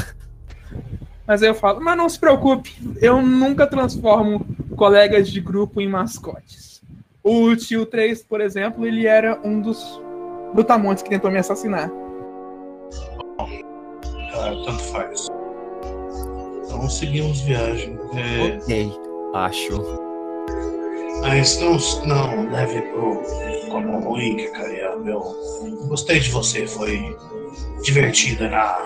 Mas 1.25 1.41
aí 1.41 1.49
eu 1.49 1.55
falo: 1.55 1.79
Mas 1.81 1.97
não 1.97 2.09
se 2.09 2.19
preocupe, 2.19 2.75
eu 3.01 3.21
nunca 3.21 3.65
transformo 3.67 4.45
colegas 4.75 5.29
de 5.29 5.39
grupo 5.39 5.79
em 5.81 5.87
mascotes. 5.87 6.68
O 7.23 7.55
tio 7.55 7.85
3, 7.85 8.23
por 8.23 8.41
exemplo, 8.41 8.85
ele 8.85 9.05
era 9.05 9.39
um 9.43 9.59
dos 9.61 10.01
brutamontes 10.53 11.03
que 11.03 11.09
tentou 11.09 11.29
me 11.29 11.37
assassinar. 11.37 11.91
Ah, 13.39 14.51
tanto 14.65 14.83
faz. 14.85 15.27
Então 16.65 16.89
seguimos 16.89 17.41
viagem. 17.41 17.97
É, 18.13 18.57
Ok, 18.57 18.91
acho. 19.33 19.81
mas 21.21 21.59
não, 21.59 21.77
não 22.05 22.49
leve 22.51 22.81
pro 22.83 23.21
como 23.69 23.99
ruim 23.99 24.37
que 24.37 24.47
caria. 24.49 24.85
Eu 25.05 25.35
gostei 25.87 26.19
de 26.19 26.29
você, 26.31 26.65
foi 26.65 27.15
divertida 27.83 28.49
na 28.49 28.77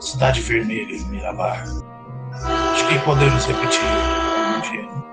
Cidade 0.00 0.40
Vermelha 0.40 0.94
em 0.94 1.04
Mirabar. 1.10 1.64
Acho 2.72 2.88
que 2.88 2.98
podemos 3.04 3.44
repetir 3.46 3.80
um 3.82 4.60
dia. 4.60 5.03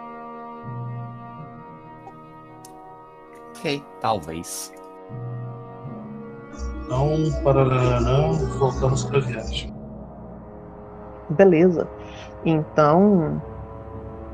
Ok, 3.62 3.84
talvez. 4.02 4.74
Então, 6.84 7.12
pararanã, 7.44 8.32
voltamos 8.58 9.04
para 9.04 9.20
a 9.20 9.22
viagem. 9.22 9.72
Beleza. 11.30 11.88
Então, 12.44 13.40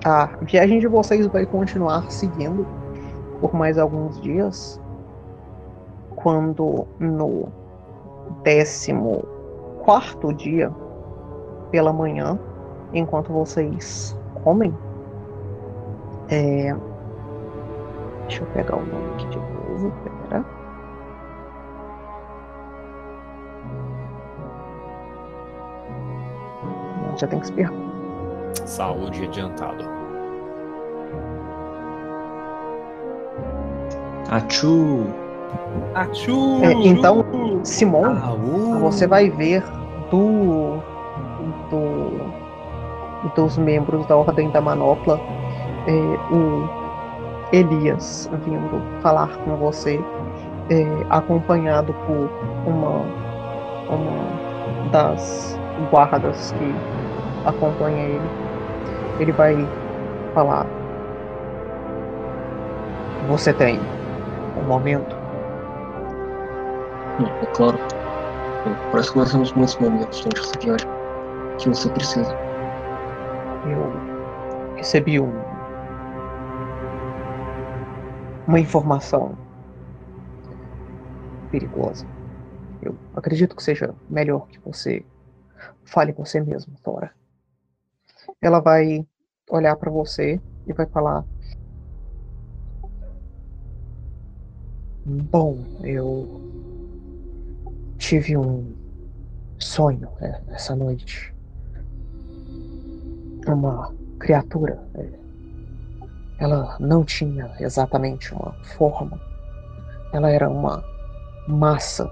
a 0.06 0.28
viagem 0.44 0.80
de 0.80 0.88
vocês 0.88 1.28
vai 1.28 1.46
continuar 1.46 2.10
seguindo 2.10 2.66
por 3.42 3.54
mais 3.54 3.78
alguns 3.78 4.18
dias. 4.22 4.82
Quando 6.16 6.88
no 6.98 7.50
décimo 8.44 9.26
quarto 9.84 10.32
dia, 10.32 10.72
pela 11.70 11.92
manhã, 11.92 12.40
enquanto 12.94 13.34
vocês 13.34 14.18
comem, 14.42 14.74
é... 16.30 16.74
deixa 18.28 18.44
eu 18.44 18.48
pegar 18.48 18.76
o 18.76 18.86
nome 18.86 19.13
aqui 19.13 19.28
de 19.28 19.38
novo, 19.38 19.92
pera. 20.30 20.46
Já 27.18 27.28
tem 27.28 27.40
que 27.40 27.46
esperar. 27.46 27.74
Saúde 28.66 29.24
adiantado. 29.24 29.84
Achu! 34.30 35.06
Achu! 35.96 36.63
É, 36.63 36.74
então, 36.74 37.26
Simon, 37.63 38.13
você 38.82 39.08
vai 39.08 39.30
ver 39.30 39.63
do, 40.12 40.78
do 41.70 42.48
dos 43.36 43.58
membros 43.58 44.06
da 44.06 44.16
Ordem 44.16 44.50
da 44.52 44.62
Manopla 44.62 45.20
é, 45.88 45.92
o 46.34 46.77
Elias 47.52 48.30
vindo 48.44 49.02
falar 49.02 49.30
com 49.46 49.56
você, 49.56 50.00
é, 50.70 50.86
acompanhado 51.10 51.94
por 52.06 52.30
uma, 52.66 53.00
uma 53.90 54.90
das 54.92 55.58
guardas 55.90 56.54
que 56.54 56.76
acompanha 57.48 58.04
ele. 58.04 58.30
Ele 59.20 59.32
vai 59.32 59.56
falar. 60.34 60.66
Você 63.30 63.54
tem 63.54 63.80
um 64.58 64.68
momento. 64.68 65.16
É 67.42 67.46
claro. 67.48 67.80
Parece 68.92 69.12
que 69.12 69.18
nós 69.18 69.32
temos 69.32 69.54
muitos 69.54 69.78
momentos 69.78 70.22
durante 70.22 70.42
essa 70.42 70.60
viagem 70.60 70.88
que 71.58 71.70
você 71.70 71.90
precisa. 71.90 72.38
Eu 73.66 73.92
recebi 74.76 75.20
um, 75.20 75.34
uma 78.48 78.60
informação 78.60 79.38
perigosa. 81.52 82.06
Eu 82.82 82.96
acredito 83.16 83.56
que 83.56 83.64
seja 83.64 83.94
melhor 84.10 84.48
que 84.48 84.60
você 84.60 85.06
fale 85.84 86.14
com 86.14 86.24
você 86.24 86.40
mesmo, 86.40 86.74
Thora. 86.82 87.12
Ela 88.42 88.60
vai 88.60 89.06
olhar 89.50 89.76
para 89.76 89.92
você 89.92 90.40
e 90.66 90.74
vai 90.74 90.86
falar: 90.86 91.26
Bom, 95.06 95.58
eu 95.84 96.42
tive 97.98 98.38
um 98.38 98.74
sonho 99.58 100.10
né, 100.22 100.42
essa 100.50 100.76
noite. 100.76 101.34
Uma 103.48 103.94
criatura. 104.20 104.86
é, 104.96 105.27
Ela 106.39 106.78
não 106.80 107.04
tinha 107.04 107.52
exatamente 107.60 108.34
uma 108.34 108.54
forma. 108.78 109.19
Ela 110.13 110.30
era 110.30 110.50
uma 110.50 110.84
massa 111.47 112.12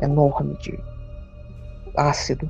enorme 0.00 0.54
de 0.56 0.78
ácido. 1.96 2.48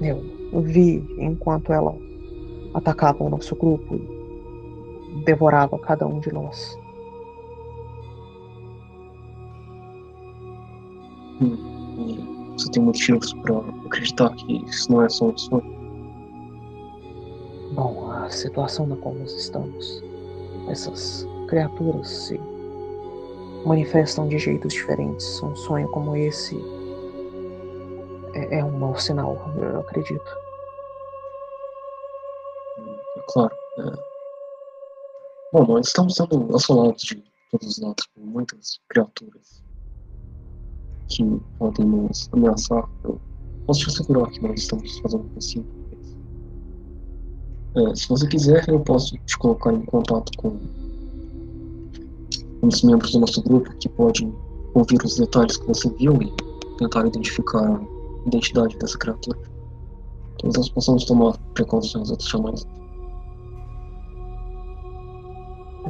Eu 0.00 0.60
vi 0.62 1.04
enquanto 1.18 1.72
ela 1.72 1.96
atacava 2.74 3.24
o 3.24 3.30
nosso 3.30 3.56
grupo 3.56 3.94
e 3.94 5.24
devorava 5.24 5.78
cada 5.78 6.06
um 6.06 6.20
de 6.20 6.32
nós. 6.32 6.76
E 11.40 12.52
você 12.52 12.70
tem 12.70 12.82
motivos 12.82 13.32
para 13.34 13.58
acreditar 13.86 14.30
que 14.34 14.64
isso 14.64 14.90
não 14.92 15.02
é 15.02 15.08
só 15.08 15.26
um 15.28 15.36
sonho? 15.38 15.75
A 18.26 18.30
situação 18.30 18.88
na 18.88 18.96
qual 18.96 19.14
nós 19.14 19.32
estamos, 19.34 20.02
essas 20.68 21.24
criaturas 21.46 22.08
se 22.08 22.40
manifestam 23.64 24.26
de 24.26 24.36
jeitos 24.36 24.72
diferentes. 24.72 25.40
Um 25.44 25.54
sonho 25.54 25.88
como 25.92 26.16
esse 26.16 26.56
é, 28.34 28.58
é 28.58 28.64
um 28.64 28.76
mau 28.76 28.98
sinal, 28.98 29.40
eu 29.56 29.78
acredito. 29.78 30.28
É 33.16 33.20
claro. 33.28 33.54
é. 33.78 33.92
Bom, 35.52 35.64
nós 35.64 35.86
estamos 35.86 36.16
sendo 36.16 36.52
assolados 36.56 37.02
de 37.02 37.22
todos 37.52 37.68
os 37.68 37.78
lados 37.78 38.08
por 38.08 38.24
muitas 38.24 38.80
criaturas 38.88 39.62
que 41.10 41.22
podem 41.60 41.86
nos 41.86 42.28
ameaçar. 42.32 42.90
Eu 43.04 43.20
posso 43.68 43.82
te 43.82 43.90
assegurar 43.90 44.28
que 44.32 44.42
nós 44.42 44.58
estamos 44.58 44.98
fazendo 44.98 45.26
o 45.26 45.28
possível. 45.28 45.75
É, 47.76 47.94
se 47.94 48.08
você 48.08 48.26
quiser, 48.26 48.66
eu 48.68 48.80
posso 48.80 49.14
te 49.26 49.36
colocar 49.36 49.70
em 49.70 49.82
contato 49.82 50.32
com 50.38 50.58
um 52.62 52.68
dos 52.68 52.82
membros 52.82 53.12
do 53.12 53.20
nosso 53.20 53.42
grupo 53.42 53.70
que 53.76 53.88
pode 53.90 54.26
ouvir 54.72 54.98
os 55.04 55.18
detalhes 55.18 55.58
que 55.58 55.66
você 55.66 55.90
viu 55.90 56.14
e 56.22 56.32
tentar 56.78 57.06
identificar 57.06 57.76
a 57.76 57.80
identidade 58.26 58.78
dessa 58.78 58.96
criatura. 58.96 59.38
Talvez 60.38 60.56
nós 60.56 60.68
possamos 60.70 61.04
tomar 61.04 61.36
precauções 61.52 62.10
de 62.16 62.24
chamá-los. 62.24 62.66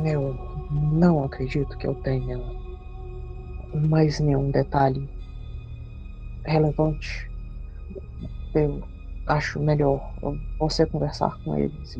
Eu 0.04 0.36
não 0.92 1.22
acredito 1.22 1.78
que 1.78 1.86
eu 1.86 1.94
tenha 2.02 2.40
mais 3.88 4.18
nenhum 4.18 4.50
detalhe 4.50 5.08
relevante. 6.46 7.30
Eu 8.54 8.82
acho 9.26 9.60
melhor 9.60 10.00
você 10.58 10.86
conversar 10.86 11.36
com 11.44 11.56
eles. 11.56 11.98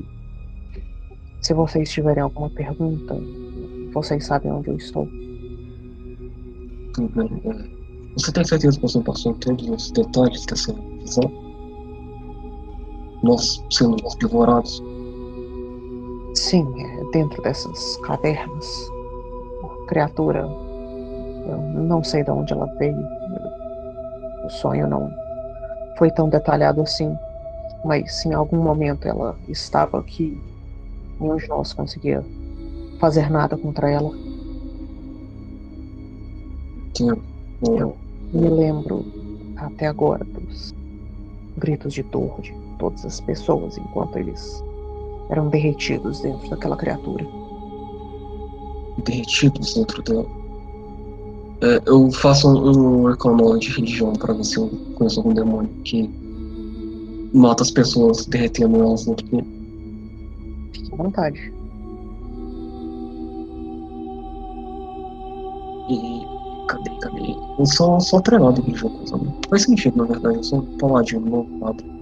Se 1.40 1.54
vocês 1.54 1.90
tiverem 1.90 2.22
alguma 2.22 2.50
pergunta, 2.50 3.16
vocês 3.92 4.24
sabem 4.24 4.50
onde 4.52 4.68
eu 4.70 4.76
estou. 4.76 5.08
Você 8.16 8.32
tem 8.32 8.44
certeza 8.44 8.76
que 8.76 8.82
você 8.82 9.00
passou 9.00 9.34
todos 9.34 9.68
os 9.68 9.90
detalhes 9.90 10.46
dessa 10.46 10.72
visão? 10.72 11.30
Nós 13.22 13.62
sendo 13.70 13.96
devorados. 14.18 14.82
Sim, 16.34 16.66
é 16.80 17.10
dentro 17.12 17.42
dessas 17.42 17.96
cavernas. 17.98 18.90
A 19.64 19.86
criatura. 19.88 20.40
Eu 21.48 21.58
não 21.74 22.02
sei 22.02 22.24
de 22.24 22.30
onde 22.30 22.52
ela 22.52 22.66
veio. 22.78 22.96
O 24.44 24.50
sonho 24.50 24.88
não 24.88 25.25
foi 25.96 26.10
tão 26.10 26.28
detalhado 26.28 26.80
assim. 26.80 27.16
Mas 27.84 28.24
em 28.24 28.34
algum 28.34 28.62
momento 28.62 29.06
ela 29.06 29.36
estava 29.48 29.98
aqui. 29.98 30.40
Nenhum 31.20 31.36
de 31.36 31.48
nós 31.48 31.72
conseguia 31.72 32.24
fazer 32.98 33.30
nada 33.30 33.56
contra 33.56 33.90
ela. 33.90 34.10
Entendo. 36.88 37.22
Eu 37.62 37.96
me 38.32 38.48
lembro 38.48 39.04
até 39.56 39.86
agora 39.86 40.24
dos 40.24 40.74
gritos 41.56 41.94
de 41.94 42.02
dor 42.02 42.40
de 42.42 42.54
todas 42.78 43.04
as 43.04 43.20
pessoas 43.20 43.78
enquanto 43.78 44.18
eles 44.18 44.62
eram 45.30 45.48
derretidos 45.48 46.20
dentro 46.20 46.48
daquela 46.50 46.76
criatura. 46.76 47.26
derretidos 49.04 49.74
dentro 49.74 50.02
dela. 50.02 50.45
É, 51.62 51.80
eu 51.86 52.10
faço 52.12 52.48
um, 52.48 53.02
um 53.02 53.06
arcano 53.06 53.58
de 53.58 53.70
religião 53.70 54.12
para 54.12 54.34
ver 54.34 54.44
se 54.44 54.58
eu 54.58 54.68
conheço 54.94 55.20
algum 55.20 55.32
demônio 55.32 55.70
que 55.84 56.10
mata 57.32 57.62
as 57.62 57.70
pessoas 57.70 58.26
derretendo 58.26 58.76
elas 58.76 59.06
dentro 59.06 59.26
dele. 59.26 59.46
Fique 60.72 60.92
à 60.92 60.96
vontade. 60.96 61.52
E. 65.88 66.36
Cadê, 66.68 66.90
cadê? 67.00 67.36
Eu 67.58 67.66
sou, 67.66 68.00
sou 68.00 68.20
treinado 68.20 68.60
em 68.60 68.64
religião, 68.64 69.06
sabe? 69.06 69.32
Faz 69.48 69.62
sentido, 69.62 69.98
na 69.98 70.04
verdade. 70.04 70.36
Eu 70.36 70.44
sou 70.44 70.58
um 70.58 70.78
paladino, 70.78 71.30
não 71.30 71.58
padre. 71.60 71.95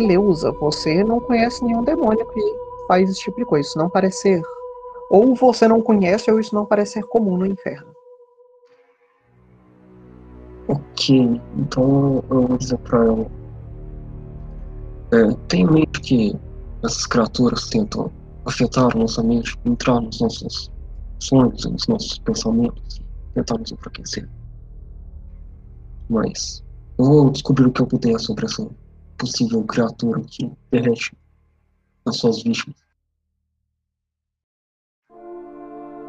E 0.00 0.06
Beleuza, 0.06 0.50
você 0.52 1.04
não 1.04 1.20
conhece 1.20 1.62
nenhum 1.62 1.84
demônio 1.84 2.26
que 2.32 2.40
faz 2.88 3.10
esse 3.10 3.20
tipo 3.20 3.36
de 3.38 3.44
coisa. 3.44 3.68
Isso 3.68 3.78
não 3.78 3.90
parece 3.90 4.22
ser. 4.22 4.42
Ou 5.10 5.34
você 5.34 5.68
não 5.68 5.82
conhece, 5.82 6.30
ou 6.30 6.40
isso 6.40 6.54
não 6.54 6.64
parece 6.64 6.92
ser 6.94 7.02
comum 7.04 7.36
no 7.36 7.44
inferno. 7.44 7.94
Ok, 10.68 11.40
então 11.58 12.24
eu 12.30 12.46
vou 12.46 12.56
dizer 12.56 12.78
pra 12.78 13.04
ela. 13.04 13.26
É, 15.12 15.34
tenha 15.48 15.64
em 15.64 15.70
mente 15.70 16.00
que 16.00 16.40
essas 16.82 17.04
criaturas 17.06 17.68
tentam 17.68 18.10
afetar 18.46 18.96
nossa 18.96 19.22
mente, 19.22 19.54
entrar 19.66 20.00
nos 20.00 20.20
nossos 20.20 20.70
sonhos, 21.18 21.66
nos 21.66 21.86
nossos 21.88 22.18
pensamentos, 22.20 23.02
tentar 23.34 23.58
nos 23.58 23.70
enfraquecer. 23.70 24.26
Mas 26.08 26.62
eu 26.96 27.04
vou 27.04 27.30
descobrir 27.30 27.66
o 27.66 27.72
que 27.72 27.82
eu 27.82 27.86
puder 27.86 28.18
sobre 28.18 28.46
essa 28.46 28.66
possível 29.20 29.62
criatura 29.64 30.20
que 30.22 30.50
derrete 30.70 31.14
as 32.06 32.16
suas 32.16 32.42
vítimas. 32.42 32.76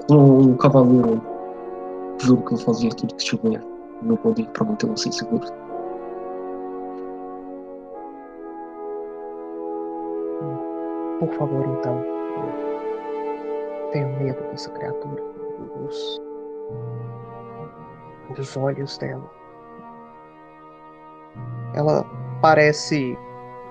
Como 0.08 0.39
um 0.39 0.58
cavaleiro, 0.58 1.21
juro 2.19 2.45
que 2.45 2.54
eu 2.54 2.58
fazia 2.58 2.89
tudo 2.91 3.13
que 3.15 3.21
estiver 3.21 3.60
no 4.02 4.08
meu 4.08 4.17
poder 4.17 4.47
para 4.47 4.65
manter 4.65 4.88
vocês 4.88 5.15
seguros. 5.15 5.50
Por 11.19 11.30
favor, 11.38 11.65
então. 11.67 12.04
Tenho 13.91 14.08
medo 14.19 14.41
dessa 14.50 14.71
criatura. 14.71 15.21
Os, 15.86 16.21
os 18.39 18.58
olhos 18.58 18.97
dela. 18.97 19.30
Ela 21.74 22.21
parece 22.42 23.18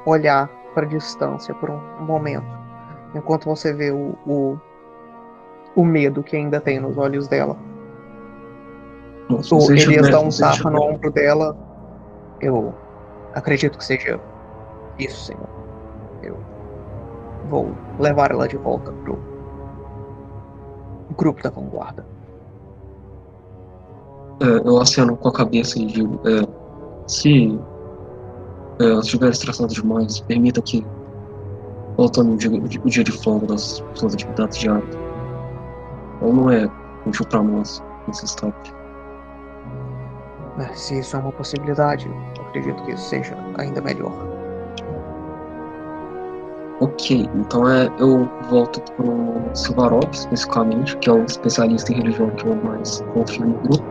olhar 0.06 0.48
para 0.74 0.86
distância 0.86 1.54
por 1.54 1.68
um 1.70 2.04
momento, 2.04 2.46
enquanto 3.14 3.46
você 3.46 3.72
vê 3.72 3.90
o, 3.90 4.14
o, 4.26 4.58
o 5.74 5.84
medo 5.84 6.22
que 6.22 6.36
ainda 6.36 6.60
tem 6.60 6.78
nos 6.80 6.96
olhos 6.96 7.28
dela. 7.28 7.56
Nossa, 9.28 9.54
O 9.54 9.72
Elias 9.72 10.08
dá 10.10 10.20
um 10.20 10.28
tapa 10.28 10.70
no 10.70 10.82
ombro 10.82 11.10
dela. 11.10 11.56
Eu 12.40 12.74
acredito 13.34 13.78
que 13.78 13.84
seja 13.84 14.18
isso, 14.98 15.26
senhor. 15.26 15.48
Eu 16.22 16.36
vou 17.48 17.72
levar 17.98 18.30
ela 18.30 18.48
de 18.48 18.56
volta 18.56 18.92
pro 18.92 19.18
grupo 21.16 21.42
da 21.42 21.50
vanguarda. 21.50 22.04
É, 24.40 24.68
eu 24.68 24.78
aceno 24.78 25.16
com 25.16 25.28
a 25.28 25.32
cabeça 25.32 25.78
e 25.78 25.86
digo, 25.86 26.20
é, 26.26 26.46
se 27.06 27.58
é, 28.80 28.84
ela 28.84 29.00
estiver 29.00 29.30
estressada 29.30 29.72
demais, 29.72 30.20
permita 30.20 30.60
que 30.62 30.84
tome 32.14 32.32
o 32.32 32.36
dia, 32.36 32.50
o 32.50 32.88
dia 32.88 33.04
de 33.04 33.12
folga 33.12 33.46
das 33.46 33.84
suas 33.94 34.14
atividades 34.14 34.58
diárias. 34.58 34.96
Ela 36.22 36.32
não 36.32 36.50
é 36.50 36.70
útil 37.06 37.26
para 37.26 37.42
nós 37.42 37.82
nesse 38.08 38.24
estado. 38.24 38.54
né, 40.56 40.70
se 40.74 40.98
isso 40.98 41.16
é 41.16 41.20
uma 41.20 41.32
possibilidade, 41.32 42.06
eu 42.38 42.44
acredito 42.46 42.82
que 42.84 42.92
isso 42.92 43.04
seja 43.04 43.36
ainda 43.58 43.80
melhor. 43.82 44.12
Ok, 46.80 47.28
então 47.34 47.68
é, 47.68 47.90
eu 47.98 48.26
volto 48.48 48.80
pro 48.92 49.54
Silvarov, 49.54 50.08
especificamente, 50.14 50.96
que 50.96 51.10
é 51.10 51.12
o 51.12 51.24
especialista 51.26 51.92
em 51.92 51.96
religião 51.96 52.30
que 52.30 52.46
eu 52.46 52.56
mais 52.56 53.04
confio 53.12 53.44
no 53.44 53.58
grupo. 53.58 53.84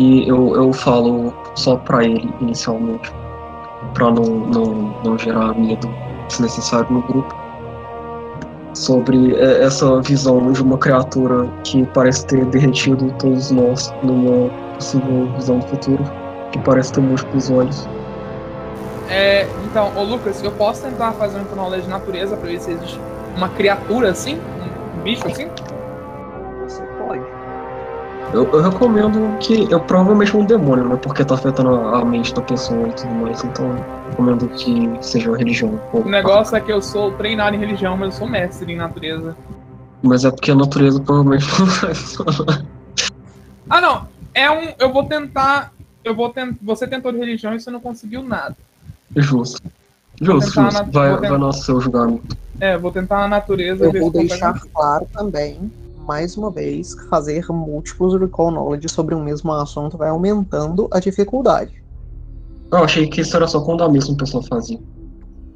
E 0.00 0.26
eu, 0.26 0.56
eu 0.56 0.72
falo 0.72 1.30
só 1.54 1.76
pra 1.76 2.02
ele 2.02 2.32
inicialmente, 2.40 3.12
pra 3.92 4.10
não, 4.10 4.24
não, 4.24 4.94
não 5.04 5.18
gerar 5.18 5.54
medo 5.54 5.94
desnecessário 6.26 6.90
no 6.90 7.02
grupo, 7.02 7.34
sobre 8.72 9.36
é, 9.36 9.62
essa 9.62 10.00
visão 10.00 10.52
de 10.52 10.62
uma 10.62 10.78
criatura 10.78 11.46
que 11.64 11.84
parece 11.92 12.24
ter 12.24 12.46
derretido 12.46 13.12
todos 13.18 13.50
nós 13.50 13.92
numa 14.02 14.48
possível 14.74 15.30
visão 15.36 15.58
do 15.58 15.66
futuro, 15.66 16.02
que 16.50 16.58
parece 16.60 16.94
ter 16.94 17.02
múltiplos 17.02 17.50
olhos. 17.50 17.86
É, 19.10 19.46
então, 19.66 19.92
ô 19.96 20.02
Lucas, 20.02 20.42
eu 20.42 20.52
posso 20.52 20.80
tentar 20.80 21.12
fazer 21.12 21.40
um 21.40 21.54
knowledge 21.54 21.82
de 21.82 21.90
natureza 21.90 22.38
pra 22.38 22.48
ver 22.48 22.58
se 22.58 22.70
existe 22.70 22.98
uma 23.36 23.50
criatura 23.50 24.12
assim? 24.12 24.40
Um 24.96 25.02
bicho 25.02 25.26
assim? 25.26 25.46
Eu, 28.32 28.44
eu 28.52 28.62
recomendo 28.62 29.36
que. 29.38 29.66
Eu 29.70 29.80
provavelmente 29.80 30.36
um 30.36 30.44
demônio, 30.44 30.84
né? 30.88 30.96
Porque 31.02 31.24
tá 31.24 31.34
afetando 31.34 31.70
a 31.74 32.00
a 32.00 32.04
mente 32.04 32.32
da 32.34 32.40
pessoa 32.42 32.86
e 32.88 32.92
tudo 32.92 33.12
mais. 33.14 33.42
Então, 33.42 33.66
eu 33.66 33.84
recomendo 34.10 34.48
que 34.50 34.88
seja 35.00 35.28
uma 35.30 35.38
religião. 35.38 35.80
O 35.92 36.08
negócio 36.08 36.56
é 36.56 36.60
que 36.60 36.72
eu 36.72 36.80
sou 36.80 37.10
treinado 37.12 37.56
em 37.56 37.58
religião, 37.58 37.96
mas 37.96 38.12
eu 38.14 38.18
sou 38.20 38.28
mestre 38.28 38.72
em 38.72 38.76
natureza. 38.76 39.36
Mas 40.02 40.24
é 40.24 40.30
porque 40.30 40.50
a 40.50 40.54
natureza 40.54 41.00
provavelmente 41.00 41.46
não 41.58 41.66
vai 41.66 41.94
funcionar. 41.94 42.64
Ah, 43.68 43.80
não. 43.80 44.08
É 44.32 44.50
um. 44.50 44.72
Eu 44.78 44.92
vou 44.92 45.04
tentar. 45.04 45.72
Eu 46.04 46.14
vou 46.14 46.28
tentar. 46.30 46.56
Você 46.62 46.86
tentou 46.86 47.10
de 47.12 47.18
religião 47.18 47.52
e 47.54 47.60
você 47.60 47.70
não 47.70 47.80
conseguiu 47.80 48.22
nada. 48.22 48.56
Justo. 49.16 49.60
Justo, 50.20 50.50
justo. 50.52 50.60
na- 50.60 50.82
Vai, 50.84 51.14
tentar- 51.16 51.28
vai 51.30 51.38
no 51.38 51.52
seu 51.52 51.80
julgamento. 51.80 52.36
É, 52.60 52.76
vou 52.78 52.92
tentar 52.92 53.18
na 53.20 53.28
natureza 53.28 53.84
Eu 53.86 53.90
ver 53.92 54.00
vou 54.00 54.10
se 54.12 54.18
deixar 54.18 54.54
claro 54.72 55.06
também, 55.12 55.70
mais 56.10 56.36
uma 56.36 56.50
vez, 56.50 56.96
fazer 57.08 57.46
múltiplos 57.50 58.20
recall 58.20 58.50
knowledge 58.50 58.88
sobre 58.88 59.14
um 59.14 59.22
mesmo 59.22 59.52
assunto 59.52 59.96
vai 59.96 60.08
aumentando 60.08 60.88
a 60.90 60.98
dificuldade. 60.98 61.80
Eu 62.72 62.78
achei 62.78 63.06
que 63.06 63.20
isso 63.20 63.36
era 63.36 63.46
só 63.46 63.60
quando 63.60 63.84
a 63.84 63.88
mesma 63.88 64.16
pessoa 64.16 64.42
fazia. 64.42 64.80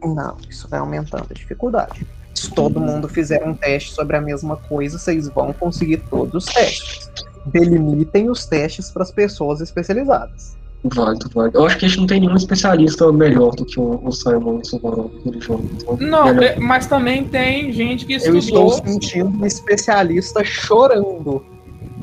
Não, 0.04 0.36
isso 0.48 0.68
vai 0.68 0.78
aumentando 0.78 1.26
a 1.28 1.34
dificuldade. 1.34 2.06
Se 2.36 2.52
todo 2.52 2.78
mundo 2.78 3.08
fizer 3.08 3.44
um 3.44 3.52
teste 3.52 3.94
sobre 3.94 4.16
a 4.16 4.20
mesma 4.20 4.56
coisa, 4.56 4.96
vocês 4.96 5.28
vão 5.28 5.52
conseguir 5.52 5.96
todos 6.08 6.46
os 6.46 6.54
testes. 6.54 7.10
Delimitem 7.46 8.30
os 8.30 8.46
testes 8.46 8.92
para 8.92 9.02
as 9.02 9.10
pessoas 9.10 9.60
especializadas. 9.60 10.56
Válido, 10.84 11.30
válido. 11.32 11.58
Eu 11.58 11.64
acho 11.66 11.78
que 11.78 11.86
a 11.86 11.88
gente 11.88 11.98
não 12.00 12.06
tem 12.06 12.20
nenhum 12.20 12.34
especialista 12.36 13.10
melhor 13.10 13.54
do 13.54 13.64
que 13.64 13.80
o, 13.80 14.00
o 14.04 14.12
Simon 14.12 14.62
Silvarov 14.62 15.10
em 15.14 15.24
religião. 15.24 15.60
Então, 15.80 15.96
Não, 15.98 16.26
melhor. 16.26 16.42
é, 16.42 16.56
mas 16.60 16.86
também 16.86 17.24
tem 17.24 17.72
gente 17.72 18.04
que 18.04 18.12
Eu 18.14 18.36
estou 18.36 18.68
estudou. 18.68 18.72
sentindo 18.92 19.30
um 19.42 19.46
especialista 19.46 20.44
chorando 20.44 21.42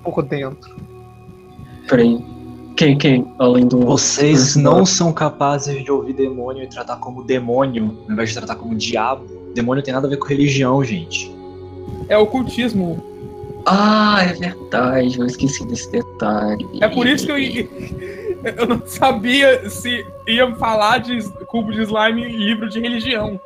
por 0.04 0.24
dentro. 0.24 0.76
Peraí. 1.88 2.20
Quem, 2.76 2.98
quem? 2.98 3.32
Além 3.38 3.68
do. 3.68 3.80
Vocês 3.82 4.56
do- 4.56 4.62
não 4.62 4.86
são 4.86 5.14
capazes 5.14 5.84
de 5.84 5.92
ouvir 5.92 6.14
demônio 6.14 6.64
e 6.64 6.68
tratar 6.68 6.96
como 6.96 7.24
demônio, 7.24 7.98
ao 8.08 8.14
invés 8.14 8.30
de 8.30 8.36
tratar 8.36 8.56
como 8.56 8.74
diabo. 8.76 9.26
Demônio 9.54 9.84
tem 9.84 9.94
nada 9.94 10.08
a 10.08 10.10
ver 10.10 10.18
com 10.18 10.26
religião, 10.28 10.84
gente. 10.84 11.32
É 12.10 12.18
ocultismo. 12.18 13.04
Ah, 13.66 14.24
é 14.24 14.34
verdade. 14.34 15.20
Eu 15.20 15.26
esqueci 15.28 15.64
desse 15.68 15.92
detalhe. 15.92 16.68
É 16.80 16.88
por 16.88 17.06
isso 17.06 17.28
que 17.28 17.32
eu, 17.32 17.38
eu 18.58 18.68
não 18.68 18.86
sabia 18.86 19.70
se 19.70 20.06
iam 20.28 20.56
falar 20.56 21.00
de 21.00 21.22
cubo 21.48 21.72
de 21.72 21.82
slime 21.82 22.24
em 22.24 22.38
livro 22.38 22.70
de 22.70 22.80
religião. 22.80 23.40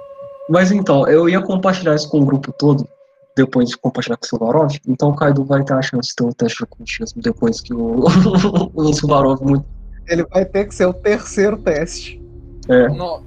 Mas 0.50 0.72
então, 0.72 1.08
eu 1.08 1.28
ia 1.28 1.42
compartilhar 1.42 1.96
isso 1.96 2.10
com 2.10 2.22
o 2.22 2.26
grupo 2.26 2.54
todo, 2.54 2.88
depois 3.36 3.70
de 3.70 3.78
compartilhar 3.78 4.18
com 4.18 4.26
o 4.26 4.28
Silvarov. 4.28 4.72
Então 4.88 5.10
o 5.10 5.16
Kaido 5.16 5.44
vai 5.44 5.64
ter 5.64 5.74
a 5.74 5.82
chance 5.82 6.10
de 6.10 6.16
ter 6.16 6.24
o 6.24 6.34
teste 6.34 6.58
de 6.58 6.64
ocultismo 6.64 7.22
depois 7.22 7.62
que 7.62 7.74
o, 7.74 8.06
o 8.74 8.94
Silvarov 8.94 9.42
muito. 9.42 9.66
Ele 10.08 10.24
vai 10.26 10.46
ter 10.46 10.68
que 10.68 10.76
ser 10.76 10.86
o 10.86 10.94
terceiro 10.94 11.58
teste. 11.58 12.22
É. 12.70 12.88
Não. 12.90 13.24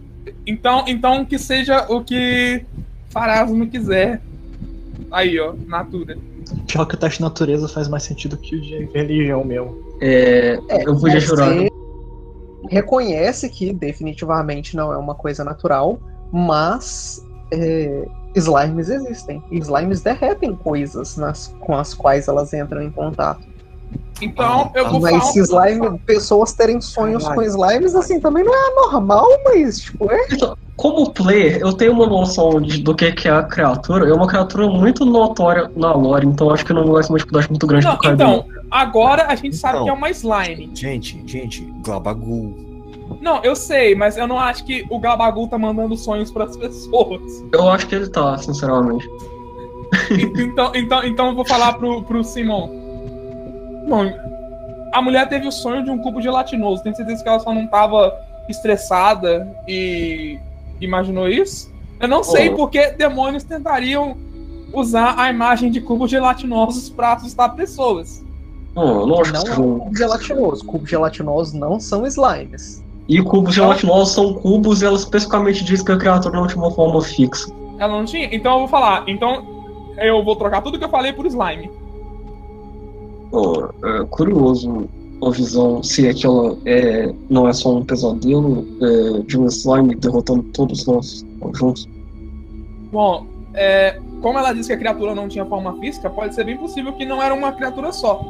Então, 0.46 0.84
então 0.86 1.24
que 1.24 1.38
seja 1.38 1.86
o 1.88 2.02
que 2.02 2.64
Farasmo 3.10 3.66
quiser. 3.68 4.20
Aí, 5.10 5.38
ó, 5.40 5.54
Natura. 5.66 6.16
Pior 6.66 6.86
que 6.86 6.94
o 6.94 6.98
teste 6.98 7.18
de 7.18 7.24
natureza 7.24 7.68
faz 7.68 7.88
mais 7.88 8.02
sentido 8.02 8.36
que 8.36 8.56
o 8.56 8.60
de 8.60 8.84
religião 8.86 9.44
mesmo. 9.44 9.76
É, 10.00 10.58
eu 10.86 10.98
podia 10.98 11.20
jurar. 11.20 11.54
Você 11.54 11.68
reconhece 12.68 13.48
que 13.48 13.72
definitivamente 13.72 14.76
não 14.76 14.92
é 14.92 14.96
uma 14.96 15.14
coisa 15.14 15.44
natural, 15.44 15.98
mas 16.32 17.20
é, 17.52 18.06
slimes 18.34 18.88
existem. 18.88 19.42
E 19.50 19.58
Slimes 19.58 20.02
derretem 20.02 20.54
coisas 20.54 21.16
nas, 21.16 21.48
com 21.60 21.74
as 21.74 21.94
quais 21.94 22.28
elas 22.28 22.52
entram 22.52 22.82
em 22.82 22.90
contato. 22.90 23.46
Então, 24.20 24.70
eu 24.74 24.90
vou 24.90 25.00
Mas 25.00 25.12
falar. 25.12 25.24
se 25.32 25.40
slime, 25.40 25.98
pessoas 26.00 26.52
terem 26.52 26.80
sonhos 26.80 27.22
Caralho. 27.22 27.40
com 27.40 27.46
slimes, 27.46 27.94
assim, 27.94 28.18
também 28.18 28.42
não 28.42 28.52
é 28.52 28.74
normal, 28.74 29.26
mas, 29.44 29.78
tipo, 29.80 30.10
é. 30.10 30.26
Como 30.76 31.10
player, 31.12 31.58
eu 31.60 31.72
tenho 31.72 31.92
uma 31.92 32.06
noção 32.06 32.60
de- 32.60 32.80
do 32.82 32.94
que, 32.94 33.10
que 33.12 33.26
é 33.28 33.32
a 33.32 33.42
criatura. 33.42 34.08
É 34.08 34.12
uma 34.12 34.26
criatura 34.28 34.68
muito 34.68 35.04
notória 35.04 35.68
na 35.76 35.92
lore, 35.92 36.26
então 36.26 36.50
acho 36.50 36.64
que 36.64 36.72
não 36.72 36.84
vai 36.92 37.02
ser 37.02 37.10
uma 37.12 37.18
dificuldade 37.18 37.48
muito 37.50 37.66
grande 37.66 37.84
Não, 37.86 37.96
pro 37.96 38.10
então, 38.12 38.44
agora 38.70 39.26
a 39.26 39.34
gente 39.34 39.56
sabe 39.56 39.74
Então. 39.74 39.84
que 39.84 39.90
é 39.90 39.92
uma 39.92 40.10
slime. 40.10 40.70
Gente, 40.74 41.20
gente, 41.26 41.62
Glabagul. 41.84 42.66
Não, 43.20 43.42
eu 43.42 43.56
sei, 43.56 43.94
mas 43.96 44.16
eu 44.16 44.26
não 44.28 44.38
acho 44.38 44.64
que 44.64 44.84
o 44.90 44.98
Gabagu 45.00 45.48
tá 45.48 45.58
mandando 45.58 45.96
sonhos 45.96 46.30
pras 46.30 46.56
pessoas. 46.56 47.44
Eu 47.52 47.68
acho 47.70 47.86
que 47.88 47.94
ele 47.96 48.08
tá, 48.08 48.36
sinceramente. 48.38 49.08
Então, 50.38 50.72
então, 50.74 51.04
então 51.04 51.26
eu 51.28 51.34
vou 51.34 51.44
falar 51.44 51.72
pro, 51.74 52.02
pro 52.02 52.22
Simon. 52.22 52.77
Bom, 53.88 54.12
a 54.92 55.00
mulher 55.02 55.28
teve 55.28 55.46
o 55.48 55.52
sonho 55.52 55.82
de 55.82 55.90
um 55.90 55.98
cubo 55.98 56.20
gelatinoso. 56.20 56.82
Tenho 56.82 56.94
certeza 56.94 57.22
que 57.22 57.28
ela 57.28 57.38
só 57.40 57.52
não 57.52 57.66
tava 57.66 58.12
estressada 58.48 59.48
e 59.66 60.38
imaginou 60.80 61.28
isso? 61.28 61.72
Eu 62.00 62.08
não 62.08 62.22
sei 62.22 62.50
Oh. 62.50 62.56
porque 62.56 62.90
demônios 62.92 63.44
tentariam 63.44 64.16
usar 64.72 65.14
a 65.18 65.30
imagem 65.30 65.70
de 65.70 65.80
cubos 65.80 66.10
gelatinosos 66.10 66.90
pra 66.90 67.14
assustar 67.14 67.54
pessoas. 67.54 68.22
Não, 68.74 69.00
eu 69.00 69.06
não 69.06 69.20
acho 69.20 69.32
Não 69.32 69.42
que 69.42 69.50
é 69.50 69.54
um 69.54 69.78
cubo 69.78 69.96
gelatinoso. 69.96 70.64
Cubos 70.64 70.90
gelatinosos 70.90 71.54
não 71.54 71.80
são 71.80 72.06
slimes. 72.06 72.84
E 73.08 73.20
cubos 73.22 73.54
gelatinosos 73.54 74.14
são 74.14 74.34
cubos 74.34 74.82
e 74.82 74.84
ela 74.86 74.96
especificamente 74.96 75.64
diz 75.64 75.82
que 75.82 75.90
a 75.90 75.96
criatura 75.96 76.38
não 76.38 76.46
tinha 76.46 76.62
uma 76.62 76.70
forma 76.70 77.00
fixa. 77.00 77.50
Ela 77.78 77.96
não 77.96 78.04
tinha? 78.04 78.28
Então 78.34 78.52
eu 78.52 78.58
vou 78.60 78.68
falar. 78.68 79.04
Então 79.08 79.44
eu 79.96 80.22
vou 80.22 80.36
trocar 80.36 80.60
tudo 80.60 80.78
que 80.78 80.84
eu 80.84 80.90
falei 80.90 81.12
por 81.12 81.26
slime. 81.26 81.70
É 83.84 84.04
curioso 84.06 84.88
a 85.22 85.30
visão, 85.30 85.82
se 85.82 86.08
aquela 86.08 86.56
é, 86.64 87.12
não 87.28 87.48
é 87.48 87.52
só 87.52 87.76
um 87.76 87.84
pesadelo 87.84 88.66
é, 88.80 89.22
de 89.22 89.38
um 89.38 89.46
slime 89.46 89.94
derrotando 89.96 90.44
todos 90.54 90.86
nós 90.86 91.26
juntos. 91.54 91.88
Bom, 92.92 93.26
é, 93.54 94.00
como 94.22 94.38
ela 94.38 94.52
disse 94.52 94.68
que 94.68 94.74
a 94.74 94.78
criatura 94.78 95.14
não 95.14 95.28
tinha 95.28 95.44
forma 95.44 95.76
física, 95.80 96.08
pode 96.08 96.34
ser 96.34 96.44
bem 96.44 96.56
possível 96.56 96.92
que 96.92 97.04
não 97.04 97.22
era 97.22 97.34
uma 97.34 97.52
criatura 97.52 97.92
só. 97.92 98.20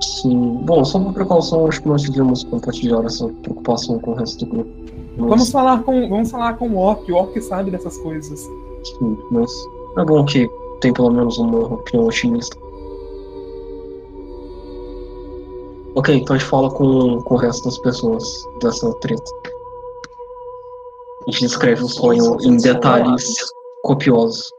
Sim. 0.00 0.60
Bom, 0.64 0.84
só 0.84 0.98
por 0.98 1.12
precaução, 1.12 1.66
acho 1.66 1.82
que 1.82 1.88
nós 1.88 2.02
devíamos 2.02 2.44
compartilhar 2.44 3.04
essa 3.04 3.28
preocupação 3.28 3.98
com 3.98 4.12
o 4.12 4.14
resto 4.14 4.44
do 4.44 4.50
grupo. 4.50 4.70
Mas, 5.16 5.28
Vamos 5.28 5.50
falar 5.50 5.82
com, 5.82 6.08
vamos 6.08 6.30
falar 6.30 6.54
com 6.54 6.68
o 6.68 6.76
Orc, 6.76 7.10
o 7.10 7.16
Orc 7.16 7.40
sabe 7.40 7.70
dessas 7.70 7.96
coisas. 7.98 8.40
sim, 8.40 9.16
mas 9.30 9.50
é 9.98 10.04
bom 10.04 10.24
que 10.24 10.48
tem 10.80 10.92
pelo 10.92 11.10
menos 11.10 11.38
uma 11.38 11.74
opinião 11.74 12.08
otimista. 12.08 12.56
Ok, 15.96 16.14
então 16.14 16.34
a 16.34 16.38
gente 16.38 16.48
fala 16.48 16.70
com, 16.70 17.20
com 17.22 17.34
o 17.34 17.38
resto 17.38 17.64
das 17.64 17.78
pessoas 17.78 18.24
dessa 18.60 18.92
treta. 18.98 19.22
A 21.26 21.30
gente 21.30 21.46
descreve 21.46 21.84
o 21.84 21.88
sonho 21.88 22.36
em 22.42 22.56
detalhes 22.56 23.36
copiosos. 23.82 24.50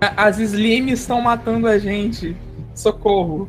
As 0.00 0.38
Slimes 0.38 1.00
estão 1.00 1.20
matando 1.20 1.66
a 1.66 1.78
gente. 1.78 2.36
Socorro. 2.74 3.48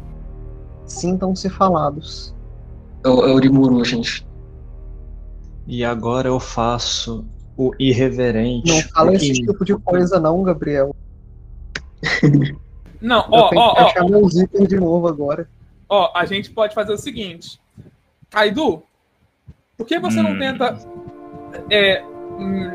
Sintam-se 0.85 1.49
falados. 1.49 2.33
É 3.03 3.09
o, 3.09 3.25
é 3.25 3.33
o 3.33 3.37
Rimuru, 3.37 3.83
gente. 3.83 4.25
E 5.67 5.83
agora 5.83 6.29
eu 6.29 6.39
faço 6.39 7.25
o 7.57 7.71
irreverente. 7.79 8.71
Não 8.71 8.81
fala 8.89 9.13
esse 9.13 9.33
tipo 9.33 9.63
de 9.63 9.77
coisa, 9.77 10.19
não, 10.19 10.43
Gabriel. 10.43 10.95
Não, 13.01 13.25
ó, 13.31 13.49
tenho 13.49 13.61
ó, 13.61 13.73
que 13.75 13.81
ó, 13.81 13.85
achar 13.85 14.03
meus 14.05 14.35
itens 14.35 14.67
de 14.69 14.79
novo 14.79 15.07
agora. 15.07 15.49
ó, 15.89 16.11
a 16.15 16.25
gente 16.25 16.51
pode 16.51 16.73
fazer 16.75 16.93
o 16.93 16.97
seguinte. 16.97 17.59
Kaidu, 18.29 18.83
por 19.77 19.85
que 19.87 19.99
você 19.99 20.21
não 20.21 20.31
Hum. 20.31 20.39
tenta 20.39 20.77
é, 21.69 22.03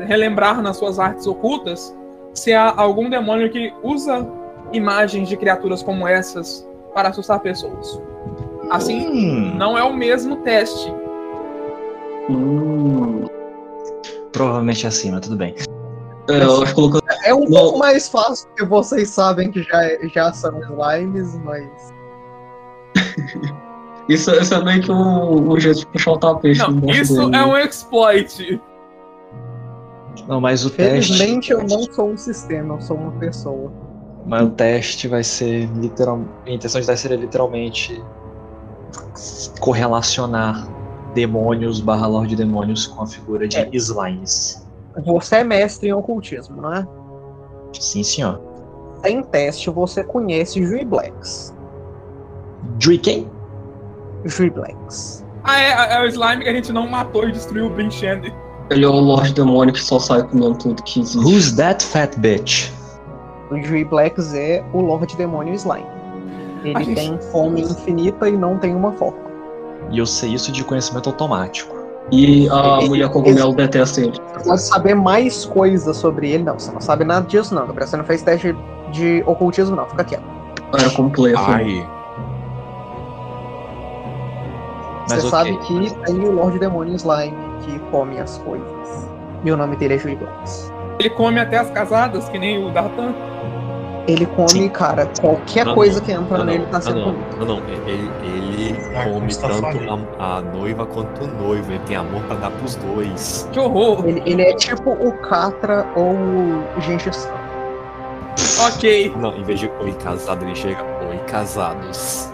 relembrar 0.05 0.61
nas 0.61 0.77
suas 0.77 0.99
artes 0.99 1.25
ocultas 1.25 1.95
se 2.33 2.53
há 2.53 2.71
algum 2.75 3.09
demônio 3.09 3.49
que 3.49 3.73
usa 3.81 4.27
imagens 4.71 5.27
de 5.29 5.35
criaturas 5.37 5.81
como 5.81 6.07
essas 6.07 6.67
para 6.93 7.09
assustar 7.09 7.39
pessoas. 7.39 7.99
Assim, 8.69 9.07
Hum, 9.07 9.55
não 9.55 9.77
é 9.77 9.83
o 9.83 9.93
mesmo 9.93 10.37
teste. 10.37 10.93
Hum. 12.29 13.25
Provavelmente 14.31 14.85
é 14.85 14.89
assim, 14.89 15.11
mas 15.11 15.21
tudo 15.21 15.37
bem. 15.37 15.55
É, 16.29 16.43
eu 16.43 16.61
acho 16.61 16.65
que 16.67 16.73
colocando. 16.73 17.03
É 17.23 17.33
um 17.33 17.41
Não. 17.41 17.51
pouco 17.51 17.79
mais 17.79 18.07
fácil, 18.09 18.47
porque 18.49 18.65
vocês 18.65 19.09
sabem 19.09 19.51
que 19.51 19.63
já, 19.63 19.81
já 20.13 20.33
são 20.33 20.59
slimes, 20.61 21.35
mas. 21.43 21.93
Isso, 24.09 24.31
isso 24.31 24.53
é 24.53 24.63
meio 24.63 24.81
que 24.81 24.89
um, 24.89 25.51
um 25.51 25.59
jeito 25.59 25.79
de 25.81 25.87
puxar 25.87 26.11
o 26.13 26.17
tapete. 26.17 26.59
Não, 26.59 26.89
isso 26.89 27.13
dele. 27.29 27.35
é 27.35 27.43
um 27.45 27.57
exploit. 27.57 28.61
Não, 30.29 30.39
mas 30.39 30.65
o 30.65 30.69
teste. 30.69 31.11
Felizmente 31.17 31.51
eu 31.51 31.61
não 31.67 31.83
sou 31.91 32.11
um 32.11 32.15
sistema, 32.17 32.75
eu 32.75 32.81
sou 32.81 32.95
uma 32.95 33.11
pessoa. 33.19 33.69
Mas 34.25 34.43
o 34.43 34.49
teste 34.51 35.09
vai 35.09 35.25
ser 35.25 35.69
literal. 35.75 36.21
A 36.45 36.49
intenção 36.49 36.79
de 36.79 36.87
teste 36.87 37.01
seria 37.01 37.17
literalmente 37.17 38.01
correlacionar 39.59 40.67
demônios 41.13 41.79
barra 41.81 42.07
Lorde 42.07 42.35
Demônios 42.35 42.87
com 42.87 43.03
a 43.03 43.07
figura 43.07 43.45
de 43.45 43.57
É. 43.57 43.69
slimes. 43.73 44.65
Você 45.05 45.37
é 45.37 45.43
mestre 45.43 45.89
em 45.89 45.93
ocultismo, 45.93 46.61
não 46.61 46.73
é? 46.73 46.87
Sim, 47.73 48.03
senhor. 48.03 48.41
Sem 49.03 49.21
teste, 49.23 49.69
você 49.69 50.03
conhece 50.03 50.63
Jui 50.65 50.83
Blacks. 50.83 51.53
Drake? 52.79 53.27
Jui 54.25 54.49
Blacks. 54.49 55.23
Ah, 55.43 55.61
é, 55.61 55.93
é 55.95 56.01
o 56.01 56.05
slime 56.07 56.43
que 56.43 56.49
a 56.49 56.53
gente 56.53 56.73
não 56.73 56.87
matou 56.87 57.27
e 57.27 57.31
destruiu 57.31 57.67
o 57.67 57.69
Brinchand. 57.69 58.21
Ele 58.69 58.83
é 58.83 58.87
o 58.87 58.91
Lorde 58.99 59.33
Demônio 59.33 59.73
que 59.73 59.81
só 59.81 59.97
sai 59.99 60.23
comendo 60.23 60.57
tudo 60.57 60.83
que 60.83 60.99
existe. 60.99 61.25
Who's 61.25 61.55
that 61.55 61.83
fat 61.85 62.17
bitch? 62.19 62.69
O 63.49 63.57
Jui 63.61 63.85
Blacks 63.85 64.33
é 64.33 64.63
o 64.73 64.81
Lorde 64.81 65.15
Demônio 65.15 65.53
Slime. 65.53 65.85
Ele 66.63 66.83
gente- 66.83 66.95
tem 66.95 67.17
fome 67.31 67.61
infinita 67.61 68.27
e 68.27 68.33
não 68.35 68.57
tem 68.57 68.75
uma 68.75 68.91
forma. 68.93 69.19
E 69.91 69.99
eu 69.99 70.05
sei 70.05 70.33
isso 70.33 70.51
de 70.51 70.63
conhecimento 70.65 71.07
automático. 71.07 71.76
E 72.11 72.49
a 72.49 72.77
Ele- 72.79 72.87
mulher 72.89 73.09
cogumelo 73.09 73.53
detesta 73.53 73.99
ele. 74.01 74.13
Você 74.37 74.47
pode 74.47 74.61
saber 74.61 74.95
mais 74.95 75.45
coisas 75.45 75.97
sobre 75.97 76.31
ele. 76.31 76.43
Não, 76.43 76.57
você 76.57 76.71
não 76.71 76.79
sabe 76.79 77.03
nada 77.03 77.25
disso, 77.27 77.53
não. 77.53 77.67
Gabriel. 77.67 77.87
Você 77.87 77.97
não 77.97 78.05
fez 78.05 78.21
teste 78.21 78.55
de 78.91 79.23
ocultismo, 79.25 79.75
não. 79.75 79.85
Fica 79.87 80.03
quieto. 80.05 80.23
Era. 80.73 80.89
Ai, 81.37 81.87
Mas 85.09 85.21
você 85.21 85.27
ok. 85.27 85.29
sabe 85.29 85.57
que 85.59 85.93
tem 86.05 86.19
o 86.19 86.31
Lorde 86.31 86.59
Demônio 86.59 86.95
Slime 86.95 87.35
que 87.61 87.79
come 87.91 88.19
as 88.19 88.37
coisas. 88.39 89.09
E 89.43 89.51
o 89.51 89.57
nome 89.57 89.75
dele 89.75 89.93
é 89.95 89.97
Blacks. 90.15 90.71
Ele 90.99 91.09
come 91.11 91.39
até 91.39 91.57
as 91.57 91.69
casadas, 91.69 92.27
que 92.29 92.39
nem 92.39 92.65
o 92.65 92.71
Dartan. 92.71 93.13
Ele 94.07 94.25
come, 94.25 94.47
Sim. 94.49 94.69
cara, 94.69 95.05
qualquer 95.19 95.65
Não, 95.65 95.75
coisa 95.75 95.99
não. 95.99 96.05
que 96.05 96.11
entra 96.13 96.37
não, 96.37 96.45
nele 96.45 96.65
tá 96.67 96.79
sendo 96.79 96.95
não, 96.99 97.13
comido. 97.13 97.37
não, 97.39 97.45
não, 97.45 97.57
ele, 97.67 98.09
ele 98.23 98.77
Ah, 98.95 99.03
come 99.03 99.35
tanto 99.35 99.65
a, 100.17 100.37
a 100.37 100.41
noiva 100.41 100.85
quanto 100.85 101.23
o 101.25 101.27
noivo. 101.27 101.69
Ele 101.71 101.79
tem 101.85 101.97
amor 101.97 102.21
pra 102.23 102.37
dar 102.37 102.51
pros 102.51 102.75
dois. 102.77 103.49
Que 103.51 103.59
horror. 103.59 104.07
Ele, 104.07 104.23
ele 104.25 104.41
é 104.43 104.53
tipo 104.55 104.91
o 104.91 105.11
Catra 105.19 105.85
ou 105.95 106.11
o 106.13 106.81
Gengis. 106.81 107.29
Ok. 108.65 109.13
Não, 109.17 109.35
em 109.37 109.43
vez 109.43 109.59
de 109.59 109.69
oi 109.81 109.91
casado, 109.93 110.45
ele 110.45 110.55
chega 110.55 110.81
oi 111.09 111.17
casados. 111.27 112.29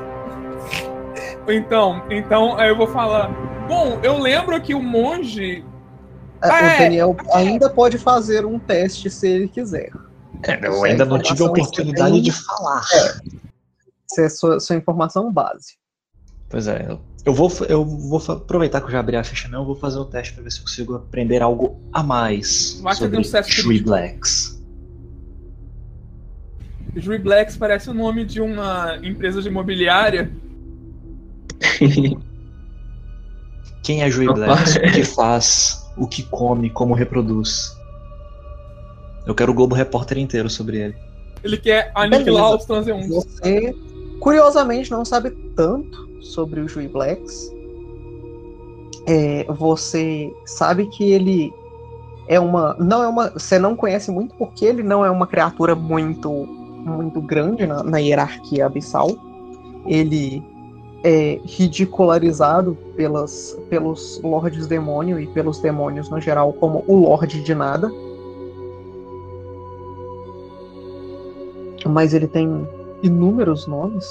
Então, 1.48 2.04
então 2.10 2.58
aí 2.60 2.70
eu 2.70 2.78
vou 2.78 2.88
falar. 2.88 3.30
Bom, 3.68 3.98
eu 4.04 4.20
lembro 4.20 4.60
que 4.62 4.74
o 4.76 4.82
monge. 4.82 5.66
É, 6.42 6.50
Ah, 6.50 6.62
o 6.62 6.66
é. 6.66 6.78
Daniel 6.78 7.18
ainda 7.34 7.70
pode 7.70 7.98
fazer 7.98 8.46
um 8.46 8.60
teste 8.60 9.10
se 9.10 9.28
ele 9.28 9.48
quiser. 9.48 9.90
É, 10.46 10.60
eu 10.68 10.84
ainda 10.84 11.06
não 11.06 11.20
tive 11.20 11.44
a 11.44 11.46
oportunidade 11.48 12.22
de 12.22 12.32
falar. 12.32 12.84
Essa 14.12 14.22
é 14.22 14.26
a 14.26 14.30
sua, 14.30 14.60
sua 14.60 14.76
informação 14.76 15.32
base. 15.32 15.76
Pois 16.50 16.68
é, 16.68 16.86
eu- 16.88 17.00
eu 17.26 17.34
vou, 17.34 17.52
eu 17.70 17.84
vou 17.86 18.22
aproveitar 18.30 18.80
que 18.82 18.88
eu 18.88 18.92
já 18.92 19.00
abri 19.00 19.16
a 19.16 19.24
ficha, 19.24 19.48
não, 19.48 19.60
eu 19.62 19.66
vou 19.66 19.76
fazer 19.76 19.98
um 20.00 20.06
teste 20.06 20.34
pra 20.34 20.44
ver 20.44 20.52
se 20.52 20.60
eu 20.60 20.64
consigo 20.64 20.96
aprender 20.96 21.42
algo 21.42 21.80
a 21.92 22.04
mais 22.04 22.80
sobre 22.98 23.18
um 23.18 23.24
Shui 23.24 23.42
crítico. 23.80 23.90
Blacks. 23.90 24.62
Jui 26.96 27.18
Blacks 27.18 27.58
parece 27.58 27.90
o 27.90 27.94
nome 27.94 28.24
de 28.24 28.40
uma 28.40 28.98
empresa 29.02 29.42
de 29.42 29.48
imobiliária. 29.48 30.32
Quem 33.82 34.02
é 34.04 34.08
Rapaz. 34.28 34.76
Blacks? 34.76 34.76
O 34.76 34.92
que 34.94 35.04
faz? 35.04 35.86
O 35.98 36.08
que 36.08 36.24
come? 36.24 36.70
Como 36.70 36.94
reproduz? 36.94 37.76
Eu 39.26 39.34
quero 39.34 39.52
o 39.52 39.56
Globo 39.56 39.76
Repórter 39.76 40.18
inteiro 40.18 40.50
sobre 40.50 40.78
ele. 40.78 40.96
Ele 41.44 41.58
quer 41.58 41.92
aniquilar 41.94 42.44
Beleza. 42.44 42.56
os 42.56 42.66
transeuntes. 42.66 43.10
Você, 43.10 43.76
curiosamente, 44.20 44.92
não 44.92 45.04
sabe 45.04 45.32
tanto 45.56 46.10
sobre 46.22 46.62
o 46.62 46.68
Jui 46.68 46.88
Blacks. 46.88 47.52
É, 49.06 49.46
você 49.50 50.34
sabe 50.46 50.88
que 50.88 51.12
ele 51.12 51.54
é 52.28 52.40
uma. 52.40 52.76
Não 52.80 53.04
é 53.04 53.08
uma. 53.08 53.30
Você 53.32 53.60
não 53.60 53.76
conhece 53.76 54.10
muito 54.12 54.34
porque 54.36 54.66
ele 54.66 54.84
não 54.84 55.06
é 55.06 55.12
uma 55.12 55.28
criatura 55.28 55.76
muito, 55.76 56.30
muito 56.30 57.22
grande 57.22 57.68
na, 57.68 57.84
na 57.84 57.98
hierarquia 57.98 58.66
abissal. 58.66 59.10
Ele 59.86 60.42
é 61.04 61.40
ridicularizado 61.44 62.78
pelas, 62.96 63.58
pelos 63.70 64.22
Lordes 64.24 64.68
Demônio 64.68 65.20
e 65.20 65.28
pelos 65.28 65.60
demônios 65.60 66.10
no 66.10 66.22
geral 66.22 66.54
como 66.54 66.84
o 66.88 66.96
Lorde 66.96 67.44
de 67.44 67.54
Nada. 67.54 67.92
Mas 71.86 72.14
ele 72.14 72.28
tem 72.28 72.48
inúmeros 73.02 73.68
nomes, 73.68 74.06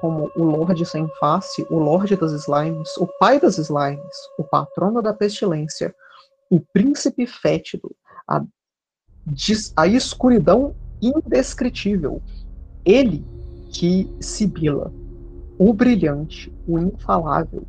como 0.00 0.30
o 0.36 0.44
Lorde 0.44 0.86
Sem 0.86 1.08
Face, 1.18 1.66
o 1.68 1.78
Lorde 1.78 2.16
das 2.16 2.32
Slimes, 2.32 2.96
o 2.96 3.06
Pai 3.06 3.40
das 3.40 3.58
Slimes, 3.58 4.16
o 4.38 4.44
Patrono 4.44 5.02
da 5.02 5.12
Pestilência, 5.12 5.94
o 6.50 6.60
Príncipe 6.60 7.26
Fétido, 7.26 7.90
a, 8.26 8.42
a 9.76 9.86
escuridão 9.86 10.74
indescritível. 11.02 12.22
Ele 12.84 13.24
que 13.72 14.08
Sibila, 14.20 14.92
o 15.58 15.72
Brilhante, 15.72 16.52
o 16.66 16.78
Infalável, 16.78 17.64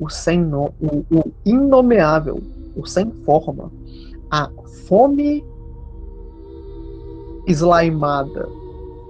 o 0.00 0.08
Sem 0.08 0.40
no, 0.40 0.74
o, 0.80 1.04
o 1.10 1.32
Inomeável, 1.44 2.42
o 2.74 2.86
Sem 2.86 3.10
Forma, 3.24 3.70
a 4.30 4.50
Fome 4.88 5.44
Slimada, 7.46 8.48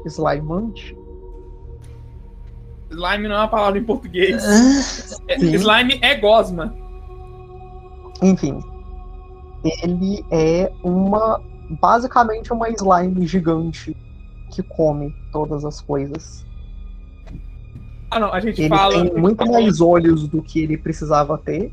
Slimante, 0.06 0.96
Slime 2.90 3.26
não 3.28 3.34
é 3.34 3.38
uma 3.38 3.48
palavra 3.48 3.78
em 3.78 3.84
português. 3.84 4.42
É- 5.26 5.38
Sim. 5.38 5.54
slime 5.54 5.98
é 6.00 6.14
gosma. 6.16 6.74
Enfim, 8.22 8.60
ele 9.82 10.24
é 10.30 10.70
uma 10.82 11.40
basicamente 11.80 12.52
uma 12.52 12.68
slime 12.70 13.26
gigante 13.26 13.96
que 14.50 14.62
come 14.62 15.12
todas 15.32 15.64
as 15.64 15.80
coisas. 15.80 16.44
Ah, 18.10 18.20
não, 18.20 18.32
a 18.32 18.38
gente 18.38 18.60
Ele 18.60 18.68
fala. 18.68 18.92
tem 18.92 19.20
muito 19.20 19.44
mais 19.50 19.80
olhos 19.80 20.28
do 20.28 20.40
que 20.42 20.60
ele 20.60 20.76
precisava 20.78 21.36
ter 21.36 21.72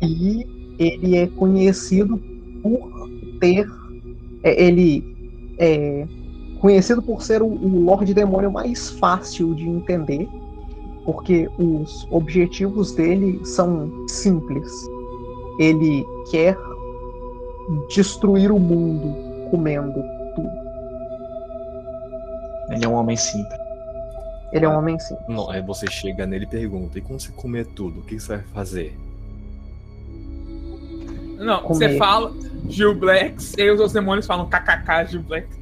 e 0.00 0.46
ele 0.78 1.16
é 1.16 1.26
conhecido 1.26 2.18
por 2.62 3.08
ter 3.40 3.66
é, 4.44 4.62
ele 4.64 5.04
é 5.58 6.06
conhecido 6.62 7.02
por 7.02 7.22
ser 7.22 7.42
o, 7.42 7.46
o 7.46 7.84
Lorde 7.84 8.14
Demônio 8.14 8.50
mais 8.50 8.88
fácil 8.90 9.52
de 9.52 9.68
entender, 9.68 10.28
porque 11.04 11.50
os 11.58 12.06
objetivos 12.08 12.92
dele 12.92 13.44
são 13.44 14.06
simples. 14.06 14.72
Ele 15.58 16.06
quer 16.30 16.56
destruir 17.92 18.52
o 18.52 18.60
mundo 18.60 19.50
comendo 19.50 20.04
tudo. 20.36 20.50
Ele 22.70 22.84
é 22.84 22.88
um 22.88 22.94
homem 22.94 23.16
simples. 23.16 23.60
Ele 24.52 24.64
é 24.64 24.68
um 24.68 24.78
homem 24.78 24.96
simples. 25.00 25.26
Não, 25.28 25.50
aí 25.50 25.60
você 25.60 25.90
chega 25.90 26.24
nele 26.26 26.44
e 26.44 26.48
pergunta: 26.48 26.96
e 26.96 27.02
quando 27.02 27.20
você 27.20 27.32
comer 27.32 27.66
tudo, 27.66 28.00
o 28.00 28.02
que 28.04 28.20
você 28.20 28.36
vai 28.36 28.44
fazer? 28.54 28.96
Não, 31.38 31.60
Comer. 31.62 31.90
você 31.90 31.98
fala 31.98 32.32
Gil 32.68 32.94
Blacks, 32.94 33.54
e 33.58 33.64
os 33.68 33.80
outros 33.80 33.92
demônios 33.92 34.26
falam 34.26 34.48
kkk 34.48 35.10
Gil 35.10 35.22
Black. 35.22 35.61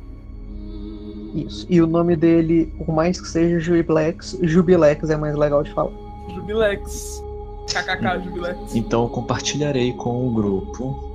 Isso. 1.35 1.67
E 1.69 1.81
o 1.81 1.87
nome 1.87 2.17
dele, 2.17 2.73
por 2.79 2.93
mais 2.93 3.21
que 3.21 3.29
seja 3.29 3.59
Jubilex, 3.61 4.39
Jubilex 4.43 5.09
é 5.11 5.17
mais 5.17 5.37
legal 5.37 5.63
de 5.63 5.71
falar. 5.73 5.93
Jubilex. 6.35 7.23
KKK 7.67 8.25
Jubilex. 8.25 8.75
Então 8.75 9.05
eu 9.05 9.09
compartilharei 9.09 9.93
com 9.93 10.27
o 10.27 10.31
grupo. 10.31 11.11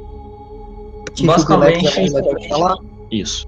Que 1.13 1.25
Basicamente- 1.25 1.85
Jubilex 1.85 1.97
é 1.97 2.01
mais 2.01 2.13
legal 2.13 2.35
de 2.35 2.49
falar. 2.49 2.77
Isso. 3.11 3.47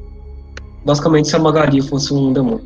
Basicamente, 0.85 1.27
se 1.27 1.35
a 1.35 1.39
Magali 1.39 1.81
fosse 1.81 2.13
um 2.13 2.31
demônio. 2.31 2.63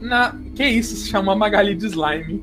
Na... 0.00 0.34
Que 0.54 0.64
isso? 0.64 0.96
Se 0.96 1.08
chama 1.08 1.34
Magali 1.34 1.74
de 1.74 1.86
Slime. 1.86 2.40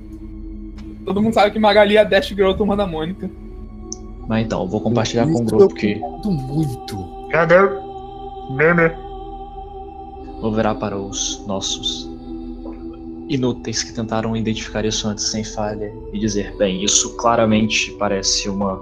Todo 1.06 1.22
mundo 1.22 1.34
sabe 1.34 1.52
que 1.52 1.60
Magali 1.60 1.96
é 1.96 2.02
a 2.02 2.04
Dash 2.04 2.28
Girl 2.28 2.52
turma 2.54 2.76
da 2.76 2.86
Mônica. 2.86 3.30
Mas 4.28 4.46
então, 4.46 4.64
eu 4.64 4.68
vou 4.68 4.82
compartilhar 4.82 5.26
com 5.26 5.40
o 5.42 5.44
grupo 5.46 5.64
eu 5.64 5.70
que 5.70 5.96
concordo 5.96 6.32
muito. 6.32 6.98
Cadê? 7.32 7.56
Meme. 8.52 8.92
Vou 10.42 10.52
virar 10.54 10.76
para 10.76 10.98
os 10.98 11.46
nossos 11.46 12.10
inúteis 13.30 13.84
que 13.84 13.94
tentaram 13.94 14.36
identificar 14.36 14.86
isso 14.86 15.08
antes 15.08 15.26
sem 15.26 15.44
falha 15.44 15.94
e 16.14 16.20
dizer, 16.20 16.56
bem, 16.58 16.84
isso 16.84 17.16
claramente 17.18 17.92
parece 17.94 18.50
uma 18.50 18.80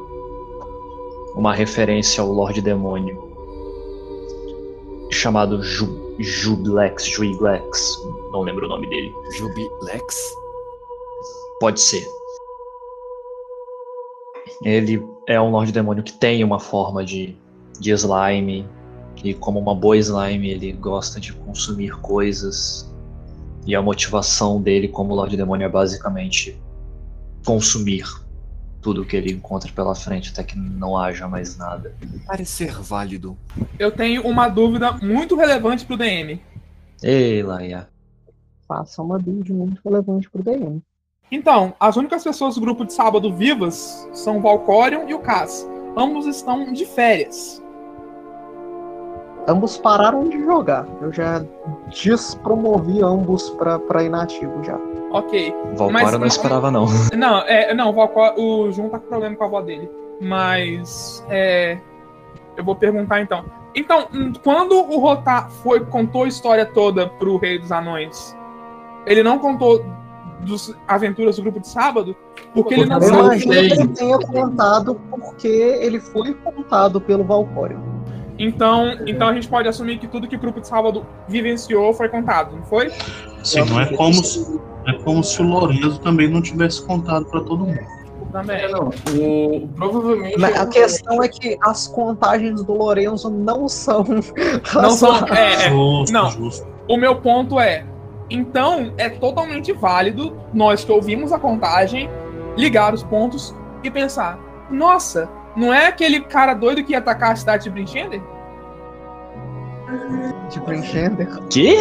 uma 1.35 1.53
referência 1.53 2.21
ao 2.21 2.31
Lorde 2.31 2.61
Demônio 2.61 3.29
chamado 5.11 5.61
Ju, 5.61 6.15
Jublex, 6.19 7.05
Juiglex, 7.05 8.01
não 8.31 8.41
lembro 8.41 8.65
o 8.65 8.69
nome 8.69 8.87
dele. 8.87 9.13
Jubilex? 9.37 10.33
Pode 11.59 11.81
ser. 11.81 12.05
Ele 14.63 15.05
é 15.27 15.39
um 15.39 15.51
Lorde 15.51 15.71
Demônio 15.71 16.03
que 16.03 16.13
tem 16.13 16.43
uma 16.43 16.59
forma 16.59 17.03
de, 17.03 17.35
de 17.79 17.91
slime, 17.91 18.67
e 19.23 19.33
como 19.33 19.59
uma 19.59 19.73
boa 19.73 19.97
slime, 19.97 20.49
ele 20.49 20.71
gosta 20.73 21.19
de 21.19 21.33
consumir 21.33 21.91
coisas. 21.99 22.91
E 23.65 23.75
a 23.75 23.81
motivação 23.81 24.61
dele 24.61 24.87
como 24.87 25.15
Lorde 25.15 25.35
Demônio 25.35 25.65
é 25.65 25.69
basicamente 25.69 26.59
consumir 27.45 28.05
tudo 28.81 29.03
que 29.03 29.15
ele 29.15 29.31
encontra 29.31 29.71
pela 29.71 29.95
frente 29.95 30.29
até 30.31 30.43
que 30.43 30.55
não 30.55 30.95
haja 30.95 31.27
mais 31.27 31.57
nada. 31.57 31.95
Parecer 32.27 32.71
válido. 32.81 33.35
Eu 33.79 33.91
tenho 33.91 34.21
uma 34.21 34.47
dúvida 34.47 34.91
muito 34.91 35.35
relevante 35.35 35.83
pro 35.85 35.97
DM. 35.97 36.39
Ei, 37.01 37.41
Laia. 37.41 37.89
Faça 38.67 39.01
uma 39.01 39.17
build 39.17 39.51
muito 39.51 39.81
relevante 39.83 40.29
pro 40.29 40.43
DM. 40.43 40.83
Então, 41.31 41.73
as 41.79 41.95
únicas 41.95 42.23
pessoas 42.23 42.55
do 42.55 42.61
grupo 42.61 42.85
de 42.85 42.93
sábado 42.93 43.33
vivas 43.33 44.07
são 44.13 44.37
o 44.37 44.41
Valcorion 44.41 45.07
e 45.07 45.13
o 45.15 45.19
Cass. 45.19 45.67
Ambos 45.97 46.27
estão 46.27 46.71
de 46.71 46.85
férias. 46.85 47.63
Ambos 49.47 49.77
pararam 49.77 50.27
de 50.27 50.43
jogar. 50.43 50.87
Eu 51.01 51.13
já 51.13 51.43
despromovi 51.89 53.01
ambos 53.01 53.49
pra, 53.51 53.77
pra 53.79 54.03
inativo 54.03 54.63
já. 54.63 54.77
Ok. 55.11 55.53
Valcora 55.75 56.17
não 56.17 56.27
esperava, 56.27 56.71
não. 56.71 56.85
Não, 57.15 57.39
é, 57.41 57.73
não, 57.73 57.89
o, 57.89 57.93
Valcor, 57.93 58.33
o 58.37 58.71
Jun 58.71 58.89
tá 58.89 58.99
com 58.99 59.07
problema 59.07 59.35
com 59.35 59.43
a 59.43 59.47
avó 59.47 59.61
dele. 59.61 59.89
Mas. 60.19 61.23
É, 61.29 61.77
eu 62.57 62.63
vou 62.63 62.75
perguntar 62.75 63.21
então. 63.21 63.45
Então, 63.75 64.07
quando 64.43 64.73
o 64.73 64.99
Rotar 64.99 65.49
foi, 65.49 65.81
contou 65.81 66.23
a 66.23 66.27
história 66.27 66.65
toda 66.65 67.07
pro 67.07 67.37
Rei 67.37 67.59
dos 67.59 67.71
Anões, 67.71 68.35
ele 69.05 69.21
não 69.21 69.37
contou 69.37 69.85
das 70.49 70.73
aventuras 70.87 71.35
do 71.35 71.41
grupo 71.43 71.59
de 71.59 71.67
sábado? 71.67 72.15
Porque 72.53 72.73
ele 72.73 72.85
não 72.85 72.99
Eu 72.99 73.01
Não 73.01 73.07
sabe. 73.07 73.43
imagino 73.43 73.53
sei. 73.53 73.69
que 73.69 73.73
ele 73.73 73.87
tenha 73.89 74.19
contado 74.19 74.95
porque 75.09 75.47
ele 75.47 75.99
foi 75.99 76.33
contado 76.33 77.01
pelo 77.01 77.23
Valcório. 77.23 77.79
Então, 78.37 78.97
então 79.07 79.29
a 79.29 79.33
gente 79.33 79.47
pode 79.47 79.67
assumir 79.67 79.97
que 79.97 80.07
tudo 80.07 80.27
que 80.27 80.35
o 80.35 80.39
grupo 80.39 80.59
de 80.59 80.67
sábado 80.67 81.05
vivenciou 81.27 81.93
foi 81.93 82.09
contado, 82.09 82.55
não 82.55 82.63
foi? 82.63 82.91
Assim, 83.41 83.63
não 83.63 83.79
é 83.79 83.85
como 83.95 84.13
se, 84.13 84.59
é 84.87 84.93
como 84.93 85.23
se 85.23 85.41
o 85.41 85.47
Lorenzo 85.47 85.99
também 85.99 86.27
não 86.27 86.41
tivesse 86.41 86.85
contado 86.85 87.25
pra 87.25 87.41
todo 87.41 87.65
mundo. 87.65 87.95
Também. 88.31 88.57
É, 88.57 88.67
não. 88.67 88.89
O, 89.17 89.67
provavelmente. 89.75 90.37
Mas 90.37 90.59
a 90.59 90.65
questão 90.67 91.23
é 91.23 91.29
que 91.29 91.57
as 91.61 91.87
contagens 91.87 92.61
do 92.63 92.73
Lorenzo 92.73 93.29
não 93.29 93.69
são. 93.69 94.03
Não 94.73 94.89
são. 94.89 95.25
É, 95.33 95.53
é. 95.53 95.69
justo, 95.69 96.11
não. 96.11 96.29
justo. 96.29 96.67
O 96.89 96.97
meu 96.97 97.15
ponto 97.15 97.57
é, 97.57 97.85
então 98.29 98.93
é 98.97 99.09
totalmente 99.09 99.71
válido 99.71 100.35
nós 100.53 100.83
que 100.83 100.91
ouvimos 100.91 101.31
a 101.31 101.39
contagem 101.39 102.09
ligar 102.57 102.93
os 102.93 103.03
pontos 103.03 103.55
e 103.83 103.89
pensar: 103.89 104.37
nossa, 104.69 105.29
não 105.55 105.73
é 105.73 105.87
aquele 105.87 106.21
cara 106.21 106.53
doido 106.53 106.83
que 106.83 106.91
ia 106.91 106.99
atacar 106.99 107.31
a 107.31 107.35
cidade 107.35 107.63
de 107.63 107.69
Brinchender? 107.69 108.21
de 110.49 110.59
Brinchender. 110.59 111.27
Quê? 111.49 111.79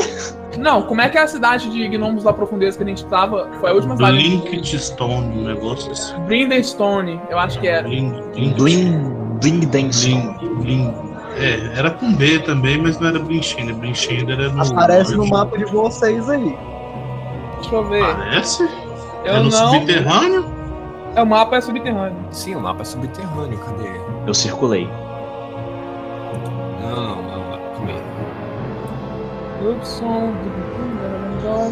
Não, 0.59 0.83
como 0.83 1.01
é 1.01 1.09
que 1.09 1.19
é 1.19 1.23
a 1.23 1.27
cidade 1.27 1.71
de 1.71 1.89
Gnomos 1.89 2.25
da 2.25 2.33
Profundeza 2.33 2.77
que 2.77 2.85
a 2.85 2.87
gente 2.87 3.05
tava? 3.07 3.51
Foi 3.61 3.71
a 3.71 3.75
última 3.75 3.97
cidade. 3.97 4.17
Blink 4.17 4.79
Stone, 4.79 5.39
um 5.39 5.45
negócio 5.45 5.91
assim. 5.93 6.19
Brindenstone, 6.21 7.21
eu 7.29 7.39
acho 7.39 7.59
que 7.59 7.67
era. 7.67 7.89
Blink, 7.89 8.55
Blink. 10.61 10.95
É, 11.37 11.79
era 11.79 11.91
com 11.91 12.15
B 12.15 12.39
também, 12.41 12.79
mas 12.79 12.99
não 13.01 13.09
era 13.09 13.19
Brinchender. 13.19 13.75
Brinchender 13.75 14.39
era 14.39 14.51
no. 14.51 14.63
Aparece 14.63 15.17
no 15.17 15.27
mapa 15.27 15.59
de 15.59 15.65
vocês 15.65 16.29
aí. 16.29 16.57
Deixa 17.57 17.75
eu 17.75 17.85
ver. 17.89 18.05
Parece? 18.05 18.63
Eu 19.25 19.33
é 19.33 19.39
no 19.39 19.51
não. 19.51 19.73
subterrâneo? 19.73 20.54
É, 21.15 21.23
o 21.23 21.27
mapa 21.27 21.57
é 21.57 21.61
subterrâneo. 21.61 22.17
Sim, 22.31 22.57
o 22.57 22.61
mapa 22.61 22.83
é 22.83 22.85
subterrâneo, 22.85 23.59
cadê? 23.59 23.91
Eu 24.27 24.35
circulei. 24.35 24.89
Não, 26.81 26.91
não, 26.91 27.23
não, 27.23 27.51
não. 27.51 27.59
Calma 27.75 27.91
aí. 27.91 28.03
Upson. 29.71 30.33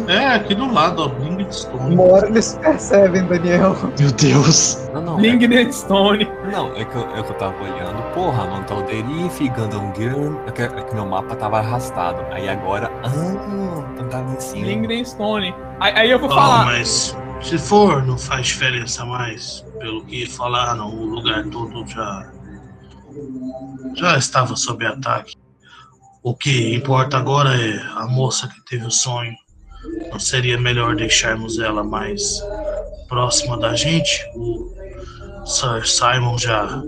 É, 0.07 0.27
aqui 0.27 0.55
do 0.55 0.71
lado, 0.71 1.03
ó. 1.03 1.51
Stone. 1.51 1.95
Uma 1.95 2.03
hora 2.03 2.27
eles 2.27 2.57
percebem, 2.61 3.23
Daniel. 3.25 3.75
Meu 3.99 4.11
Deus. 4.11 4.89
Não, 4.93 5.01
não. 5.01 5.19
É, 5.19 6.51
não, 6.51 6.75
é 6.75 6.85
que, 6.85 6.95
eu, 6.95 7.01
é 7.15 7.23
que 7.23 7.29
eu 7.29 7.35
tava 7.35 7.55
olhando. 7.61 8.01
Porra, 8.13 8.45
Mantalderif, 8.45 9.49
Gandangirn. 9.49 10.39
É 10.47 10.51
que, 10.51 10.61
é 10.61 10.67
que 10.67 10.95
meu 10.95 11.05
mapa 11.05 11.35
tava 11.35 11.59
arrastado. 11.59 12.23
Aí 12.31 12.47
agora. 12.47 12.91
Ah, 13.03 13.83
então 13.93 14.07
tava 14.09 14.33
em 14.33 14.39
cima. 14.39 14.65
Lingdenstone. 14.65 15.53
Aí, 15.79 15.93
aí 15.95 16.11
eu 16.11 16.19
vou 16.19 16.29
falar. 16.29 16.65
mas 16.65 17.15
se 17.41 17.57
for, 17.57 18.05
não 18.05 18.17
faz 18.17 18.47
diferença 18.47 19.05
mais. 19.05 19.65
Pelo 19.79 20.05
que 20.05 20.25
falaram, 20.25 20.89
o 20.89 21.05
lugar 21.05 21.45
todo 21.49 21.85
já. 21.87 22.31
Já 23.95 24.17
estava 24.17 24.55
sob 24.55 24.85
ataque. 24.85 25.35
O 26.21 26.33
que 26.33 26.73
importa 26.73 27.17
agora 27.17 27.55
é 27.55 27.79
a 27.95 28.07
moça 28.07 28.47
que 28.47 28.63
teve 28.65 28.85
o 28.85 28.91
sonho. 28.91 29.35
Não 30.11 30.19
seria 30.19 30.57
melhor 30.57 30.95
deixarmos 30.95 31.59
ela 31.59 31.83
mais 31.83 32.41
próxima 33.09 33.57
da 33.57 33.75
gente? 33.75 34.25
O 34.35 34.73
Sir 35.45 35.85
Simon 35.85 36.37
já 36.37 36.81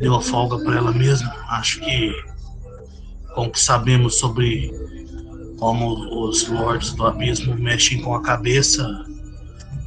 deu 0.00 0.14
a 0.14 0.20
folga 0.20 0.62
para 0.62 0.76
ela 0.76 0.92
mesma. 0.92 1.34
Acho 1.48 1.80
que, 1.80 2.14
com 3.34 3.46
o 3.46 3.50
que 3.50 3.58
sabemos 3.58 4.18
sobre 4.18 4.70
como 5.58 6.28
os 6.28 6.48
lords 6.48 6.92
do 6.92 7.06
abismo 7.06 7.54
mexem 7.54 8.00
com 8.02 8.14
a 8.14 8.22
cabeça 8.22 9.04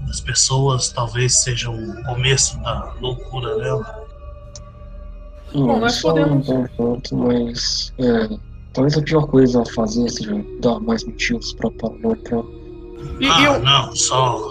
das 0.07 0.21
pessoas, 0.21 0.89
talvez 0.89 1.35
seja 1.43 1.69
o 1.69 2.03
começo 2.03 2.57
da 2.61 2.93
loucura 3.01 3.57
dela. 3.57 4.07
Bom, 5.53 5.79
nós 5.79 6.01
podemos- 6.01 6.47
um 6.49 6.53
bom 6.53 6.67
ponto, 6.75 7.15
mas 7.15 7.93
é, 7.99 8.37
talvez 8.73 8.97
a 8.97 9.01
pior 9.01 9.27
coisa 9.27 9.61
a 9.61 9.65
fazer 9.73 10.09
seja 10.09 10.33
dar 10.61 10.79
mais 10.79 11.03
motivos 11.03 11.53
pra 11.53 11.69
Paula 11.71 12.15
pra. 12.23 12.39
E, 13.19 13.25
e 13.25 13.29
ah, 13.29 13.43
eu, 13.43 13.59
não, 13.61 13.95
só 13.95 14.41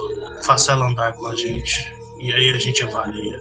faça 0.43 0.73
ela 0.73 0.89
andar 0.89 1.13
com 1.15 1.27
a 1.27 1.35
gente. 1.35 1.93
E 2.21 2.33
aí 2.33 2.51
a 2.51 2.59
gente 2.59 2.83
avalia. 2.83 3.41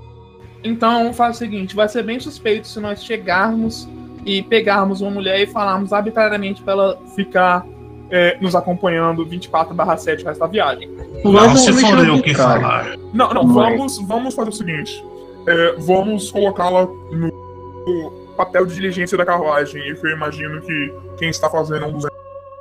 Então, 0.63 1.13
faz 1.13 1.35
o 1.35 1.39
seguinte: 1.39 1.75
vai 1.75 1.87
ser 1.87 2.03
bem 2.03 2.19
suspeito 2.19 2.67
se 2.67 2.79
nós 2.79 3.03
chegarmos 3.03 3.87
e 4.25 4.41
pegarmos 4.41 5.01
uma 5.01 5.11
mulher 5.11 5.39
e 5.41 5.47
falarmos 5.47 5.93
arbitrariamente 5.93 6.61
pra 6.61 6.73
ela 6.73 6.99
ficar 7.15 7.65
é, 8.09 8.37
nos 8.39 8.55
acompanhando 8.55 9.25
24/7 9.25 10.23
o 10.23 10.25
resto 10.27 10.39
da 10.39 10.47
viagem. 10.47 10.89
Não, 11.23 11.55
se 11.55 11.73
for 11.73 12.05
eu 12.07 12.21
que 12.21 12.33
Cara, 12.33 12.61
falar. 12.61 12.97
Não, 13.13 13.33
não, 13.33 13.43
Mas- 13.43 13.77
vamos, 13.77 13.97
vamos 14.07 14.35
fazer 14.35 14.49
o 14.49 14.53
seguinte: 14.53 15.03
é, 15.47 15.71
vamos 15.77 16.31
colocá-la 16.31 16.85
no 16.85 18.25
papel 18.37 18.65
de 18.65 18.75
diligência 18.75 19.17
da 19.17 19.25
carruagem. 19.25 19.81
E 19.89 19.95
que 19.95 20.05
eu 20.05 20.11
imagino 20.11 20.61
que 20.61 20.93
quem 21.17 21.29
está 21.29 21.49
fazendo 21.49 21.85
um 21.87 21.93
dos 21.93 22.05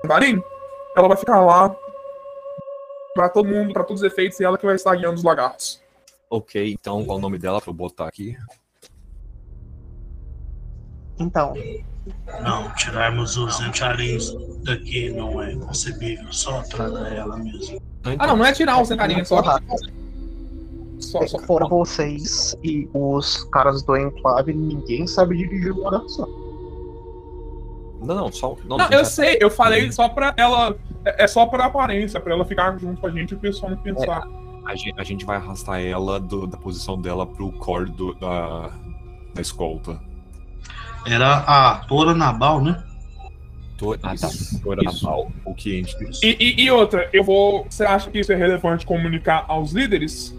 andarim, 0.04 0.42
ela 0.96 1.08
vai 1.08 1.16
ficar 1.16 1.40
lá 1.40 1.74
pra 3.14 3.28
todo 3.28 3.48
mundo, 3.48 3.72
pra 3.72 3.84
todos 3.84 4.02
os 4.02 4.06
efeitos, 4.06 4.38
e 4.40 4.44
ela 4.44 4.58
que 4.58 4.66
vai 4.66 4.74
estar 4.74 4.94
guiando 4.96 5.14
os 5.16 5.22
lagartos. 5.22 5.82
Ok, 6.30 6.72
então 6.72 7.04
qual 7.04 7.18
o 7.18 7.20
nome 7.20 7.38
dela 7.38 7.60
pra 7.60 7.70
eu 7.70 7.74
botar 7.74 8.08
aqui? 8.08 8.36
Então, 11.18 11.54
Não, 12.42 12.70
tirarmos 12.74 13.36
os 13.36 13.60
antiarins 13.60 14.34
daqui 14.64 15.10
não 15.10 15.40
é 15.42 15.54
concebível. 15.56 16.26
Só 16.32 16.62
traga 16.62 17.08
ela 17.08 17.36
mesmo. 17.38 17.80
Ah, 18.18 18.26
não, 18.26 18.36
não 18.36 18.44
é 18.44 18.52
tirar 18.52 18.80
os 18.82 18.90
andarim, 18.90 19.20
é 19.20 19.24
só. 19.24 19.42
só, 20.98 21.26
só. 21.26 21.38
fora 21.40 21.66
vocês 21.66 22.56
e 22.62 22.88
os 22.92 23.44
caras 23.44 23.82
do 23.82 23.96
Enclave, 23.96 24.52
ninguém 24.52 25.06
sabe 25.06 25.36
dirigir 25.38 25.72
uma 25.72 25.86
oração. 25.88 26.28
Não, 28.02 28.14
não, 28.14 28.32
só. 28.32 28.54
Não, 28.66 28.76
Não, 28.76 28.84
eu 28.86 28.98
já- 28.98 29.04
sei, 29.04 29.38
eu 29.40 29.50
falei 29.50 29.90
só 29.90 30.08
pra 30.08 30.34
ela. 30.36 30.76
É 31.06 31.24
é 31.24 31.26
só 31.26 31.46
pra 31.46 31.66
aparência, 31.66 32.18
pra 32.20 32.32
ela 32.34 32.44
ficar 32.44 32.78
junto 32.78 33.00
com 33.00 33.06
a 33.06 33.10
gente 33.10 33.32
e 33.32 33.34
o 33.34 33.38
pessoal 33.38 33.70
não 33.72 33.78
pensar. 33.78 34.26
A 34.66 34.74
gente, 34.74 34.94
a 34.98 35.04
gente 35.04 35.24
vai 35.24 35.36
arrastar 35.36 35.80
ela 35.82 36.18
do- 36.18 36.46
da 36.46 36.56
posição 36.56 36.98
dela 37.00 37.26
pro 37.26 37.52
core 37.52 37.90
do- 37.90 38.14
da, 38.14 38.70
da 39.34 39.40
escolta. 39.42 40.00
Era 41.06 41.38
a 41.38 41.76
Tora 41.86 42.14
Nabal, 42.14 42.62
né? 42.62 42.82
Tô, 43.76 43.92
ah, 44.02 44.14
tá. 44.16 44.28
Tora. 44.62 44.82
Nabal, 44.82 45.30
o 45.44 45.54
que 45.54 45.72
a 45.72 45.76
gente. 45.82 45.96
E, 46.22 46.36
e- 46.40 46.62
e 46.64 46.70
outra, 46.70 47.08
eu 47.12 47.22
vou. 47.24 47.66
Você 47.68 47.84
acha 47.84 48.10
que 48.10 48.20
isso 48.20 48.32
é 48.32 48.36
relevante 48.36 48.86
comunicar 48.86 49.44
aos 49.48 49.72
líderes? 49.72 50.34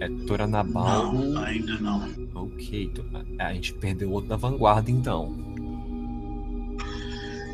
É 0.00 0.08
Tora 0.26 0.46
Nabal. 0.46 1.12
Não, 1.12 1.42
ainda 1.42 1.74
não. 1.78 2.08
Ok, 2.34 2.90
a 3.38 3.52
gente 3.52 3.74
perdeu 3.74 4.10
outro 4.12 4.30
da 4.30 4.36
vanguarda 4.36 4.90
então. 4.90 5.34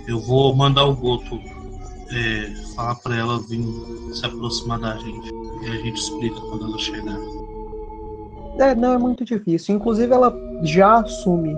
Eu 0.07 0.21
vou 0.21 0.55
mandar 0.55 0.85
o 0.85 0.95
Goto 0.95 1.41
é, 2.13 2.55
falar 2.77 2.95
pra 2.97 3.17
ela 3.17 3.41
vir 3.41 3.65
se 4.15 4.25
aproximar 4.25 4.79
da 4.79 4.97
gente. 4.99 5.29
E 5.65 5.67
a 5.69 5.77
gente 5.83 5.97
explica 5.99 6.39
quando 6.39 6.67
ela 6.67 6.79
chegar. 6.79 7.19
É, 8.61 8.75
não 8.75 8.93
é 8.93 8.99
muito 8.99 9.25
difícil. 9.25 9.75
Inclusive, 9.75 10.13
ela 10.13 10.33
já 10.63 11.01
assume 11.01 11.57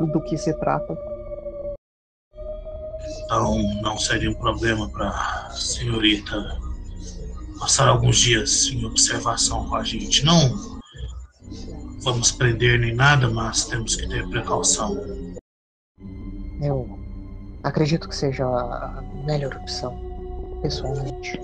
do 0.00 0.20
que 0.22 0.36
se 0.36 0.52
trata. 0.58 0.96
Então 3.24 3.58
não 3.82 3.98
seria 3.98 4.30
um 4.30 4.34
problema 4.34 4.88
pra 4.90 5.50
senhorita 5.50 6.36
passar 7.58 7.88
alguns 7.88 8.18
dias 8.18 8.66
em 8.66 8.84
observação 8.84 9.68
com 9.68 9.76
a 9.76 9.84
gente. 9.84 10.24
Não 10.24 10.76
vamos 12.06 12.30
prender 12.30 12.78
nem 12.78 12.94
nada, 12.94 13.28
mas 13.28 13.64
temos 13.64 13.96
que 13.96 14.08
ter 14.08 14.28
precaução. 14.28 14.96
Eu 16.62 16.98
acredito 17.64 18.08
que 18.08 18.14
seja 18.14 18.44
a 18.46 19.02
melhor 19.24 19.54
opção, 19.56 19.98
pessoalmente. 20.62 21.38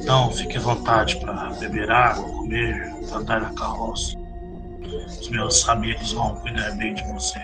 Então 0.00 0.30
fique 0.30 0.56
à 0.56 0.60
vontade 0.60 1.16
para 1.20 1.52
beber 1.54 1.90
água, 1.90 2.24
comer, 2.24 2.90
andar 3.12 3.40
na 3.40 3.52
carroça. 3.52 4.16
Os 5.06 5.28
meus 5.28 5.68
amigos 5.68 6.12
vão 6.12 6.34
cuidar 6.36 6.70
bem 6.76 6.94
de 6.94 7.04
você. 7.12 7.40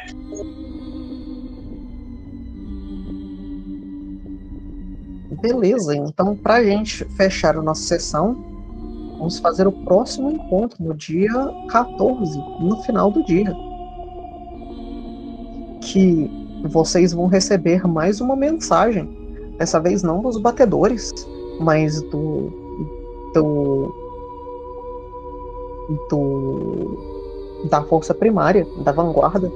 Beleza, 5.41 5.95
então 5.97 6.37
pra 6.37 6.65
gente 6.65 7.05
fechar 7.17 7.57
a 7.57 7.63
nossa 7.63 7.83
sessão, 7.83 8.35
vamos 9.19 9.39
fazer 9.39 9.67
o 9.67 9.73
próximo 9.73 10.31
encontro 10.31 10.83
no 10.83 10.95
dia 10.95 11.31
14, 11.69 12.39
no 12.61 12.83
final 12.83 13.11
do 13.11 13.23
dia. 13.25 13.55
Que 15.83 16.31
vocês 16.65 17.13
vão 17.13 17.27
receber 17.27 17.87
mais 17.87 18.21
uma 18.21 18.35
mensagem. 18.35 19.07
Dessa 19.59 19.79
vez 19.79 20.03
não 20.03 20.23
dos 20.23 20.39
batedores, 20.39 21.13
mas 21.61 22.01
do. 22.03 22.51
do. 23.35 23.95
do 26.09 27.14
da 27.65 27.83
força 27.83 28.15
primária, 28.15 28.67
da 28.79 28.93
vanguarda, 28.93 29.51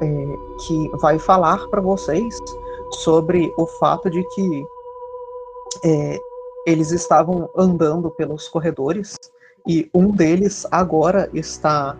é, 0.00 0.36
que 0.66 0.88
vai 1.00 1.18
falar 1.18 1.68
para 1.68 1.80
vocês 1.80 2.38
sobre 2.90 3.52
o 3.56 3.66
fato 3.66 4.10
de 4.10 4.22
que 4.34 4.66
é, 5.84 6.18
eles 6.66 6.90
estavam 6.90 7.48
andando 7.56 8.10
pelos 8.10 8.48
corredores 8.48 9.16
e 9.66 9.88
um 9.94 10.10
deles 10.10 10.66
agora 10.70 11.30
está 11.32 11.96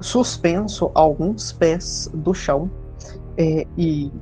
suspenso 0.00 0.90
a 0.94 1.00
alguns 1.00 1.52
pés 1.52 2.10
do 2.12 2.32
chão 2.32 2.70
é, 3.36 3.66
e 3.76 4.12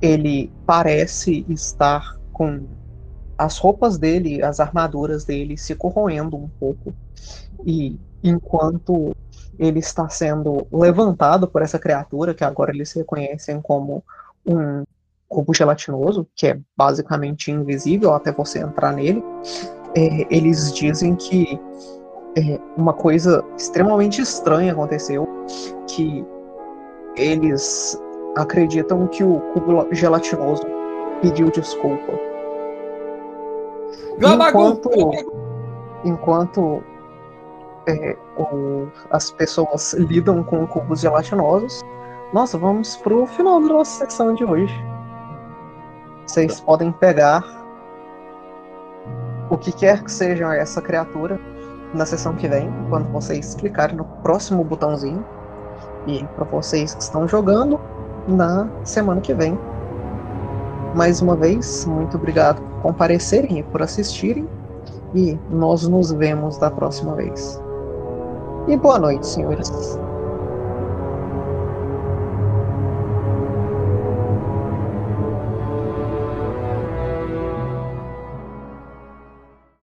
ele 0.00 0.52
parece 0.66 1.44
estar 1.48 2.18
com 2.32 2.66
as 3.36 3.58
roupas 3.58 3.98
dele, 3.98 4.42
as 4.42 4.60
armaduras 4.60 5.24
dele 5.24 5.56
se 5.56 5.74
corroendo 5.74 6.36
um 6.36 6.48
pouco 6.48 6.94
e 7.64 7.98
enquanto 8.22 9.14
ele 9.58 9.78
está 9.78 10.08
sendo 10.08 10.66
levantado 10.72 11.46
por 11.46 11.62
essa 11.62 11.78
criatura 11.78 12.34
que 12.34 12.44
agora 12.44 12.70
eles 12.70 12.92
reconhecem 12.92 13.60
como 13.60 14.02
um 14.46 14.84
cubo 15.28 15.54
gelatinoso, 15.54 16.26
que 16.34 16.48
é 16.48 16.58
basicamente 16.76 17.50
invisível 17.50 18.12
até 18.14 18.32
você 18.32 18.58
entrar 18.58 18.92
nele, 18.92 19.22
é, 19.94 20.26
eles 20.34 20.72
dizem 20.72 21.14
que 21.14 21.60
é, 22.36 22.58
uma 22.76 22.92
coisa 22.92 23.44
extremamente 23.56 24.20
estranha 24.20 24.72
aconteceu, 24.72 25.28
que 25.86 26.24
eles 27.16 28.00
acreditam 28.36 29.06
que 29.08 29.22
o 29.22 29.40
cubo 29.52 29.86
gelatinoso 29.92 30.62
pediu 31.20 31.50
desculpa. 31.50 32.12
Enquanto, 34.18 34.90
enquanto 36.04 36.82
é, 37.90 38.16
o, 38.36 38.88
as 39.10 39.30
pessoas 39.30 39.92
lidam 39.94 40.42
com 40.42 40.66
cubos 40.66 41.00
gelatinosos, 41.00 41.82
nossa, 42.32 42.56
vamos 42.56 42.96
pro 42.96 43.26
final 43.26 43.60
da 43.60 43.66
nossa 43.66 43.98
secção 43.98 44.34
de 44.34 44.44
hoje. 44.44 44.74
Vocês 46.26 46.60
podem 46.60 46.92
pegar 46.92 47.42
o 49.50 49.58
que 49.58 49.72
quer 49.72 50.04
que 50.04 50.12
seja 50.12 50.54
essa 50.54 50.80
criatura 50.80 51.40
na 51.92 52.06
sessão 52.06 52.34
que 52.36 52.46
vem, 52.46 52.72
quando 52.88 53.10
vocês 53.10 53.56
clicarem 53.56 53.96
no 53.96 54.04
próximo 54.04 54.62
botãozinho. 54.62 55.24
E 56.06 56.24
para 56.36 56.44
vocês 56.44 56.94
que 56.94 57.02
estão 57.02 57.26
jogando, 57.26 57.80
na 58.28 58.68
semana 58.84 59.20
que 59.20 59.34
vem. 59.34 59.58
Mais 60.94 61.20
uma 61.20 61.36
vez, 61.36 61.84
muito 61.84 62.16
obrigado 62.16 62.60
por 62.60 62.82
comparecerem 62.82 63.58
e 63.58 63.62
por 63.64 63.82
assistirem. 63.82 64.48
E 65.14 65.38
nós 65.50 65.86
nos 65.88 66.12
vemos 66.12 66.58
da 66.58 66.70
próxima 66.70 67.16
vez. 67.16 67.60
E 68.66 68.76
boa 68.76 68.98
noite, 68.98 69.26
senhores. 69.26 70.00